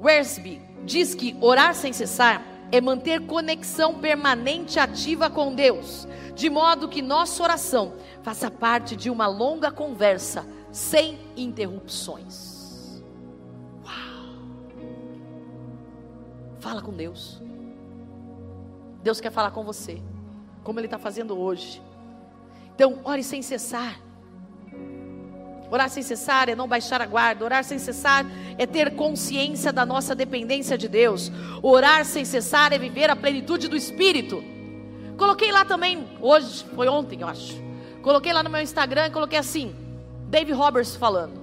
Wersby 0.00 0.62
diz 0.84 1.14
que 1.14 1.36
orar 1.38 1.74
sem 1.74 1.92
cessar 1.92 2.42
é 2.72 2.80
manter 2.80 3.26
conexão 3.26 3.98
permanente 3.98 4.78
ativa 4.78 5.28
com 5.28 5.54
Deus, 5.54 6.08
de 6.34 6.48
modo 6.48 6.88
que 6.88 7.02
nossa 7.02 7.42
oração 7.42 7.92
faça 8.22 8.50
parte 8.50 8.96
de 8.96 9.10
uma 9.10 9.26
longa 9.26 9.70
conversa 9.70 10.46
sem 10.72 11.18
interrupções. 11.36 13.02
Uau! 13.84 14.38
Fala 16.58 16.80
com 16.80 16.92
Deus. 16.92 17.42
Deus 19.02 19.20
quer 19.20 19.30
falar 19.30 19.50
com 19.50 19.62
você, 19.62 20.02
como 20.64 20.80
Ele 20.80 20.86
está 20.86 20.98
fazendo 20.98 21.38
hoje. 21.38 21.82
Então, 22.74 22.98
ore 23.04 23.22
sem 23.22 23.42
cessar. 23.42 24.05
Orar 25.70 25.88
sem 25.88 26.02
cessar 26.02 26.48
é 26.48 26.54
não 26.54 26.68
baixar 26.68 27.00
a 27.02 27.06
guarda. 27.06 27.44
Orar 27.44 27.64
sem 27.64 27.78
cessar 27.78 28.24
é 28.56 28.66
ter 28.66 28.94
consciência 28.94 29.72
da 29.72 29.84
nossa 29.84 30.14
dependência 30.14 30.78
de 30.78 30.88
Deus. 30.88 31.30
Orar 31.62 32.04
sem 32.04 32.24
cessar 32.24 32.72
é 32.72 32.78
viver 32.78 33.10
a 33.10 33.16
plenitude 33.16 33.68
do 33.68 33.76
Espírito. 33.76 34.42
Coloquei 35.16 35.50
lá 35.50 35.64
também, 35.64 36.06
hoje, 36.20 36.64
foi 36.74 36.88
ontem, 36.88 37.20
eu 37.20 37.28
acho. 37.28 37.60
Coloquei 38.02 38.32
lá 38.32 38.42
no 38.42 38.50
meu 38.50 38.60
Instagram 38.60 39.10
coloquei 39.10 39.38
assim: 39.38 39.74
Dave 40.28 40.52
Roberts 40.52 40.94
falando. 40.94 41.40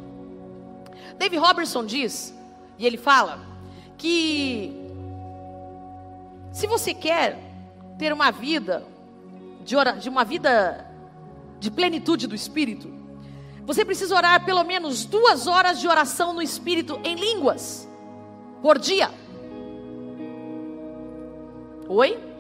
Dave 1.18 1.38
Robertson 1.38 1.86
diz, 1.86 2.34
e 2.78 2.86
ele 2.86 2.98
fala, 2.98 3.40
que 3.98 4.74
se 6.52 6.68
você 6.68 6.94
quer 6.94 7.40
ter 7.98 8.12
uma 8.14 8.32
vida 8.32 8.86
de, 9.64 9.76
de 10.00 10.10
uma 10.10 10.24
vida 10.24 10.88
de 11.60 11.72
plenitude 11.72 12.28
do 12.28 12.36
Espírito, 12.36 13.03
você 13.66 13.86
precisa 13.86 14.16
orar 14.16 14.44
pelo 14.46 14.64
menos 14.64 15.06
duas 15.06 15.48
horas 15.48 15.80
de 15.80 15.88
oração 15.88 16.34
no 16.34 16.42
Espírito 16.42 17.00
em 17.04 17.16
línguas 17.16 17.88
por 18.62 18.78
dia. 18.78 19.10
Oi? 21.88 22.33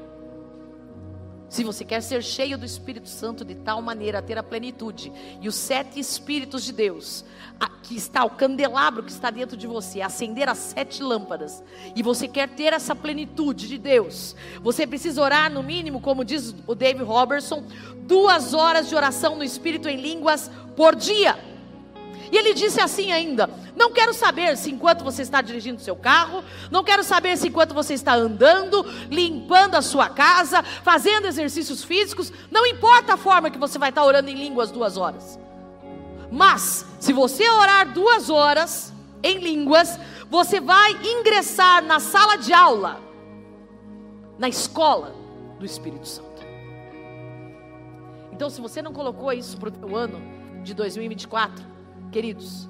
Se 1.53 1.63
você 1.63 1.85
quer 1.85 2.01
ser 2.01 2.23
cheio 2.23 2.57
do 2.57 2.65
Espírito 2.65 3.07
Santo 3.07 3.45
de 3.45 3.53
tal 3.53 3.79
maneira 3.79 4.17
a 4.17 4.21
ter 4.23 4.39
a 4.39 4.41
plenitude 4.41 5.13
e 5.39 5.47
os 5.47 5.53
sete 5.53 5.99
Espíritos 5.99 6.63
de 6.63 6.73
Deus, 6.73 7.23
que 7.83 7.95
está 7.95 8.25
o 8.25 8.31
candelabro 8.31 9.03
que 9.03 9.11
está 9.11 9.29
dentro 9.29 9.55
de 9.55 9.67
você, 9.67 10.01
acender 10.01 10.49
as 10.49 10.57
sete 10.57 11.03
lâmpadas, 11.03 11.63
e 11.95 12.01
você 12.01 12.27
quer 12.27 12.49
ter 12.49 12.73
essa 12.73 12.95
plenitude 12.95 13.67
de 13.67 13.77
Deus, 13.77 14.35
você 14.63 14.87
precisa 14.87 15.21
orar 15.21 15.51
no 15.51 15.61
mínimo, 15.61 16.01
como 16.01 16.25
diz 16.25 16.55
o 16.65 16.73
David 16.73 17.03
Robertson, 17.03 17.63
duas 17.99 18.55
horas 18.55 18.89
de 18.89 18.95
oração 18.95 19.35
no 19.35 19.43
Espírito 19.43 19.87
em 19.87 20.01
línguas 20.01 20.49
por 20.75 20.95
dia. 20.95 21.52
E 22.33 22.37
ele 22.37 22.55
disse 22.55 22.81
assim 22.81 23.11
ainda: 23.11 23.47
Não 23.75 23.91
quero 23.91 24.11
saber 24.11 24.57
se 24.57 24.71
enquanto 24.71 25.03
você 25.03 25.21
está 25.21 25.39
dirigindo 25.39 25.79
seu 25.79 25.95
carro, 25.95 26.43
não 26.71 26.83
quero 26.83 27.03
saber 27.03 27.37
se 27.37 27.47
enquanto 27.47 27.75
você 27.75 27.93
está 27.93 28.15
andando, 28.15 28.83
limpando 29.07 29.75
a 29.75 29.83
sua 29.83 30.09
casa, 30.09 30.63
fazendo 30.63 31.27
exercícios 31.27 31.83
físicos, 31.83 32.33
não 32.49 32.65
importa 32.65 33.13
a 33.13 33.17
forma 33.17 33.51
que 33.51 33.59
você 33.59 33.77
vai 33.77 33.89
estar 33.89 34.03
orando 34.03 34.31
em 34.31 34.33
línguas 34.33 34.71
duas 34.71 34.97
horas. 34.97 35.37
Mas, 36.31 36.87
se 36.99 37.13
você 37.13 37.47
orar 37.47 37.93
duas 37.93 38.31
horas 38.31 38.91
em 39.21 39.37
línguas, 39.37 39.99
você 40.27 40.59
vai 40.59 40.91
ingressar 41.03 41.83
na 41.83 41.99
sala 41.99 42.37
de 42.37 42.51
aula, 42.51 42.99
na 44.39 44.49
escola 44.49 45.13
do 45.59 45.65
Espírito 45.67 46.07
Santo. 46.07 46.41
Então, 48.31 48.49
se 48.49 48.59
você 48.59 48.81
não 48.81 48.91
colocou 48.91 49.31
isso 49.31 49.55
para 49.55 49.69
o 49.85 49.95
ano 49.95 50.19
de 50.63 50.73
2024, 50.73 51.72
Queridos, 52.13 52.69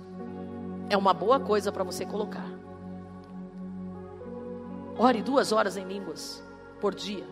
é 0.89 0.95
uma 0.95 1.13
boa 1.13 1.37
coisa 1.37 1.69
para 1.69 1.83
você 1.83 2.05
colocar. 2.05 2.49
Ore 4.97 5.21
duas 5.21 5.51
horas 5.51 5.75
em 5.75 5.83
línguas 5.83 6.41
por 6.79 6.95
dia. 6.95 7.27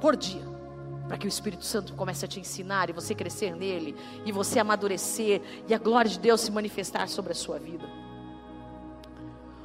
Por 0.00 0.16
dia. 0.16 0.42
Para 1.06 1.18
que 1.18 1.26
o 1.26 1.28
Espírito 1.28 1.62
Santo 1.62 1.92
comece 1.92 2.24
a 2.24 2.28
te 2.28 2.40
ensinar 2.40 2.88
e 2.88 2.94
você 2.94 3.14
crescer 3.14 3.54
nele, 3.54 3.94
e 4.24 4.32
você 4.32 4.58
amadurecer, 4.58 5.42
e 5.68 5.74
a 5.74 5.78
glória 5.78 6.10
de 6.10 6.18
Deus 6.18 6.40
se 6.40 6.50
manifestar 6.50 7.06
sobre 7.06 7.32
a 7.32 7.36
sua 7.36 7.58
vida. 7.58 7.84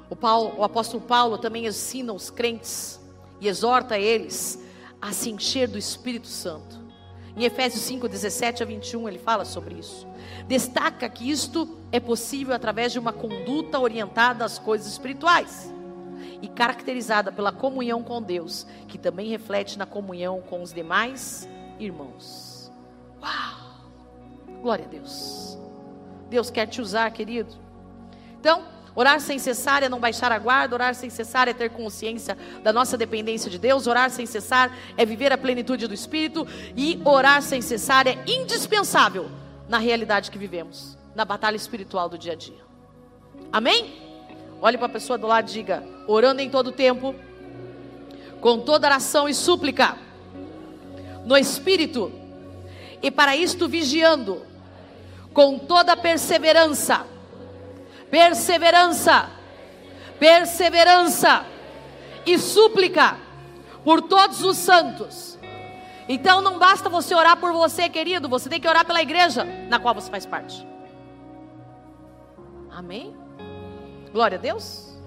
O, 0.09 0.15
Paulo, 0.15 0.55
o 0.57 0.63
apóstolo 0.65 1.01
Paulo 1.01 1.37
também 1.37 1.67
ensina 1.67 2.11
os 2.11 2.29
crentes 2.29 2.99
e 3.39 3.47
exorta 3.47 3.97
eles 3.97 4.61
a 5.01 5.13
se 5.13 5.29
encher 5.29 5.69
do 5.69 5.77
Espírito 5.77 6.27
Santo. 6.27 6.78
Em 7.35 7.43
Efésios 7.43 7.83
5, 7.83 8.07
17 8.07 8.63
a 8.63 8.65
21, 8.65 9.07
ele 9.07 9.19
fala 9.19 9.45
sobre 9.45 9.75
isso. 9.75 10.07
Destaca 10.47 11.07
que 11.07 11.29
isto 11.29 11.77
é 11.91 11.99
possível 11.99 12.53
através 12.53 12.91
de 12.91 12.99
uma 12.99 13.13
conduta 13.13 13.79
orientada 13.79 14.43
às 14.43 14.57
coisas 14.57 14.87
espirituais 14.87 15.73
e 16.41 16.47
caracterizada 16.47 17.31
pela 17.31 17.51
comunhão 17.51 18.01
com 18.01 18.21
Deus, 18.21 18.65
que 18.87 18.97
também 18.97 19.29
reflete 19.29 19.77
na 19.77 19.85
comunhão 19.85 20.41
com 20.41 20.61
os 20.61 20.73
demais 20.73 21.47
irmãos. 21.79 22.71
Uau! 23.21 23.69
Glória 24.61 24.85
a 24.85 24.87
Deus. 24.87 25.57
Deus 26.29 26.49
quer 26.49 26.67
te 26.67 26.81
usar, 26.81 27.09
querido. 27.11 27.55
Então, 28.39 28.63
Orar 28.95 29.19
sem 29.19 29.39
cessar 29.39 29.83
é 29.83 29.89
não 29.89 29.99
baixar 29.99 30.31
a 30.31 30.39
guarda, 30.39 30.75
orar 30.75 30.95
sem 30.95 31.09
cessar 31.09 31.47
é 31.47 31.53
ter 31.53 31.69
consciência 31.69 32.37
da 32.63 32.73
nossa 32.73 32.97
dependência 32.97 33.49
de 33.49 33.57
Deus, 33.57 33.87
orar 33.87 34.09
sem 34.09 34.25
cessar 34.25 34.75
é 34.97 35.05
viver 35.05 35.31
a 35.31 35.37
plenitude 35.37 35.87
do 35.87 35.93
Espírito 35.93 36.47
e 36.75 36.99
orar 37.05 37.41
sem 37.41 37.61
cessar 37.61 38.07
é 38.07 38.17
indispensável 38.27 39.29
na 39.67 39.77
realidade 39.77 40.31
que 40.31 40.37
vivemos, 40.37 40.97
na 41.15 41.23
batalha 41.23 41.55
espiritual 41.55 42.09
do 42.09 42.17
dia 42.17 42.33
a 42.33 42.35
dia. 42.35 42.61
Amém? 43.51 44.09
Olhe 44.61 44.77
para 44.77 44.87
a 44.87 44.89
pessoa 44.91 45.17
do 45.17 45.27
lado 45.27 45.49
e 45.49 45.53
diga: 45.53 45.83
orando 46.07 46.41
em 46.41 46.49
todo 46.49 46.71
tempo, 46.71 47.15
com 48.41 48.59
toda 48.59 48.87
oração 48.87 49.29
e 49.29 49.33
súplica, 49.33 49.97
no 51.25 51.37
Espírito, 51.37 52.11
e 53.01 53.09
para 53.11 53.35
isto 53.35 53.67
vigiando, 53.67 54.41
com 55.33 55.57
toda 55.59 55.95
perseverança 55.95 57.05
perseverança, 58.09 59.29
perseverança 60.19 61.45
e 62.25 62.37
súplica 62.37 63.17
por 63.83 64.01
todos 64.01 64.43
os 64.43 64.57
santos. 64.57 65.37
Então 66.07 66.41
não 66.41 66.57
basta 66.57 66.89
você 66.89 67.13
orar 67.13 67.37
por 67.37 67.53
você, 67.53 67.87
querido, 67.87 68.27
você 68.27 68.49
tem 68.49 68.59
que 68.59 68.67
orar 68.67 68.85
pela 68.85 69.01
igreja 69.01 69.45
na 69.69 69.79
qual 69.79 69.93
você 69.93 70.09
faz 70.09 70.25
parte. 70.25 70.67
Amém? 72.71 73.15
Glória 74.11 74.37
a 74.37 74.41
Deus. 74.41 74.97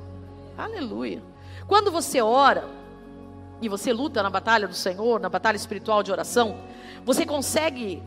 Aleluia. 0.57 1.22
Quando 1.66 1.90
você 1.90 2.20
ora 2.20 2.68
e 3.61 3.68
você 3.68 3.92
luta 3.92 4.22
na 4.22 4.30
batalha 4.30 4.68
do 4.68 4.74
Senhor, 4.74 5.18
na 5.18 5.28
batalha 5.28 5.57
espiritual 5.57 6.03
de 6.03 6.12
oração, 6.12 6.59
você 7.05 7.26
consegue 7.26 8.03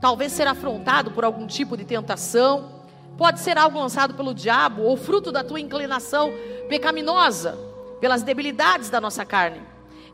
talvez 0.00 0.32
ser 0.32 0.46
afrontado 0.46 1.10
por 1.10 1.24
algum 1.24 1.46
tipo 1.46 1.76
de 1.76 1.84
tentação, 1.84 2.77
Pode 3.18 3.40
ser 3.40 3.58
algo 3.58 3.80
lançado 3.80 4.14
pelo 4.14 4.32
diabo 4.32 4.82
ou 4.82 4.96
fruto 4.96 5.32
da 5.32 5.42
tua 5.42 5.58
inclinação 5.58 6.32
pecaminosa, 6.68 7.58
pelas 8.00 8.22
debilidades 8.22 8.88
da 8.88 9.00
nossa 9.00 9.24
carne. 9.26 9.60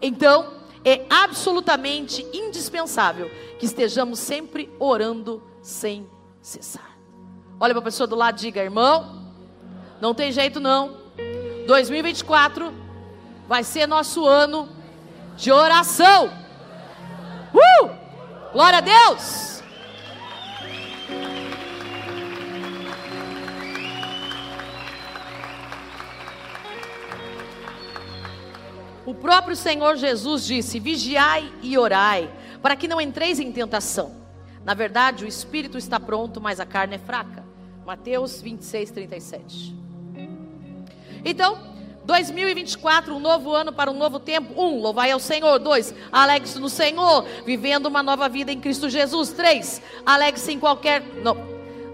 Então, 0.00 0.54
é 0.82 1.04
absolutamente 1.10 2.26
indispensável 2.32 3.30
que 3.58 3.66
estejamos 3.66 4.18
sempre 4.18 4.74
orando 4.78 5.42
sem 5.60 6.08
cessar. 6.40 6.96
Olha 7.60 7.74
para 7.74 7.80
a 7.80 7.84
pessoa 7.84 8.06
do 8.06 8.16
lado 8.16 8.36
diga: 8.38 8.62
irmão, 8.62 9.32
não 10.00 10.14
tem 10.14 10.32
jeito 10.32 10.58
não. 10.58 10.96
2024 11.66 12.72
vai 13.46 13.62
ser 13.62 13.86
nosso 13.86 14.26
ano 14.26 14.66
de 15.36 15.52
oração. 15.52 16.30
Uh! 17.52 17.90
Glória 18.52 18.78
a 18.78 18.80
Deus! 18.80 19.53
O 29.06 29.14
próprio 29.14 29.54
Senhor 29.54 29.96
Jesus 29.96 30.46
disse: 30.46 30.80
Vigiai 30.80 31.52
e 31.62 31.76
orai, 31.76 32.30
para 32.62 32.76
que 32.76 32.88
não 32.88 33.00
entreis 33.00 33.38
em 33.38 33.52
tentação. 33.52 34.12
Na 34.64 34.72
verdade, 34.72 35.24
o 35.24 35.28
espírito 35.28 35.76
está 35.76 36.00
pronto, 36.00 36.40
mas 36.40 36.58
a 36.58 36.64
carne 36.64 36.94
é 36.96 36.98
fraca. 36.98 37.44
Mateus 37.84 38.40
26, 38.40 38.90
37. 38.90 39.74
Então, 41.22 41.58
2024, 42.04 43.14
um 43.14 43.18
novo 43.18 43.54
ano 43.54 43.72
para 43.72 43.90
um 43.90 43.94
novo 43.94 44.18
tempo. 44.18 44.58
Um, 44.60 44.80
louvai 44.80 45.10
ao 45.10 45.20
Senhor. 45.20 45.58
Dois, 45.58 45.94
alegre-se 46.10 46.58
no 46.58 46.70
Senhor, 46.70 47.26
vivendo 47.44 47.86
uma 47.86 48.02
nova 48.02 48.26
vida 48.28 48.52
em 48.52 48.60
Cristo 48.60 48.88
Jesus. 48.88 49.32
Três, 49.32 49.82
alegre-se 50.04 50.52
em 50.52 50.58
qualquer. 50.58 51.02
Não. 51.22 51.36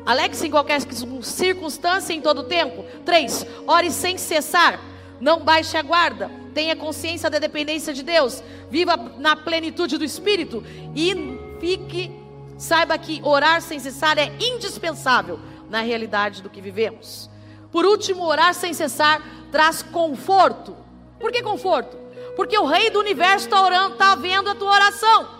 Alegre-se 0.06 0.46
em 0.46 0.50
qualquer 0.50 0.80
circunstância 1.22 2.12
em 2.12 2.20
todo 2.20 2.44
tempo. 2.44 2.84
Três, 3.04 3.44
ore 3.66 3.90
sem 3.90 4.16
cessar. 4.16 4.80
Não 5.20 5.40
baixe 5.40 5.76
a 5.76 5.82
guarda. 5.82 6.39
Tenha 6.60 6.76
consciência 6.76 7.30
da 7.30 7.38
dependência 7.38 7.90
de 7.94 8.02
Deus. 8.02 8.42
Viva 8.68 8.94
na 9.16 9.34
plenitude 9.34 9.96
do 9.96 10.04
Espírito. 10.04 10.62
E 10.94 11.14
fique, 11.58 12.14
saiba 12.58 12.98
que 12.98 13.18
orar 13.24 13.62
sem 13.62 13.78
cessar 13.78 14.18
é 14.18 14.30
indispensável 14.38 15.40
na 15.70 15.80
realidade 15.80 16.42
do 16.42 16.50
que 16.50 16.60
vivemos. 16.60 17.30
Por 17.72 17.86
último, 17.86 18.26
orar 18.26 18.52
sem 18.52 18.74
cessar 18.74 19.22
traz 19.50 19.82
conforto. 19.82 20.76
Por 21.18 21.32
que 21.32 21.42
conforto? 21.42 21.96
Porque 22.36 22.58
o 22.58 22.66
Rei 22.66 22.90
do 22.90 23.00
Universo 23.00 23.46
está 23.46 23.62
orando, 23.62 23.94
está 23.94 24.14
vendo 24.14 24.50
a 24.50 24.54
tua 24.54 24.70
oração. 24.70 25.30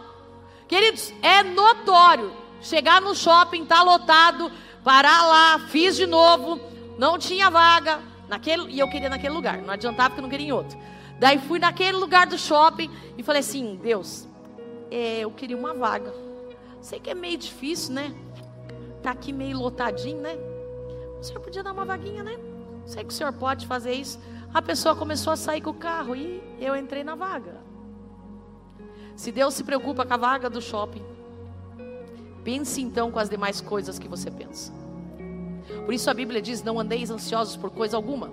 Queridos, 0.66 1.12
é 1.20 1.42
notório. 1.42 2.32
Chegar 2.62 3.02
no 3.02 3.14
shopping, 3.14 3.64
está 3.64 3.82
lotado, 3.82 4.50
parar 4.82 5.26
lá, 5.26 5.58
fiz 5.68 5.96
de 5.96 6.06
novo, 6.06 6.58
não 6.96 7.18
tinha 7.18 7.50
vaga, 7.50 8.00
naquele, 8.26 8.70
e 8.72 8.78
eu 8.78 8.88
queria 8.88 9.10
naquele 9.10 9.34
lugar, 9.34 9.58
não 9.58 9.74
adiantava 9.74 10.10
porque 10.10 10.20
eu 10.20 10.22
não 10.22 10.30
queria 10.30 10.46
em 10.46 10.52
outro. 10.52 10.78
Daí 11.20 11.38
fui 11.38 11.58
naquele 11.58 11.98
lugar 11.98 12.26
do 12.26 12.38
shopping 12.38 12.90
e 13.18 13.22
falei 13.22 13.40
assim: 13.40 13.78
Deus, 13.80 14.26
é, 14.90 15.20
eu 15.20 15.30
queria 15.30 15.56
uma 15.56 15.74
vaga. 15.74 16.14
Sei 16.80 16.98
que 16.98 17.10
é 17.10 17.14
meio 17.14 17.36
difícil, 17.36 17.92
né? 17.92 18.14
Tá 19.02 19.10
aqui 19.10 19.30
meio 19.30 19.58
lotadinho, 19.58 20.22
né? 20.22 20.38
O 21.20 21.22
senhor 21.22 21.40
podia 21.40 21.62
dar 21.62 21.72
uma 21.72 21.84
vaguinha, 21.84 22.22
né? 22.22 22.38
Sei 22.86 23.04
que 23.04 23.10
o 23.10 23.12
senhor 23.12 23.34
pode 23.34 23.66
fazer 23.66 23.92
isso. 23.92 24.18
A 24.52 24.62
pessoa 24.62 24.96
começou 24.96 25.34
a 25.34 25.36
sair 25.36 25.60
com 25.60 25.70
o 25.70 25.74
carro 25.74 26.16
e 26.16 26.42
eu 26.58 26.74
entrei 26.74 27.04
na 27.04 27.14
vaga. 27.14 27.60
Se 29.14 29.30
Deus 29.30 29.52
se 29.52 29.62
preocupa 29.62 30.06
com 30.06 30.14
a 30.14 30.16
vaga 30.16 30.48
do 30.48 30.62
shopping, 30.62 31.04
pense 32.42 32.80
então 32.80 33.10
com 33.10 33.18
as 33.18 33.28
demais 33.28 33.60
coisas 33.60 33.98
que 33.98 34.08
você 34.08 34.30
pensa. 34.30 34.72
Por 35.84 35.92
isso 35.92 36.08
a 36.08 36.14
Bíblia 36.14 36.40
diz: 36.40 36.62
Não 36.62 36.80
andeis 36.80 37.10
ansiosos 37.10 37.58
por 37.58 37.70
coisa 37.70 37.94
alguma, 37.94 38.32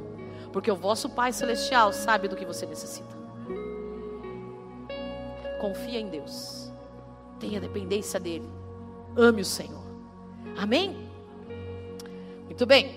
porque 0.51 0.71
o 0.71 0.75
vosso 0.75 1.09
Pai 1.09 1.31
Celestial 1.31 1.91
sabe 1.93 2.27
do 2.27 2.35
que 2.35 2.45
você 2.45 2.65
necessita. 2.65 3.15
Confia 5.59 5.99
em 5.99 6.09
Deus, 6.09 6.71
tenha 7.39 7.59
dependência 7.59 8.19
dEle, 8.19 8.49
ame 9.15 9.41
o 9.41 9.45
Senhor. 9.45 9.83
Amém? 10.57 11.07
Muito 12.45 12.65
bem. 12.65 12.95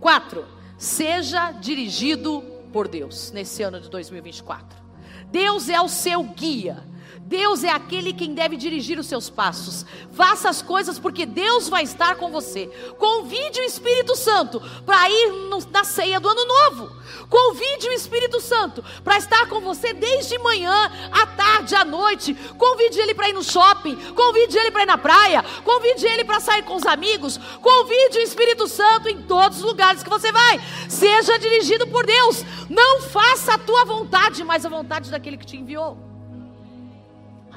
Quatro, 0.00 0.46
seja 0.76 1.52
dirigido 1.52 2.42
por 2.72 2.88
Deus 2.88 3.30
nesse 3.32 3.62
ano 3.62 3.80
de 3.80 3.88
2024. 3.88 4.82
Deus 5.30 5.68
é 5.68 5.80
o 5.80 5.88
seu 5.88 6.22
guia. 6.22 6.84
Deus 7.26 7.64
é 7.64 7.70
aquele 7.70 8.12
quem 8.12 8.34
deve 8.34 8.54
dirigir 8.54 8.98
os 8.98 9.06
seus 9.06 9.30
passos. 9.30 9.86
Faça 10.12 10.50
as 10.50 10.60
coisas 10.60 10.98
porque 10.98 11.24
Deus 11.24 11.70
vai 11.70 11.82
estar 11.82 12.16
com 12.16 12.30
você. 12.30 12.66
Convide 12.98 13.60
o 13.60 13.64
Espírito 13.64 14.14
Santo 14.14 14.60
para 14.84 15.08
ir 15.08 15.32
no, 15.48 15.58
na 15.70 15.84
ceia 15.84 16.20
do 16.20 16.28
ano 16.28 16.44
novo. 16.44 16.94
Convide 17.30 17.88
o 17.88 17.92
Espírito 17.92 18.42
Santo 18.42 18.84
para 19.02 19.16
estar 19.16 19.48
com 19.48 19.58
você 19.62 19.94
desde 19.94 20.38
manhã, 20.38 20.92
à 21.10 21.26
tarde, 21.28 21.74
à 21.74 21.82
noite. 21.82 22.34
Convide 22.58 23.00
ele 23.00 23.14
para 23.14 23.30
ir 23.30 23.32
no 23.32 23.42
shopping. 23.42 23.96
Convide 24.12 24.58
ele 24.58 24.70
para 24.70 24.82
ir 24.82 24.86
na 24.86 24.98
praia. 24.98 25.42
Convide 25.64 26.06
ele 26.06 26.24
para 26.24 26.40
sair 26.40 26.62
com 26.62 26.76
os 26.76 26.84
amigos. 26.84 27.38
Convide 27.62 28.18
o 28.18 28.22
Espírito 28.22 28.68
Santo 28.68 29.08
em 29.08 29.22
todos 29.22 29.58
os 29.58 29.64
lugares 29.64 30.02
que 30.02 30.10
você 30.10 30.30
vai. 30.30 30.60
Seja 30.90 31.38
dirigido 31.38 31.86
por 31.86 32.04
Deus. 32.04 32.44
Não 32.68 33.00
faça 33.00 33.54
a 33.54 33.58
tua 33.58 33.86
vontade, 33.86 34.44
mas 34.44 34.66
a 34.66 34.68
vontade 34.68 35.10
daquele 35.10 35.38
que 35.38 35.46
te 35.46 35.56
enviou. 35.56 36.13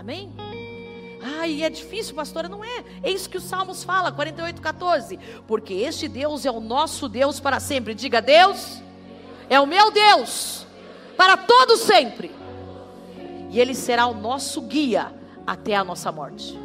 Amém? 0.08 0.32
Ai, 1.22 1.64
é 1.64 1.70
difícil, 1.70 2.16
pastora, 2.16 2.48
não 2.48 2.64
é. 2.64 2.82
É 3.04 3.12
isso 3.12 3.30
que 3.30 3.36
os 3.36 3.44
Salmos 3.44 3.84
fala, 3.84 4.10
48, 4.10 4.62
14. 4.62 5.20
Porque 5.46 5.74
este 5.74 6.08
Deus 6.08 6.46
é 6.46 6.50
o 6.50 6.62
nosso 6.62 7.10
Deus 7.10 7.42
para 7.42 7.60
sempre. 7.60 7.94
Diga, 7.94 8.22
Deus 8.22 8.82
é 9.50 9.60
o 9.60 9.66
meu 9.66 9.92
Deus 9.92 10.66
para 11.18 11.36
todo 11.36 11.76
sempre. 11.76 12.32
E 13.50 13.60
Ele 13.60 13.76
será 13.76 14.08
o 14.08 14.14
nosso 14.14 14.62
guia 14.62 15.12
até 15.46 15.76
a 15.76 15.84
nossa 15.84 16.10
morte. 16.10 16.58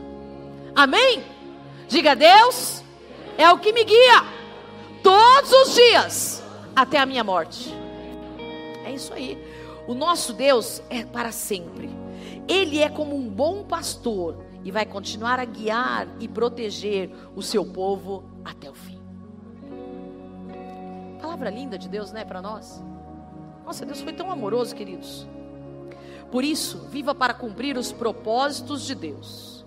Amém? 0.73 1.25
Diga, 1.89 2.15
Deus 2.15 2.81
é 3.37 3.51
o 3.51 3.59
que 3.59 3.73
me 3.73 3.83
guia 3.83 4.23
todos 5.03 5.51
os 5.51 5.75
dias 5.75 6.45
até 6.77 6.97
a 6.97 7.07
minha 7.07 7.25
morte. 7.25 7.75
É 8.85 8.93
isso 8.93 9.13
aí. 9.13 9.37
O 9.89 9.95
nosso 9.95 10.33
Deus 10.33 10.81
é 10.89 11.05
para 11.05 11.33
sempre. 11.33 12.02
Ele 12.49 12.81
é 12.81 12.89
como 12.89 13.17
um 13.17 13.29
bom 13.29 13.65
pastor 13.65 14.45
e 14.65 14.71
vai 14.71 14.85
continuar 14.85 15.39
a 15.39 15.45
guiar 15.45 16.09
e 16.21 16.29
proteger 16.29 17.11
o 17.35 17.43
seu 17.43 17.65
povo 17.65 18.25
até 18.45 18.71
o 18.71 18.75
fim. 18.75 19.01
Palavra 21.21 21.51
linda 21.51 21.79
de 21.79 21.89
Deus, 21.89 22.13
né, 22.13 22.25
para 22.25 22.43
nós? 22.43 22.83
Nossa, 23.65 23.87
Deus 23.87 24.01
foi 24.01 24.13
tão 24.13 24.31
amoroso, 24.31 24.75
queridos. 24.75 25.27
Por 26.31 26.45
isso, 26.45 26.79
viva 26.89 27.15
para 27.15 27.35
cumprir 27.35 27.77
os 27.77 27.93
propósitos 27.93 28.87
de 28.87 28.95
Deus. 28.95 29.65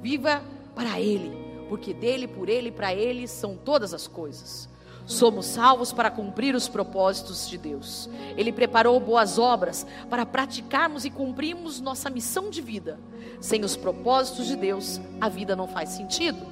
Viva 0.00 0.42
para 0.74 1.00
Ele, 1.00 1.66
porque 1.68 1.92
dele, 1.92 2.26
por 2.26 2.48
Ele 2.48 2.68
e 2.68 2.72
para 2.72 2.94
Ele 2.94 3.26
são 3.26 3.56
todas 3.56 3.92
as 3.92 4.06
coisas. 4.06 4.68
Somos 5.06 5.44
salvos 5.46 5.92
para 5.92 6.10
cumprir 6.10 6.54
os 6.54 6.66
propósitos 6.66 7.48
de 7.48 7.58
Deus. 7.58 8.08
Ele 8.36 8.50
preparou 8.50 8.98
boas 8.98 9.38
obras 9.38 9.86
para 10.08 10.24
praticarmos 10.24 11.04
e 11.04 11.10
cumprirmos 11.10 11.80
nossa 11.80 12.08
missão 12.08 12.48
de 12.48 12.62
vida. 12.62 12.98
Sem 13.38 13.64
os 13.64 13.76
propósitos 13.76 14.46
de 14.46 14.56
Deus, 14.56 15.00
a 15.20 15.28
vida 15.28 15.54
não 15.54 15.68
faz 15.68 15.90
sentido. 15.90 16.46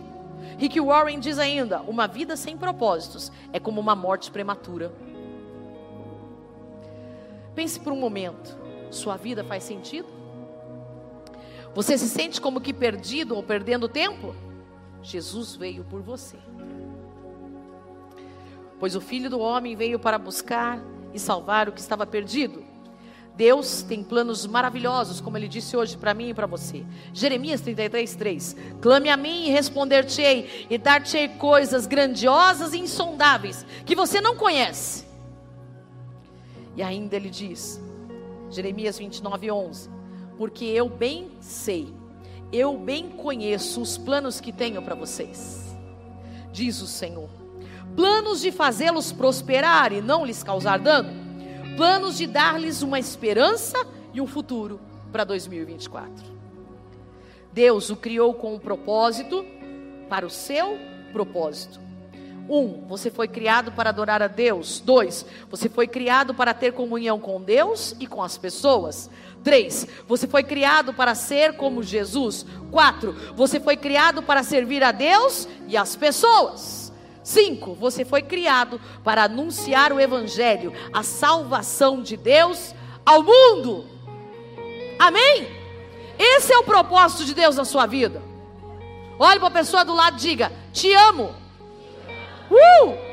Rick 0.58 0.78
Warren 0.78 1.18
diz 1.18 1.38
ainda: 1.38 1.80
uma 1.82 2.06
vida 2.06 2.36
sem 2.36 2.56
propósitos 2.56 3.32
é 3.52 3.58
como 3.58 3.80
uma 3.80 3.96
morte 3.96 4.30
prematura. 4.30 4.92
Pense 7.54 7.80
por 7.80 7.92
um 7.94 7.98
momento: 7.98 8.58
sua 8.90 9.16
vida 9.16 9.42
faz 9.42 9.64
sentido? 9.64 10.08
Você 11.74 11.96
se 11.96 12.06
sente 12.06 12.38
como 12.38 12.60
que 12.60 12.74
perdido 12.74 13.34
ou 13.34 13.42
perdendo 13.42 13.88
tempo? 13.88 14.34
Jesus 15.02 15.56
veio 15.56 15.84
por 15.84 16.02
você 16.02 16.36
pois 18.82 18.96
o 18.96 19.00
filho 19.00 19.30
do 19.30 19.38
homem 19.38 19.76
veio 19.76 19.96
para 19.96 20.18
buscar 20.18 20.82
e 21.14 21.18
salvar 21.20 21.68
o 21.68 21.72
que 21.72 21.78
estava 21.78 22.04
perdido. 22.04 22.64
Deus 23.36 23.82
tem 23.82 24.02
planos 24.02 24.44
maravilhosos, 24.44 25.20
como 25.20 25.36
ele 25.36 25.46
disse 25.46 25.76
hoje 25.76 25.96
para 25.96 26.12
mim 26.12 26.30
e 26.30 26.34
para 26.34 26.48
você. 26.48 26.84
Jeremias 27.14 27.60
33, 27.60 28.16
3. 28.16 28.56
Clame 28.80 29.08
a 29.08 29.16
mim 29.16 29.46
e 29.46 29.50
responder-te-ei, 29.52 30.66
e 30.68 30.76
dar-te-ei 30.78 31.28
coisas 31.28 31.86
grandiosas 31.86 32.72
e 32.72 32.80
insondáveis, 32.80 33.64
que 33.86 33.94
você 33.94 34.20
não 34.20 34.34
conhece. 34.34 35.06
E 36.74 36.82
ainda 36.82 37.14
ele 37.14 37.30
diz, 37.30 37.80
Jeremias 38.50 38.98
29, 38.98 39.48
11: 39.48 39.90
Porque 40.36 40.64
eu 40.64 40.88
bem 40.88 41.30
sei, 41.38 41.94
eu 42.52 42.76
bem 42.76 43.10
conheço 43.10 43.80
os 43.80 43.96
planos 43.96 44.40
que 44.40 44.50
tenho 44.50 44.82
para 44.82 44.96
vocês, 44.96 45.72
diz 46.50 46.82
o 46.82 46.86
Senhor 46.88 47.41
planos 47.96 48.40
de 48.40 48.50
fazê-los 48.50 49.12
prosperar 49.12 49.92
e 49.92 50.00
não 50.00 50.24
lhes 50.24 50.42
causar 50.42 50.78
dano, 50.78 51.10
planos 51.76 52.16
de 52.16 52.26
dar-lhes 52.26 52.82
uma 52.82 52.98
esperança 52.98 53.86
e 54.12 54.20
um 54.20 54.26
futuro 54.26 54.80
para 55.10 55.24
2024. 55.24 56.32
Deus 57.52 57.90
o 57.90 57.96
criou 57.96 58.32
com 58.34 58.54
um 58.54 58.58
propósito 58.58 59.44
para 60.08 60.26
o 60.26 60.30
seu 60.30 60.78
propósito. 61.12 61.80
Um, 62.48 62.84
você 62.88 63.10
foi 63.10 63.28
criado 63.28 63.70
para 63.72 63.90
adorar 63.90 64.20
a 64.22 64.26
Deus. 64.26 64.80
Dois, 64.80 65.24
você 65.48 65.68
foi 65.68 65.86
criado 65.86 66.34
para 66.34 66.52
ter 66.52 66.72
comunhão 66.72 67.20
com 67.20 67.40
Deus 67.40 67.94
e 68.00 68.06
com 68.06 68.22
as 68.22 68.36
pessoas. 68.36 69.08
Três, 69.44 69.86
você 70.08 70.26
foi 70.26 70.42
criado 70.42 70.92
para 70.92 71.14
ser 71.14 71.56
como 71.56 71.82
Jesus. 71.82 72.44
Quatro, 72.70 73.14
você 73.36 73.60
foi 73.60 73.76
criado 73.76 74.22
para 74.22 74.42
servir 74.42 74.82
a 74.82 74.92
Deus 74.92 75.46
e 75.68 75.76
as 75.76 75.94
pessoas. 75.94 76.81
Cinco, 77.22 77.74
você 77.74 78.04
foi 78.04 78.22
criado 78.22 78.80
para 79.04 79.24
anunciar 79.24 79.92
o 79.92 80.00
Evangelho, 80.00 80.72
a 80.92 81.02
salvação 81.02 82.02
de 82.02 82.16
Deus 82.16 82.74
ao 83.06 83.22
mundo. 83.22 83.86
Amém? 84.98 85.48
Esse 86.18 86.52
é 86.52 86.58
o 86.58 86.64
propósito 86.64 87.24
de 87.24 87.34
Deus 87.34 87.56
na 87.56 87.64
sua 87.64 87.86
vida. 87.86 88.22
Olhe 89.18 89.38
para 89.38 89.48
a 89.48 89.52
pessoa 89.52 89.84
do 89.84 89.94
lado 89.94 90.16
e 90.16 90.20
diga: 90.20 90.52
Te 90.72 90.92
amo. 90.94 91.34
Uh! 92.50 93.12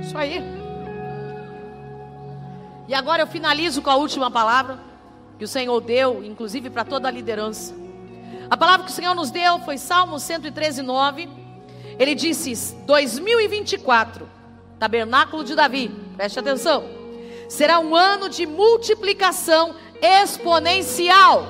Isso 0.00 0.16
aí. 0.16 0.42
E 2.88 2.94
agora 2.94 3.22
eu 3.22 3.26
finalizo 3.26 3.80
com 3.80 3.90
a 3.90 3.96
última 3.96 4.30
palavra 4.30 4.80
que 5.38 5.44
o 5.44 5.48
Senhor 5.48 5.80
deu, 5.80 6.22
inclusive 6.24 6.68
para 6.68 6.84
toda 6.84 7.08
a 7.08 7.10
liderança. 7.10 7.74
A 8.50 8.56
palavra 8.56 8.84
que 8.84 8.90
o 8.90 8.94
Senhor 8.94 9.14
nos 9.14 9.30
deu 9.30 9.60
foi 9.60 9.78
Salmo 9.78 10.18
113, 10.18 10.82
9. 10.82 11.28
Ele 11.96 12.16
disse: 12.16 12.74
2024, 12.84 14.28
tabernáculo 14.76 15.44
de 15.44 15.54
Davi, 15.54 15.88
preste 16.16 16.40
atenção, 16.40 16.84
será 17.48 17.78
um 17.78 17.94
ano 17.94 18.28
de 18.28 18.46
multiplicação 18.46 19.76
exponencial. 20.02 21.46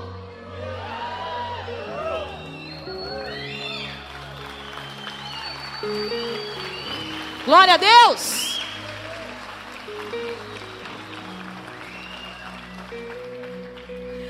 Glória 7.46 7.74
a 7.74 7.76
Deus! 7.78 8.49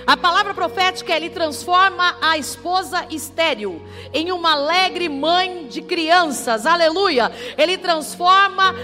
A 0.06 0.16
palavra 0.16 0.54
profética 0.54 1.14
ele 1.14 1.30
transforma 1.30 2.16
a 2.20 2.38
esposa 2.38 3.06
estéril 3.10 3.82
em 4.12 4.32
uma 4.32 4.52
alegre 4.52 5.08
mãe 5.08 5.66
de 5.66 5.82
crianças. 5.82 6.66
Aleluia! 6.66 7.30
Ele 7.56 7.78
transforma 7.78 8.74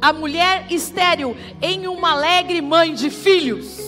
a 0.00 0.12
mulher 0.12 0.66
estéril 0.70 1.36
em 1.60 1.86
uma 1.86 2.12
alegre 2.12 2.60
mãe 2.60 2.94
de 2.94 3.10
filhos. 3.10 3.86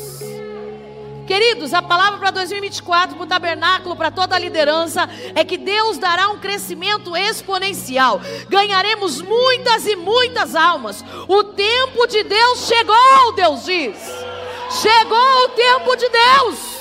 Queridos, 1.26 1.74
a 1.74 1.82
palavra 1.82 2.18
para 2.18 2.30
2024, 2.30 3.14
para 3.14 3.24
o 3.24 3.26
tabernáculo, 3.26 3.94
para 3.94 4.11
toda 4.11 4.34
a 4.34 4.38
liderança, 4.38 5.07
é 5.34 5.44
que 5.44 5.59
Deus 5.59 5.99
dará 5.99 6.30
um 6.30 6.38
crescimento 6.38 7.14
exponencial. 7.14 8.18
Ganharemos 8.49 9.20
muitas 9.20 9.86
e 9.86 9.94
muitas 9.94 10.55
almas. 10.57 11.05
O 11.28 11.44
tempo 11.44 12.07
de 12.07 12.24
Deus 12.24 12.66
chegou, 12.66 13.32
Deus 13.36 13.66
diz. 13.66 14.28
Chegou 14.71 15.45
o 15.45 15.49
tempo 15.51 15.97
de 15.97 16.09
Deus. 16.09 16.79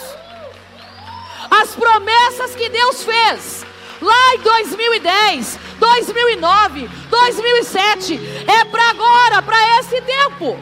As 1.49 1.75
promessas 1.75 2.55
que 2.55 2.69
Deus 2.69 3.03
fez 3.03 3.65
lá 4.01 4.35
em 4.35 4.39
2010, 4.39 5.59
2009, 5.79 6.89
2007, 7.09 8.19
é 8.47 8.65
para 8.65 8.89
agora, 8.89 9.41
para 9.41 9.79
esse 9.79 10.01
tempo. 10.01 10.59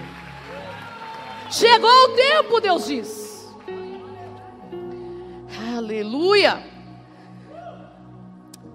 Chegou 1.50 1.90
o 1.90 2.10
tempo, 2.10 2.62
Deus 2.62 2.86
diz. 2.86 3.56
Aleluia. 5.76 6.64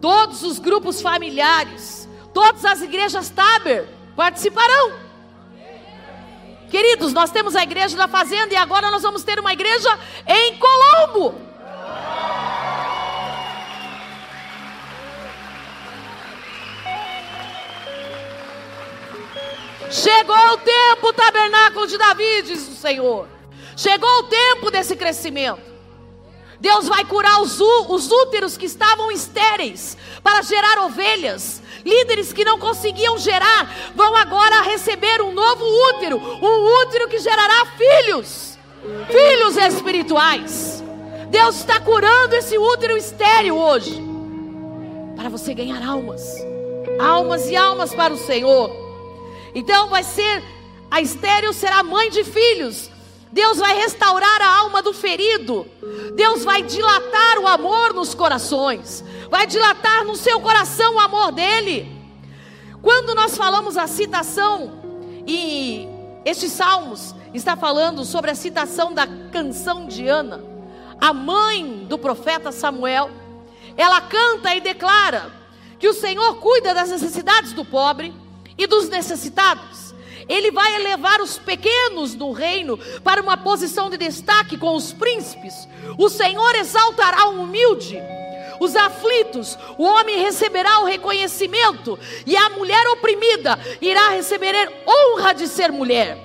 Todos 0.00 0.42
os 0.42 0.58
grupos 0.58 1.00
familiares, 1.00 2.08
todas 2.32 2.64
as 2.64 2.80
igrejas 2.82 3.28
Taber 3.30 3.88
participarão. 4.16 5.09
Queridos, 6.70 7.12
nós 7.12 7.30
temos 7.30 7.56
a 7.56 7.62
igreja 7.64 7.96
da 7.96 8.06
fazenda 8.06 8.54
e 8.54 8.56
agora 8.56 8.90
nós 8.90 9.02
vamos 9.02 9.24
ter 9.24 9.40
uma 9.40 9.52
igreja 9.52 9.88
em 10.26 10.56
Colombo. 10.56 11.34
Chegou 19.90 20.36
o 20.36 20.58
tempo, 20.58 21.12
tabernáculo 21.12 21.88
de 21.88 21.98
Davi, 21.98 22.42
diz 22.42 22.68
o 22.68 22.76
Senhor. 22.76 23.28
Chegou 23.76 24.08
o 24.20 24.22
tempo 24.24 24.70
desse 24.70 24.94
crescimento. 24.94 25.69
Deus 26.60 26.86
vai 26.86 27.04
curar 27.06 27.40
os, 27.40 27.58
os 27.58 28.10
úteros 28.10 28.56
que 28.56 28.66
estavam 28.66 29.10
estéreis 29.10 29.96
para 30.22 30.42
gerar 30.42 30.84
ovelhas. 30.84 31.62
Líderes 31.84 32.32
que 32.32 32.44
não 32.44 32.58
conseguiam 32.58 33.16
gerar 33.16 33.92
vão 33.94 34.14
agora 34.14 34.60
receber 34.60 35.22
um 35.22 35.32
novo 35.32 35.64
útero, 35.88 36.18
um 36.18 36.82
útero 36.82 37.08
que 37.08 37.18
gerará 37.18 37.66
filhos, 37.78 38.58
filhos 39.10 39.56
espirituais. 39.56 40.84
Deus 41.28 41.56
está 41.56 41.80
curando 41.80 42.34
esse 42.34 42.58
útero 42.58 42.96
estéril 42.96 43.56
hoje, 43.56 44.02
para 45.16 45.30
você 45.30 45.54
ganhar 45.54 45.82
almas, 45.82 46.22
almas 47.00 47.48
e 47.48 47.56
almas 47.56 47.94
para 47.94 48.12
o 48.12 48.18
Senhor. 48.18 48.70
Então 49.54 49.88
vai 49.88 50.02
ser, 50.02 50.42
a 50.90 51.00
estéril 51.00 51.54
será 51.54 51.82
mãe 51.82 52.10
de 52.10 52.22
filhos, 52.24 52.90
Deus 53.32 53.58
vai 53.58 53.76
restaurar 53.76 54.42
a 54.42 54.58
alma 54.58 54.82
do 54.82 54.92
ferido. 54.92 55.66
Deus 56.14 56.44
vai 56.44 56.62
dilatar 56.62 57.38
o 57.38 57.46
amor 57.46 57.94
nos 57.94 58.14
corações. 58.14 59.04
Vai 59.30 59.46
dilatar 59.46 60.04
no 60.04 60.16
seu 60.16 60.40
coração 60.40 60.96
o 60.96 61.00
amor 61.00 61.30
dele. 61.30 62.00
Quando 62.82 63.14
nós 63.14 63.36
falamos 63.36 63.76
a 63.76 63.86
citação, 63.86 64.80
e 65.26 65.86
estes 66.24 66.52
salmos 66.52 67.14
está 67.32 67.56
falando 67.56 68.04
sobre 68.04 68.30
a 68.30 68.34
citação 68.34 68.92
da 68.92 69.06
canção 69.30 69.86
de 69.86 70.08
Ana, 70.08 70.42
a 71.00 71.12
mãe 71.12 71.86
do 71.88 71.98
profeta 71.98 72.50
Samuel, 72.50 73.10
ela 73.76 74.00
canta 74.00 74.54
e 74.54 74.60
declara 74.60 75.30
que 75.78 75.88
o 75.88 75.94
Senhor 75.94 76.36
cuida 76.36 76.74
das 76.74 76.90
necessidades 76.90 77.52
do 77.52 77.64
pobre 77.64 78.12
e 78.58 78.66
dos 78.66 78.88
necessitados. 78.88 79.89
Ele 80.30 80.52
vai 80.52 80.76
elevar 80.76 81.20
os 81.20 81.38
pequenos 81.38 82.14
do 82.14 82.30
reino 82.30 82.78
para 83.02 83.20
uma 83.20 83.36
posição 83.36 83.90
de 83.90 83.98
destaque 83.98 84.56
com 84.56 84.76
os 84.76 84.92
príncipes. 84.92 85.68
O 85.98 86.08
Senhor 86.08 86.54
exaltará 86.54 87.28
o 87.28 87.42
humilde 87.42 88.00
os 88.60 88.76
aflitos, 88.76 89.58
o 89.78 89.84
homem 89.84 90.18
receberá 90.18 90.80
o 90.80 90.84
reconhecimento, 90.84 91.98
e 92.26 92.36
a 92.36 92.50
mulher 92.50 92.86
oprimida 92.88 93.58
irá 93.80 94.10
receber 94.10 94.54
honra 94.86 95.32
de 95.32 95.48
ser 95.48 95.72
mulher. 95.72 96.18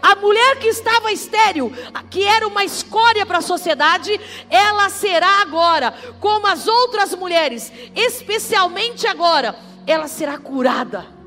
A 0.00 0.14
mulher 0.14 0.58
que 0.58 0.68
estava 0.68 1.12
estéril, 1.12 1.70
que 2.08 2.24
era 2.24 2.46
uma 2.48 2.64
escória 2.64 3.26
para 3.26 3.38
a 3.38 3.42
sociedade, 3.42 4.18
ela 4.48 4.88
será 4.88 5.42
agora, 5.42 5.92
como 6.18 6.46
as 6.46 6.66
outras 6.66 7.14
mulheres, 7.14 7.70
especialmente 7.94 9.06
agora, 9.06 9.54
ela 9.86 10.08
será 10.08 10.38
curada 10.38 11.17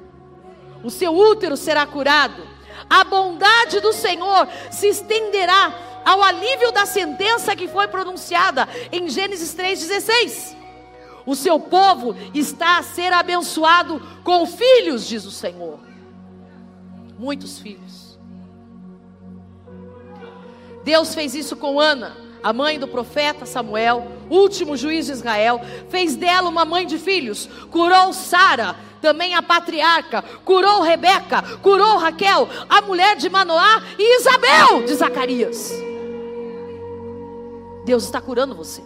o 0.84 0.90
seu 0.90 1.16
útero 1.16 1.56
será 1.56 1.86
curado. 1.86 2.48
A 2.90 3.04
bondade 3.04 3.80
do 3.80 3.94
Senhor 3.94 4.48
se 4.72 4.88
estenderá 4.88 5.74
ao 6.04 6.22
alívio 6.24 6.72
da 6.72 6.86
sentença 6.86 7.56
que 7.56 7.68
foi 7.68 7.88
pronunciada 7.88 8.68
em 8.92 9.10
Gênesis 9.10 9.56
3,16. 9.56 10.56
O 11.26 11.36
seu 11.36 11.60
povo 11.60 12.16
está 12.34 12.80
a 12.80 12.84
ser 12.84 13.14
abençoado 13.14 14.02
com 14.24 14.46
filhos, 14.46 15.08
diz 15.08 15.26
o 15.26 15.32
Senhor. 15.32 15.80
Muitos 17.18 17.60
filhos. 17.60 18.20
Deus 20.84 21.14
fez 21.14 21.36
isso 21.36 21.56
com 21.56 21.80
Ana, 21.80 22.18
a 22.44 22.52
mãe 22.52 22.80
do 22.80 22.88
profeta 22.88 23.46
Samuel, 23.46 24.08
último 24.30 24.76
juiz 24.76 25.06
de 25.06 25.12
Israel, 25.12 25.62
fez 25.89 26.16
dela 26.16 26.50
uma 26.50 26.66
mãe 26.66 26.86
de 26.86 26.98
filhos, 26.98 27.48
curou 27.70 28.14
Sara, 28.14 28.76
também 29.02 29.36
a 29.36 29.42
patriarca, 29.42 30.22
curou 30.44 30.82
Rebeca, 30.82 31.42
curou 31.62 31.98
Raquel, 31.98 32.48
a 32.70 32.82
mulher 32.82 33.16
de 33.16 33.30
Manoá 33.30 33.82
e 33.98 34.20
Isabel 34.20 34.84
de 34.86 34.94
Zacarias. 34.96 35.72
Deus 37.86 38.04
está 38.04 38.22
curando 38.22 38.56
você. 38.56 38.84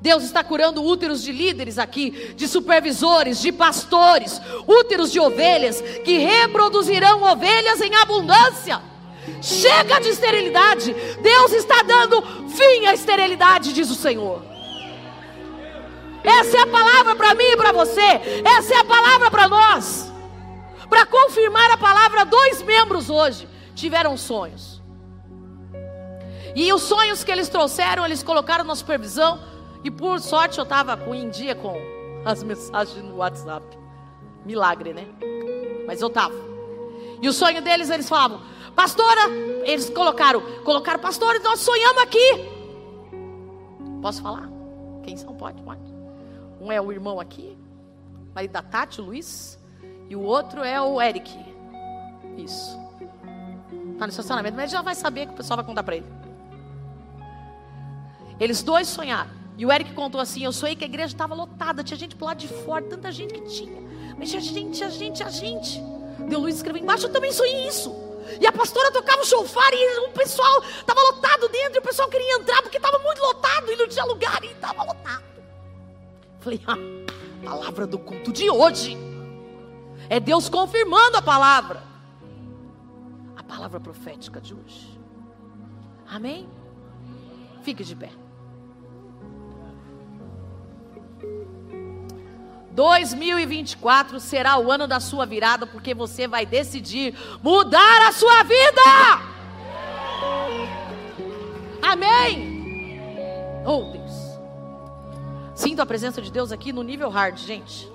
Deus 0.00 0.24
está 0.24 0.44
curando 0.44 0.84
úteros 0.84 1.22
de 1.22 1.32
líderes 1.32 1.78
aqui, 1.78 2.34
de 2.36 2.46
supervisores, 2.46 3.40
de 3.40 3.50
pastores, 3.50 4.40
úteros 4.66 5.10
de 5.10 5.18
ovelhas 5.18 5.80
que 6.04 6.18
reproduzirão 6.18 7.22
ovelhas 7.22 7.80
em 7.80 7.94
abundância. 7.94 8.80
Chega 9.42 10.00
de 10.00 10.08
esterilidade. 10.08 10.94
Deus 11.20 11.52
está 11.52 11.82
dando 11.82 12.22
fim 12.48 12.86
à 12.86 12.94
esterilidade, 12.94 13.72
diz 13.72 13.90
o 13.90 13.94
Senhor. 13.94 14.42
Essa 16.22 16.56
é 16.56 16.60
a 16.62 16.66
palavra 16.66 17.14
para 17.14 17.34
mim 17.34 17.44
e 17.44 17.56
para 17.56 17.72
você. 17.72 18.42
Essa 18.44 18.74
é 18.74 18.78
a 18.78 18.84
palavra 18.84 19.30
para 19.30 19.48
nós. 19.48 20.12
Para 20.88 21.06
confirmar 21.06 21.70
a 21.70 21.76
palavra, 21.76 22.24
dois 22.24 22.62
membros 22.62 23.10
hoje 23.10 23.48
tiveram 23.74 24.16
sonhos. 24.16 24.82
E 26.54 26.72
os 26.72 26.82
sonhos 26.82 27.22
que 27.22 27.30
eles 27.30 27.48
trouxeram, 27.48 28.04
eles 28.04 28.22
colocaram 28.22 28.64
na 28.64 28.74
supervisão. 28.74 29.38
E 29.84 29.90
por 29.90 30.18
sorte 30.20 30.58
eu 30.58 30.64
estava 30.64 30.98
em 31.14 31.28
dia 31.28 31.54
com 31.54 31.76
as 32.24 32.42
mensagens 32.44 33.04
no 33.04 33.16
WhatsApp. 33.16 33.64
Milagre, 34.44 34.92
né? 34.92 35.06
Mas 35.86 36.00
eu 36.00 36.08
estava. 36.08 36.34
E 37.20 37.28
o 37.28 37.32
sonho 37.32 37.62
deles, 37.62 37.90
eles 37.90 38.08
falavam, 38.08 38.40
pastora, 38.76 39.30
eles 39.64 39.90
colocaram, 39.90 40.40
colocaram, 40.62 41.00
pastores, 41.00 41.42
nós 41.42 41.60
sonhamos 41.60 42.02
aqui. 42.02 42.56
Posso 44.02 44.22
falar? 44.22 44.48
Quem 45.02 45.16
são? 45.16 45.34
Pode, 45.34 45.60
pode. 45.62 45.80
Um 46.60 46.70
é 46.70 46.80
o 46.80 46.92
irmão 46.92 47.18
aqui, 47.18 47.56
marido 48.34 48.52
da 48.52 48.62
Tati, 48.62 49.00
o 49.00 49.04
Luiz, 49.04 49.58
e 50.08 50.14
o 50.14 50.22
outro 50.22 50.62
é 50.62 50.80
o 50.80 51.00
Eric. 51.00 51.36
Isso. 52.36 52.78
Está 53.92 54.06
no 54.06 54.10
estacionamento, 54.10 54.54
mas 54.54 54.64
ele 54.64 54.72
já 54.72 54.82
vai 54.82 54.94
saber 54.94 55.26
que 55.26 55.32
o 55.32 55.36
pessoal 55.36 55.56
vai 55.56 55.66
contar 55.66 55.82
para 55.82 55.96
ele. 55.96 56.06
Eles 58.38 58.62
dois 58.62 58.86
sonharam. 58.86 59.30
E 59.56 59.64
o 59.64 59.72
Eric 59.72 59.94
contou 59.94 60.20
assim: 60.20 60.44
Eu 60.44 60.52
sonhei 60.52 60.76
que 60.76 60.84
a 60.84 60.86
igreja 60.86 61.14
estava 61.14 61.34
lotada, 61.34 61.82
tinha 61.82 61.96
gente 61.96 62.14
pro 62.14 62.26
lado 62.26 62.38
de 62.38 62.48
fora, 62.48 62.84
tanta 62.84 63.10
gente 63.10 63.32
que 63.32 63.40
tinha. 63.42 63.82
Mas 64.18 64.28
tinha 64.28 64.42
gente, 64.42 64.84
a 64.84 64.90
gente, 64.90 65.22
a 65.22 65.30
gente. 65.30 65.82
Deu 66.28 66.40
Luiz 66.40 66.56
escreveu 66.56 66.82
embaixo, 66.82 67.06
eu 67.06 67.12
também 67.12 67.32
sonhei 67.32 67.66
isso. 67.66 68.05
E 68.40 68.46
a 68.46 68.52
pastora 68.52 68.90
tocava 68.92 69.22
o 69.22 69.24
chofar 69.24 69.72
e 69.72 69.98
o 70.00 70.10
pessoal 70.10 70.62
estava 70.62 71.00
lotado 71.00 71.48
dentro, 71.48 71.76
e 71.76 71.78
o 71.78 71.82
pessoal 71.82 72.08
queria 72.08 72.38
entrar 72.38 72.62
porque 72.62 72.76
estava 72.76 72.98
muito 72.98 73.20
lotado 73.20 73.72
e 73.72 73.76
não 73.76 73.88
tinha 73.88 74.04
lugar 74.04 74.42
e 74.42 74.48
estava 74.48 74.82
lotado. 74.82 75.24
Falei, 76.40 76.60
ah, 76.66 76.76
palavra 77.44 77.86
do 77.86 77.98
culto 77.98 78.32
de 78.32 78.50
hoje. 78.50 78.96
É 80.08 80.20
Deus 80.20 80.48
confirmando 80.48 81.16
a 81.16 81.22
palavra. 81.22 81.82
A 83.36 83.42
palavra 83.42 83.80
profética 83.80 84.40
de 84.40 84.54
hoje. 84.54 85.00
Amém? 86.08 86.48
Fique 87.62 87.82
de 87.82 87.96
pé. 87.96 88.10
2024 92.76 94.20
será 94.20 94.58
o 94.58 94.70
ano 94.70 94.86
da 94.86 95.00
sua 95.00 95.24
virada, 95.24 95.66
porque 95.66 95.94
você 95.94 96.28
vai 96.28 96.44
decidir 96.44 97.14
mudar 97.42 98.06
a 98.06 98.12
sua 98.12 98.42
vida. 98.42 98.82
Amém. 101.80 103.00
Oh, 103.64 103.84
Deus. 103.84 104.12
Sinto 105.54 105.80
a 105.80 105.86
presença 105.86 106.20
de 106.20 106.30
Deus 106.30 106.52
aqui 106.52 106.70
no 106.70 106.82
nível 106.82 107.08
hard, 107.08 107.38
gente. 107.38 107.90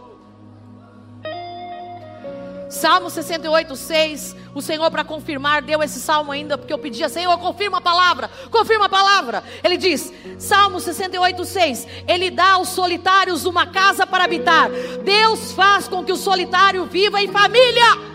Salmo 2.71 3.09
68, 3.09 3.75
6. 3.75 4.35
O 4.55 4.61
Senhor, 4.61 4.89
para 4.89 5.03
confirmar, 5.03 5.61
deu 5.61 5.83
esse 5.83 5.99
salmo 5.99 6.31
ainda, 6.31 6.57
porque 6.57 6.71
eu 6.71 6.79
pedia, 6.79 7.09
Senhor, 7.09 7.37
confirma 7.37 7.79
a 7.79 7.81
palavra, 7.81 8.29
confirma 8.49 8.85
a 8.85 8.89
palavra. 8.89 9.43
Ele 9.61 9.75
diz, 9.75 10.11
Salmo 10.39 10.79
68, 10.79 11.43
6. 11.43 11.87
Ele 12.07 12.31
dá 12.31 12.53
aos 12.53 12.69
solitários 12.69 13.43
uma 13.43 13.67
casa 13.67 14.07
para 14.07 14.23
habitar. 14.23 14.69
Deus 15.03 15.51
faz 15.51 15.89
com 15.89 16.01
que 16.03 16.13
o 16.13 16.15
solitário 16.15 16.85
viva 16.85 17.21
em 17.21 17.27
família. 17.27 18.09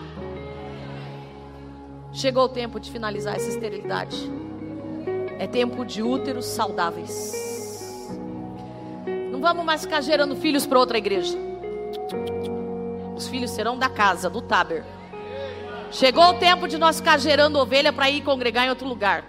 Chegou 2.11 2.45
o 2.45 2.49
tempo 2.49 2.79
de 2.79 2.89
finalizar 2.89 3.35
essa 3.35 3.49
esterilidade. 3.49 4.17
É 5.37 5.45
tempo 5.45 5.85
de 5.85 6.01
úteros 6.01 6.45
saudáveis. 6.45 8.09
Não 9.31 9.39
vamos 9.39 9.63
mais 9.63 9.81
ficar 9.81 10.01
gerando 10.01 10.35
filhos 10.35 10.65
para 10.65 10.79
outra 10.79 10.97
igreja. 10.97 11.37
Os 13.17 13.27
filhos 13.27 13.49
serão 13.49 13.75
da 13.75 13.89
casa, 13.89 14.29
do 14.29 14.43
Taber. 14.43 14.85
Chegou 15.91 16.29
o 16.29 16.33
tempo 16.35 16.67
de 16.67 16.77
nós 16.77 16.97
ficar 16.97 17.17
gerando 17.17 17.57
ovelha 17.57 17.91
para 17.91 18.07
ir 18.11 18.21
congregar 18.21 18.67
em 18.67 18.69
outro 18.69 18.87
lugar. 18.87 19.25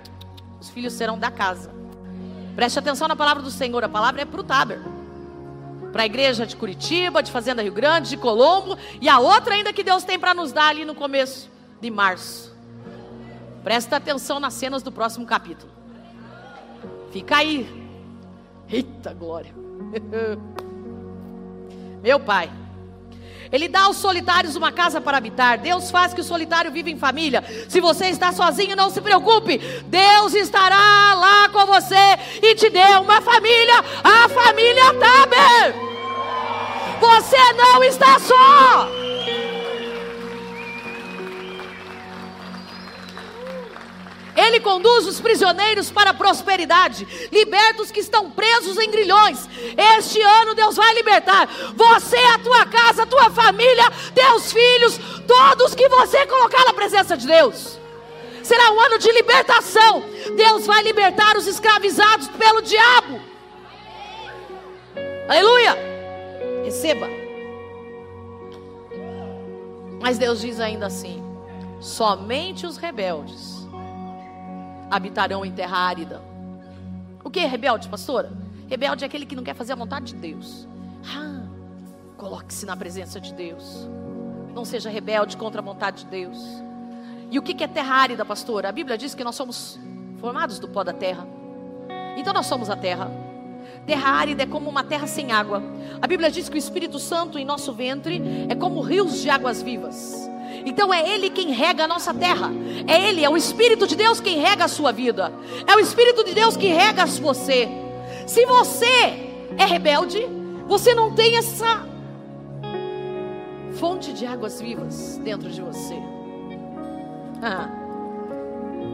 Os 0.61 0.69
filhos 0.69 0.93
serão 0.93 1.19
da 1.19 1.31
casa. 1.31 1.73
Preste 2.55 2.79
atenção 2.79 3.09
na 3.09 3.17
palavra 3.17 3.43
do 3.43 3.51
Senhor. 3.51 3.83
A 3.83 3.89
palavra 3.89 4.21
é 4.21 4.25
para 4.27 4.41
o 4.43 4.45
Taber. 4.45 4.79
Para 5.91 6.03
a 6.03 6.07
igreja 6.07 6.47
de 6.47 6.55
Curitiba, 6.55 7.23
de 7.23 7.33
Fazenda 7.33 7.63
Rio 7.63 7.73
Grande, 7.73 8.11
de 8.11 8.19
Colombo. 8.19 8.77
E 9.01 9.09
a 9.09 9.19
outra 9.19 9.55
ainda 9.55 9.73
que 9.73 9.83
Deus 9.83 10.05
tem 10.05 10.19
para 10.19 10.35
nos 10.35 10.53
dar 10.53 10.69
ali 10.69 10.85
no 10.85 10.95
começo 10.95 11.51
de 11.81 11.91
março. 11.91 12.55
Presta 13.65 13.97
atenção 13.97 14.39
nas 14.39 14.53
cenas 14.53 14.83
do 14.83 14.93
próximo 14.93 15.25
capítulo. 15.25 15.73
Fica 17.11 17.39
aí. 17.39 17.67
Eita 18.69 19.15
glória. 19.15 19.55
Meu 22.05 22.21
pai. 22.21 22.51
Ele 23.51 23.69
dá 23.69 23.83
aos 23.83 23.97
solitários 23.97 24.57
uma 24.57 24.73
casa 24.73 25.01
para 25.01 25.17
habitar. 25.17 25.59
Deus 25.59 25.91
faz 25.91 26.13
que 26.13 26.21
o 26.21 26.25
solitário 26.25 26.71
viva 26.71 26.91
em 26.91 26.99
família. 26.99 27.45
Se 27.69 27.81
você 27.81 28.07
está 28.07 28.33
sozinho, 28.33 28.77
não 28.77 28.91
se 28.91 29.01
preocupe. 29.01 29.59
Deus 29.87 30.35
estará 30.35 31.15
lá 31.15 31.49
com 31.51 31.67
você 31.67 32.19
e 32.43 32.55
te 32.55 32.69
deu 32.71 33.01
uma 33.03 33.21
família. 33.21 33.85
A 34.05 34.29
família 34.29 34.95
Taber. 34.95 35.75
Você 37.01 37.53
não 37.55 37.85
está 37.85 38.19
só. 38.19 38.98
Ele 44.49 44.61
conduz 44.61 45.07
os 45.07 45.21
prisioneiros 45.21 45.91
para 45.91 46.11
a 46.11 46.15
prosperidade, 46.15 47.07
liberta 47.31 47.83
os 47.83 47.91
que 47.91 48.01
estão 48.01 48.31
presos 48.31 48.79
em 48.79 48.91
grilhões. 48.91 49.47
Este 49.97 50.23
ano 50.23 50.55
Deus 50.55 50.75
vai 50.75 50.95
libertar 50.95 51.47
você, 51.75 52.17
a 52.17 52.39
tua 52.39 52.65
casa, 52.65 53.03
a 53.03 53.07
tua 53.07 53.31
família, 53.31 53.85
teus 54.15 54.51
filhos, 54.51 54.99
todos 55.27 55.75
que 55.75 55.87
você 55.91 56.27
colocar 56.27 56.65
na 56.65 56.73
presença 56.73 57.15
de 57.15 57.27
Deus. 57.27 57.79
Será 58.43 58.73
um 58.73 58.81
ano 58.81 58.99
de 58.99 59.13
libertação. 59.13 60.03
Deus 60.35 60.67
vai 60.67 60.83
libertar 60.83 61.37
os 61.37 61.47
escravizados 61.47 62.29
pelo 62.29 62.63
diabo. 62.63 63.21
Aleluia! 65.29 65.77
Receba. 66.65 67.07
Mas 70.01 70.17
Deus 70.17 70.41
diz 70.41 70.59
ainda 70.59 70.87
assim: 70.87 71.23
somente 71.81 72.65
os 72.65 72.79
rebeldes 72.79 73.58
habitarão 74.91 75.45
em 75.45 75.53
terra 75.53 75.79
árida. 75.79 76.21
O 77.23 77.31
que 77.31 77.41
é 77.41 77.47
rebelde, 77.47 77.89
pastora? 77.89 78.33
Rebelde 78.69 79.05
é 79.05 79.07
aquele 79.07 79.27
que 79.27 79.37
não 79.37 79.43
quer 79.43 79.55
fazer 79.55 79.73
a 79.73 79.77
vontade 79.77 80.13
de 80.13 80.17
Deus. 80.17 80.69
Ah, 81.05 81.43
coloque-se 82.17 82.67
na 82.67 82.77
presença 82.77 83.21
de 83.21 83.33
Deus. 83.33 83.89
Não 84.55 84.65
seja 84.65 84.91
rebelde 84.91 85.37
contra 85.37 85.61
a 85.61 85.65
vontade 85.65 86.05
de 86.05 86.11
Deus. 86.11 86.39
E 87.31 87.39
o 87.39 87.43
que 87.43 87.63
é 87.63 87.69
terra 87.69 87.95
árida, 87.95 88.25
pastora? 88.25 88.69
A 88.69 88.73
Bíblia 88.73 88.97
diz 88.97 89.15
que 89.15 89.23
nós 89.23 89.35
somos 89.35 89.79
formados 90.19 90.59
do 90.59 90.69
pó 90.69 90.83
da 90.83 90.93
terra. 90.93 91.27
Então 92.17 92.33
nós 92.33 92.47
somos 92.47 92.71
a 92.71 92.77
terra. 92.77 93.11
Terra 93.89 94.11
árida 94.11 94.43
é 94.43 94.47
como 94.47 94.69
uma 94.69 94.85
terra 94.85 95.07
sem 95.07 95.33
água. 95.33 95.63
A 96.03 96.07
Bíblia 96.07 96.31
diz 96.31 96.47
que 96.47 96.57
o 96.57 96.59
Espírito 96.59 96.99
Santo 96.99 97.39
em 97.39 97.45
nosso 97.47 97.73
ventre 97.73 98.21
é 98.47 98.55
como 98.55 98.83
rios 98.83 99.23
de 99.23 99.31
águas 99.31 99.63
vivas. 99.63 100.29
Então 100.67 100.93
é 100.93 101.09
Ele 101.09 101.31
quem 101.31 101.53
rega 101.53 101.85
a 101.85 101.89
nossa 101.89 102.13
terra. 102.13 102.51
É 102.87 103.09
Ele, 103.09 103.25
é 103.25 103.31
o 103.31 103.37
Espírito 103.37 103.87
de 103.87 103.97
Deus 103.97 104.21
quem 104.21 104.41
rega 104.41 104.67
a 104.67 104.69
sua 104.69 104.93
vida. 104.93 105.33
É 105.67 105.75
o 105.75 105.81
Espírito 105.81 106.23
de 106.23 106.35
Deus 106.35 106.55
que 106.55 106.67
rega 106.67 107.07
você. 107.07 107.67
Se 108.27 108.45
você 108.45 109.31
é 109.57 109.65
rebelde, 109.65 110.23
você 110.67 110.95
não 110.95 111.15
tem 111.15 111.39
essa 111.39 111.83
fonte 113.79 114.13
de 114.13 114.27
águas 114.27 114.61
vivas 114.61 115.19
dentro 115.25 115.49
de 115.49 115.63
você. 115.63 115.95
Ah, 117.41 117.71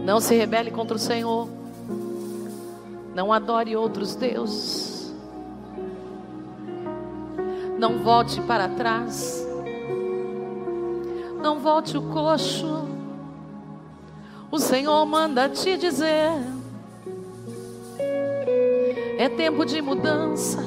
não 0.05 0.20
se 0.20 0.36
rebele 0.36 0.70
contra 0.70 0.97
o 0.97 1.01
Senhor. 1.01 1.64
Não 3.15 3.33
adore 3.33 3.77
outros 3.77 4.15
deuses. 4.15 5.15
Não 7.79 7.99
volte 7.99 8.41
para 8.43 8.69
trás. 8.69 9.47
Não 11.41 11.59
volte 11.61 11.97
o 11.97 12.03
coxo. 12.03 12.89
O 14.51 14.59
Senhor 14.59 15.05
manda 15.07 15.49
te 15.49 15.77
dizer: 15.77 16.33
é 19.19 19.29
tempo 19.29 19.65
de 19.65 19.81
mudança, 19.81 20.62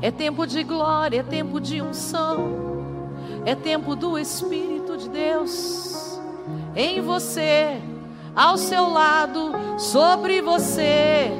é 0.00 0.10
tempo 0.10 0.46
de 0.46 0.62
glória, 0.62 1.20
é 1.20 1.22
tempo 1.22 1.60
de 1.60 1.82
unção, 1.82 2.48
é 3.44 3.54
tempo 3.54 3.94
do 3.94 4.18
Espírito 4.18 4.96
de 4.96 5.08
Deus 5.08 5.98
em 6.74 7.00
você, 7.00 7.80
ao 8.38 8.56
seu 8.56 8.88
lado, 8.88 9.52
sobre 9.76 10.40
você. 10.40 11.32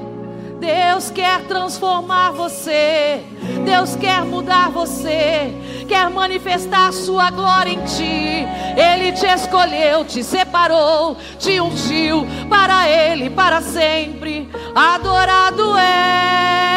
Deus 0.59 1.12
quer 1.12 1.42
transformar 1.44 2.32
você. 2.32 3.22
Deus 3.64 3.94
quer 3.94 4.24
mudar 4.24 4.68
você. 4.68 5.55
Quer 5.86 6.11
manifestar 6.11 6.88
a 6.88 6.92
sua 6.92 7.30
glória 7.30 7.70
em 7.70 7.84
ti. 7.84 8.44
Ele 8.76 9.12
te 9.12 9.26
escolheu, 9.26 10.05
te 10.05 10.24
separou, 10.24 11.16
te 11.38 11.61
ungiu 11.61 12.26
para 12.51 12.88
Ele 12.88 13.30
para 13.30 13.62
sempre. 13.62 14.51
Adorado 14.74 15.76
és. 15.76 16.67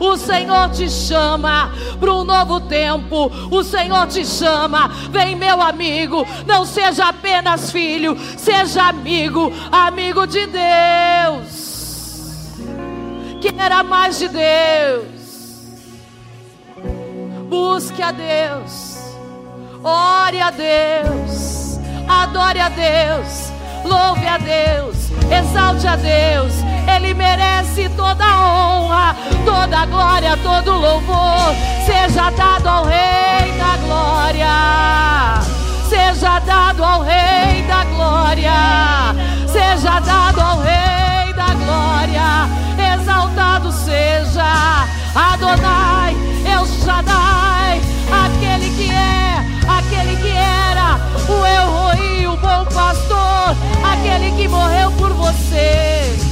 O 0.00 0.16
Senhor 0.16 0.70
te 0.70 0.88
chama 0.88 1.70
para 2.00 2.14
um 2.14 2.24
novo 2.24 2.58
tempo. 2.62 3.30
O 3.50 3.62
Senhor 3.62 4.06
te 4.06 4.24
chama. 4.24 4.88
Vem, 5.10 5.36
meu 5.36 5.60
amigo. 5.60 6.26
Não 6.46 6.64
seja 6.64 7.08
apenas 7.08 7.70
filho, 7.70 8.18
seja 8.38 8.84
amigo, 8.84 9.52
amigo 9.70 10.26
de 10.26 10.46
Deus. 10.46 11.60
Queira 13.42 13.82
mais 13.82 14.18
de 14.18 14.28
Deus. 14.28 15.20
Busque 17.50 18.02
a 18.02 18.10
Deus. 18.10 18.98
Ore 19.84 20.40
a 20.40 20.50
Deus. 20.50 21.78
Adore 22.08 22.60
a 22.60 22.70
Deus. 22.70 23.52
Louve 23.84 24.26
a 24.26 24.38
Deus. 24.38 25.10
Exalte 25.30 25.86
a 25.86 25.96
Deus 25.96 26.69
ele 26.96 27.14
merece 27.14 27.88
toda 27.90 28.24
honra, 28.24 29.16
toda 29.44 29.86
glória, 29.86 30.36
todo 30.38 30.72
louvor. 30.72 31.54
Seja 31.86 32.30
dado 32.30 32.68
ao 32.68 32.84
Rei 32.84 33.52
da 33.58 33.76
glória. 33.84 35.40
Seja 35.88 36.38
dado 36.40 36.84
ao 36.84 37.02
Rei 37.02 37.62
da 37.62 37.84
glória. 37.84 38.52
Seja 39.46 40.00
dado 40.00 40.40
ao 40.40 40.60
Rei 40.60 41.32
da 41.34 41.54
glória. 41.54 42.60
Exaltado 42.94 43.72
seja 43.72 44.86
Adonai, 45.14 46.16
El 46.44 46.66
Shaddai, 46.66 47.80
aquele 48.24 48.70
que 48.70 48.90
é, 48.90 49.44
aquele 49.68 50.16
que 50.16 50.30
era, 50.30 50.98
o 51.28 51.46
El 51.46 51.66
Roi, 51.70 52.26
o 52.26 52.36
bom 52.36 52.64
pastor, 52.72 53.56
aquele 53.84 54.32
que 54.32 54.48
morreu 54.48 54.90
por 54.92 55.12
você. 55.12 56.29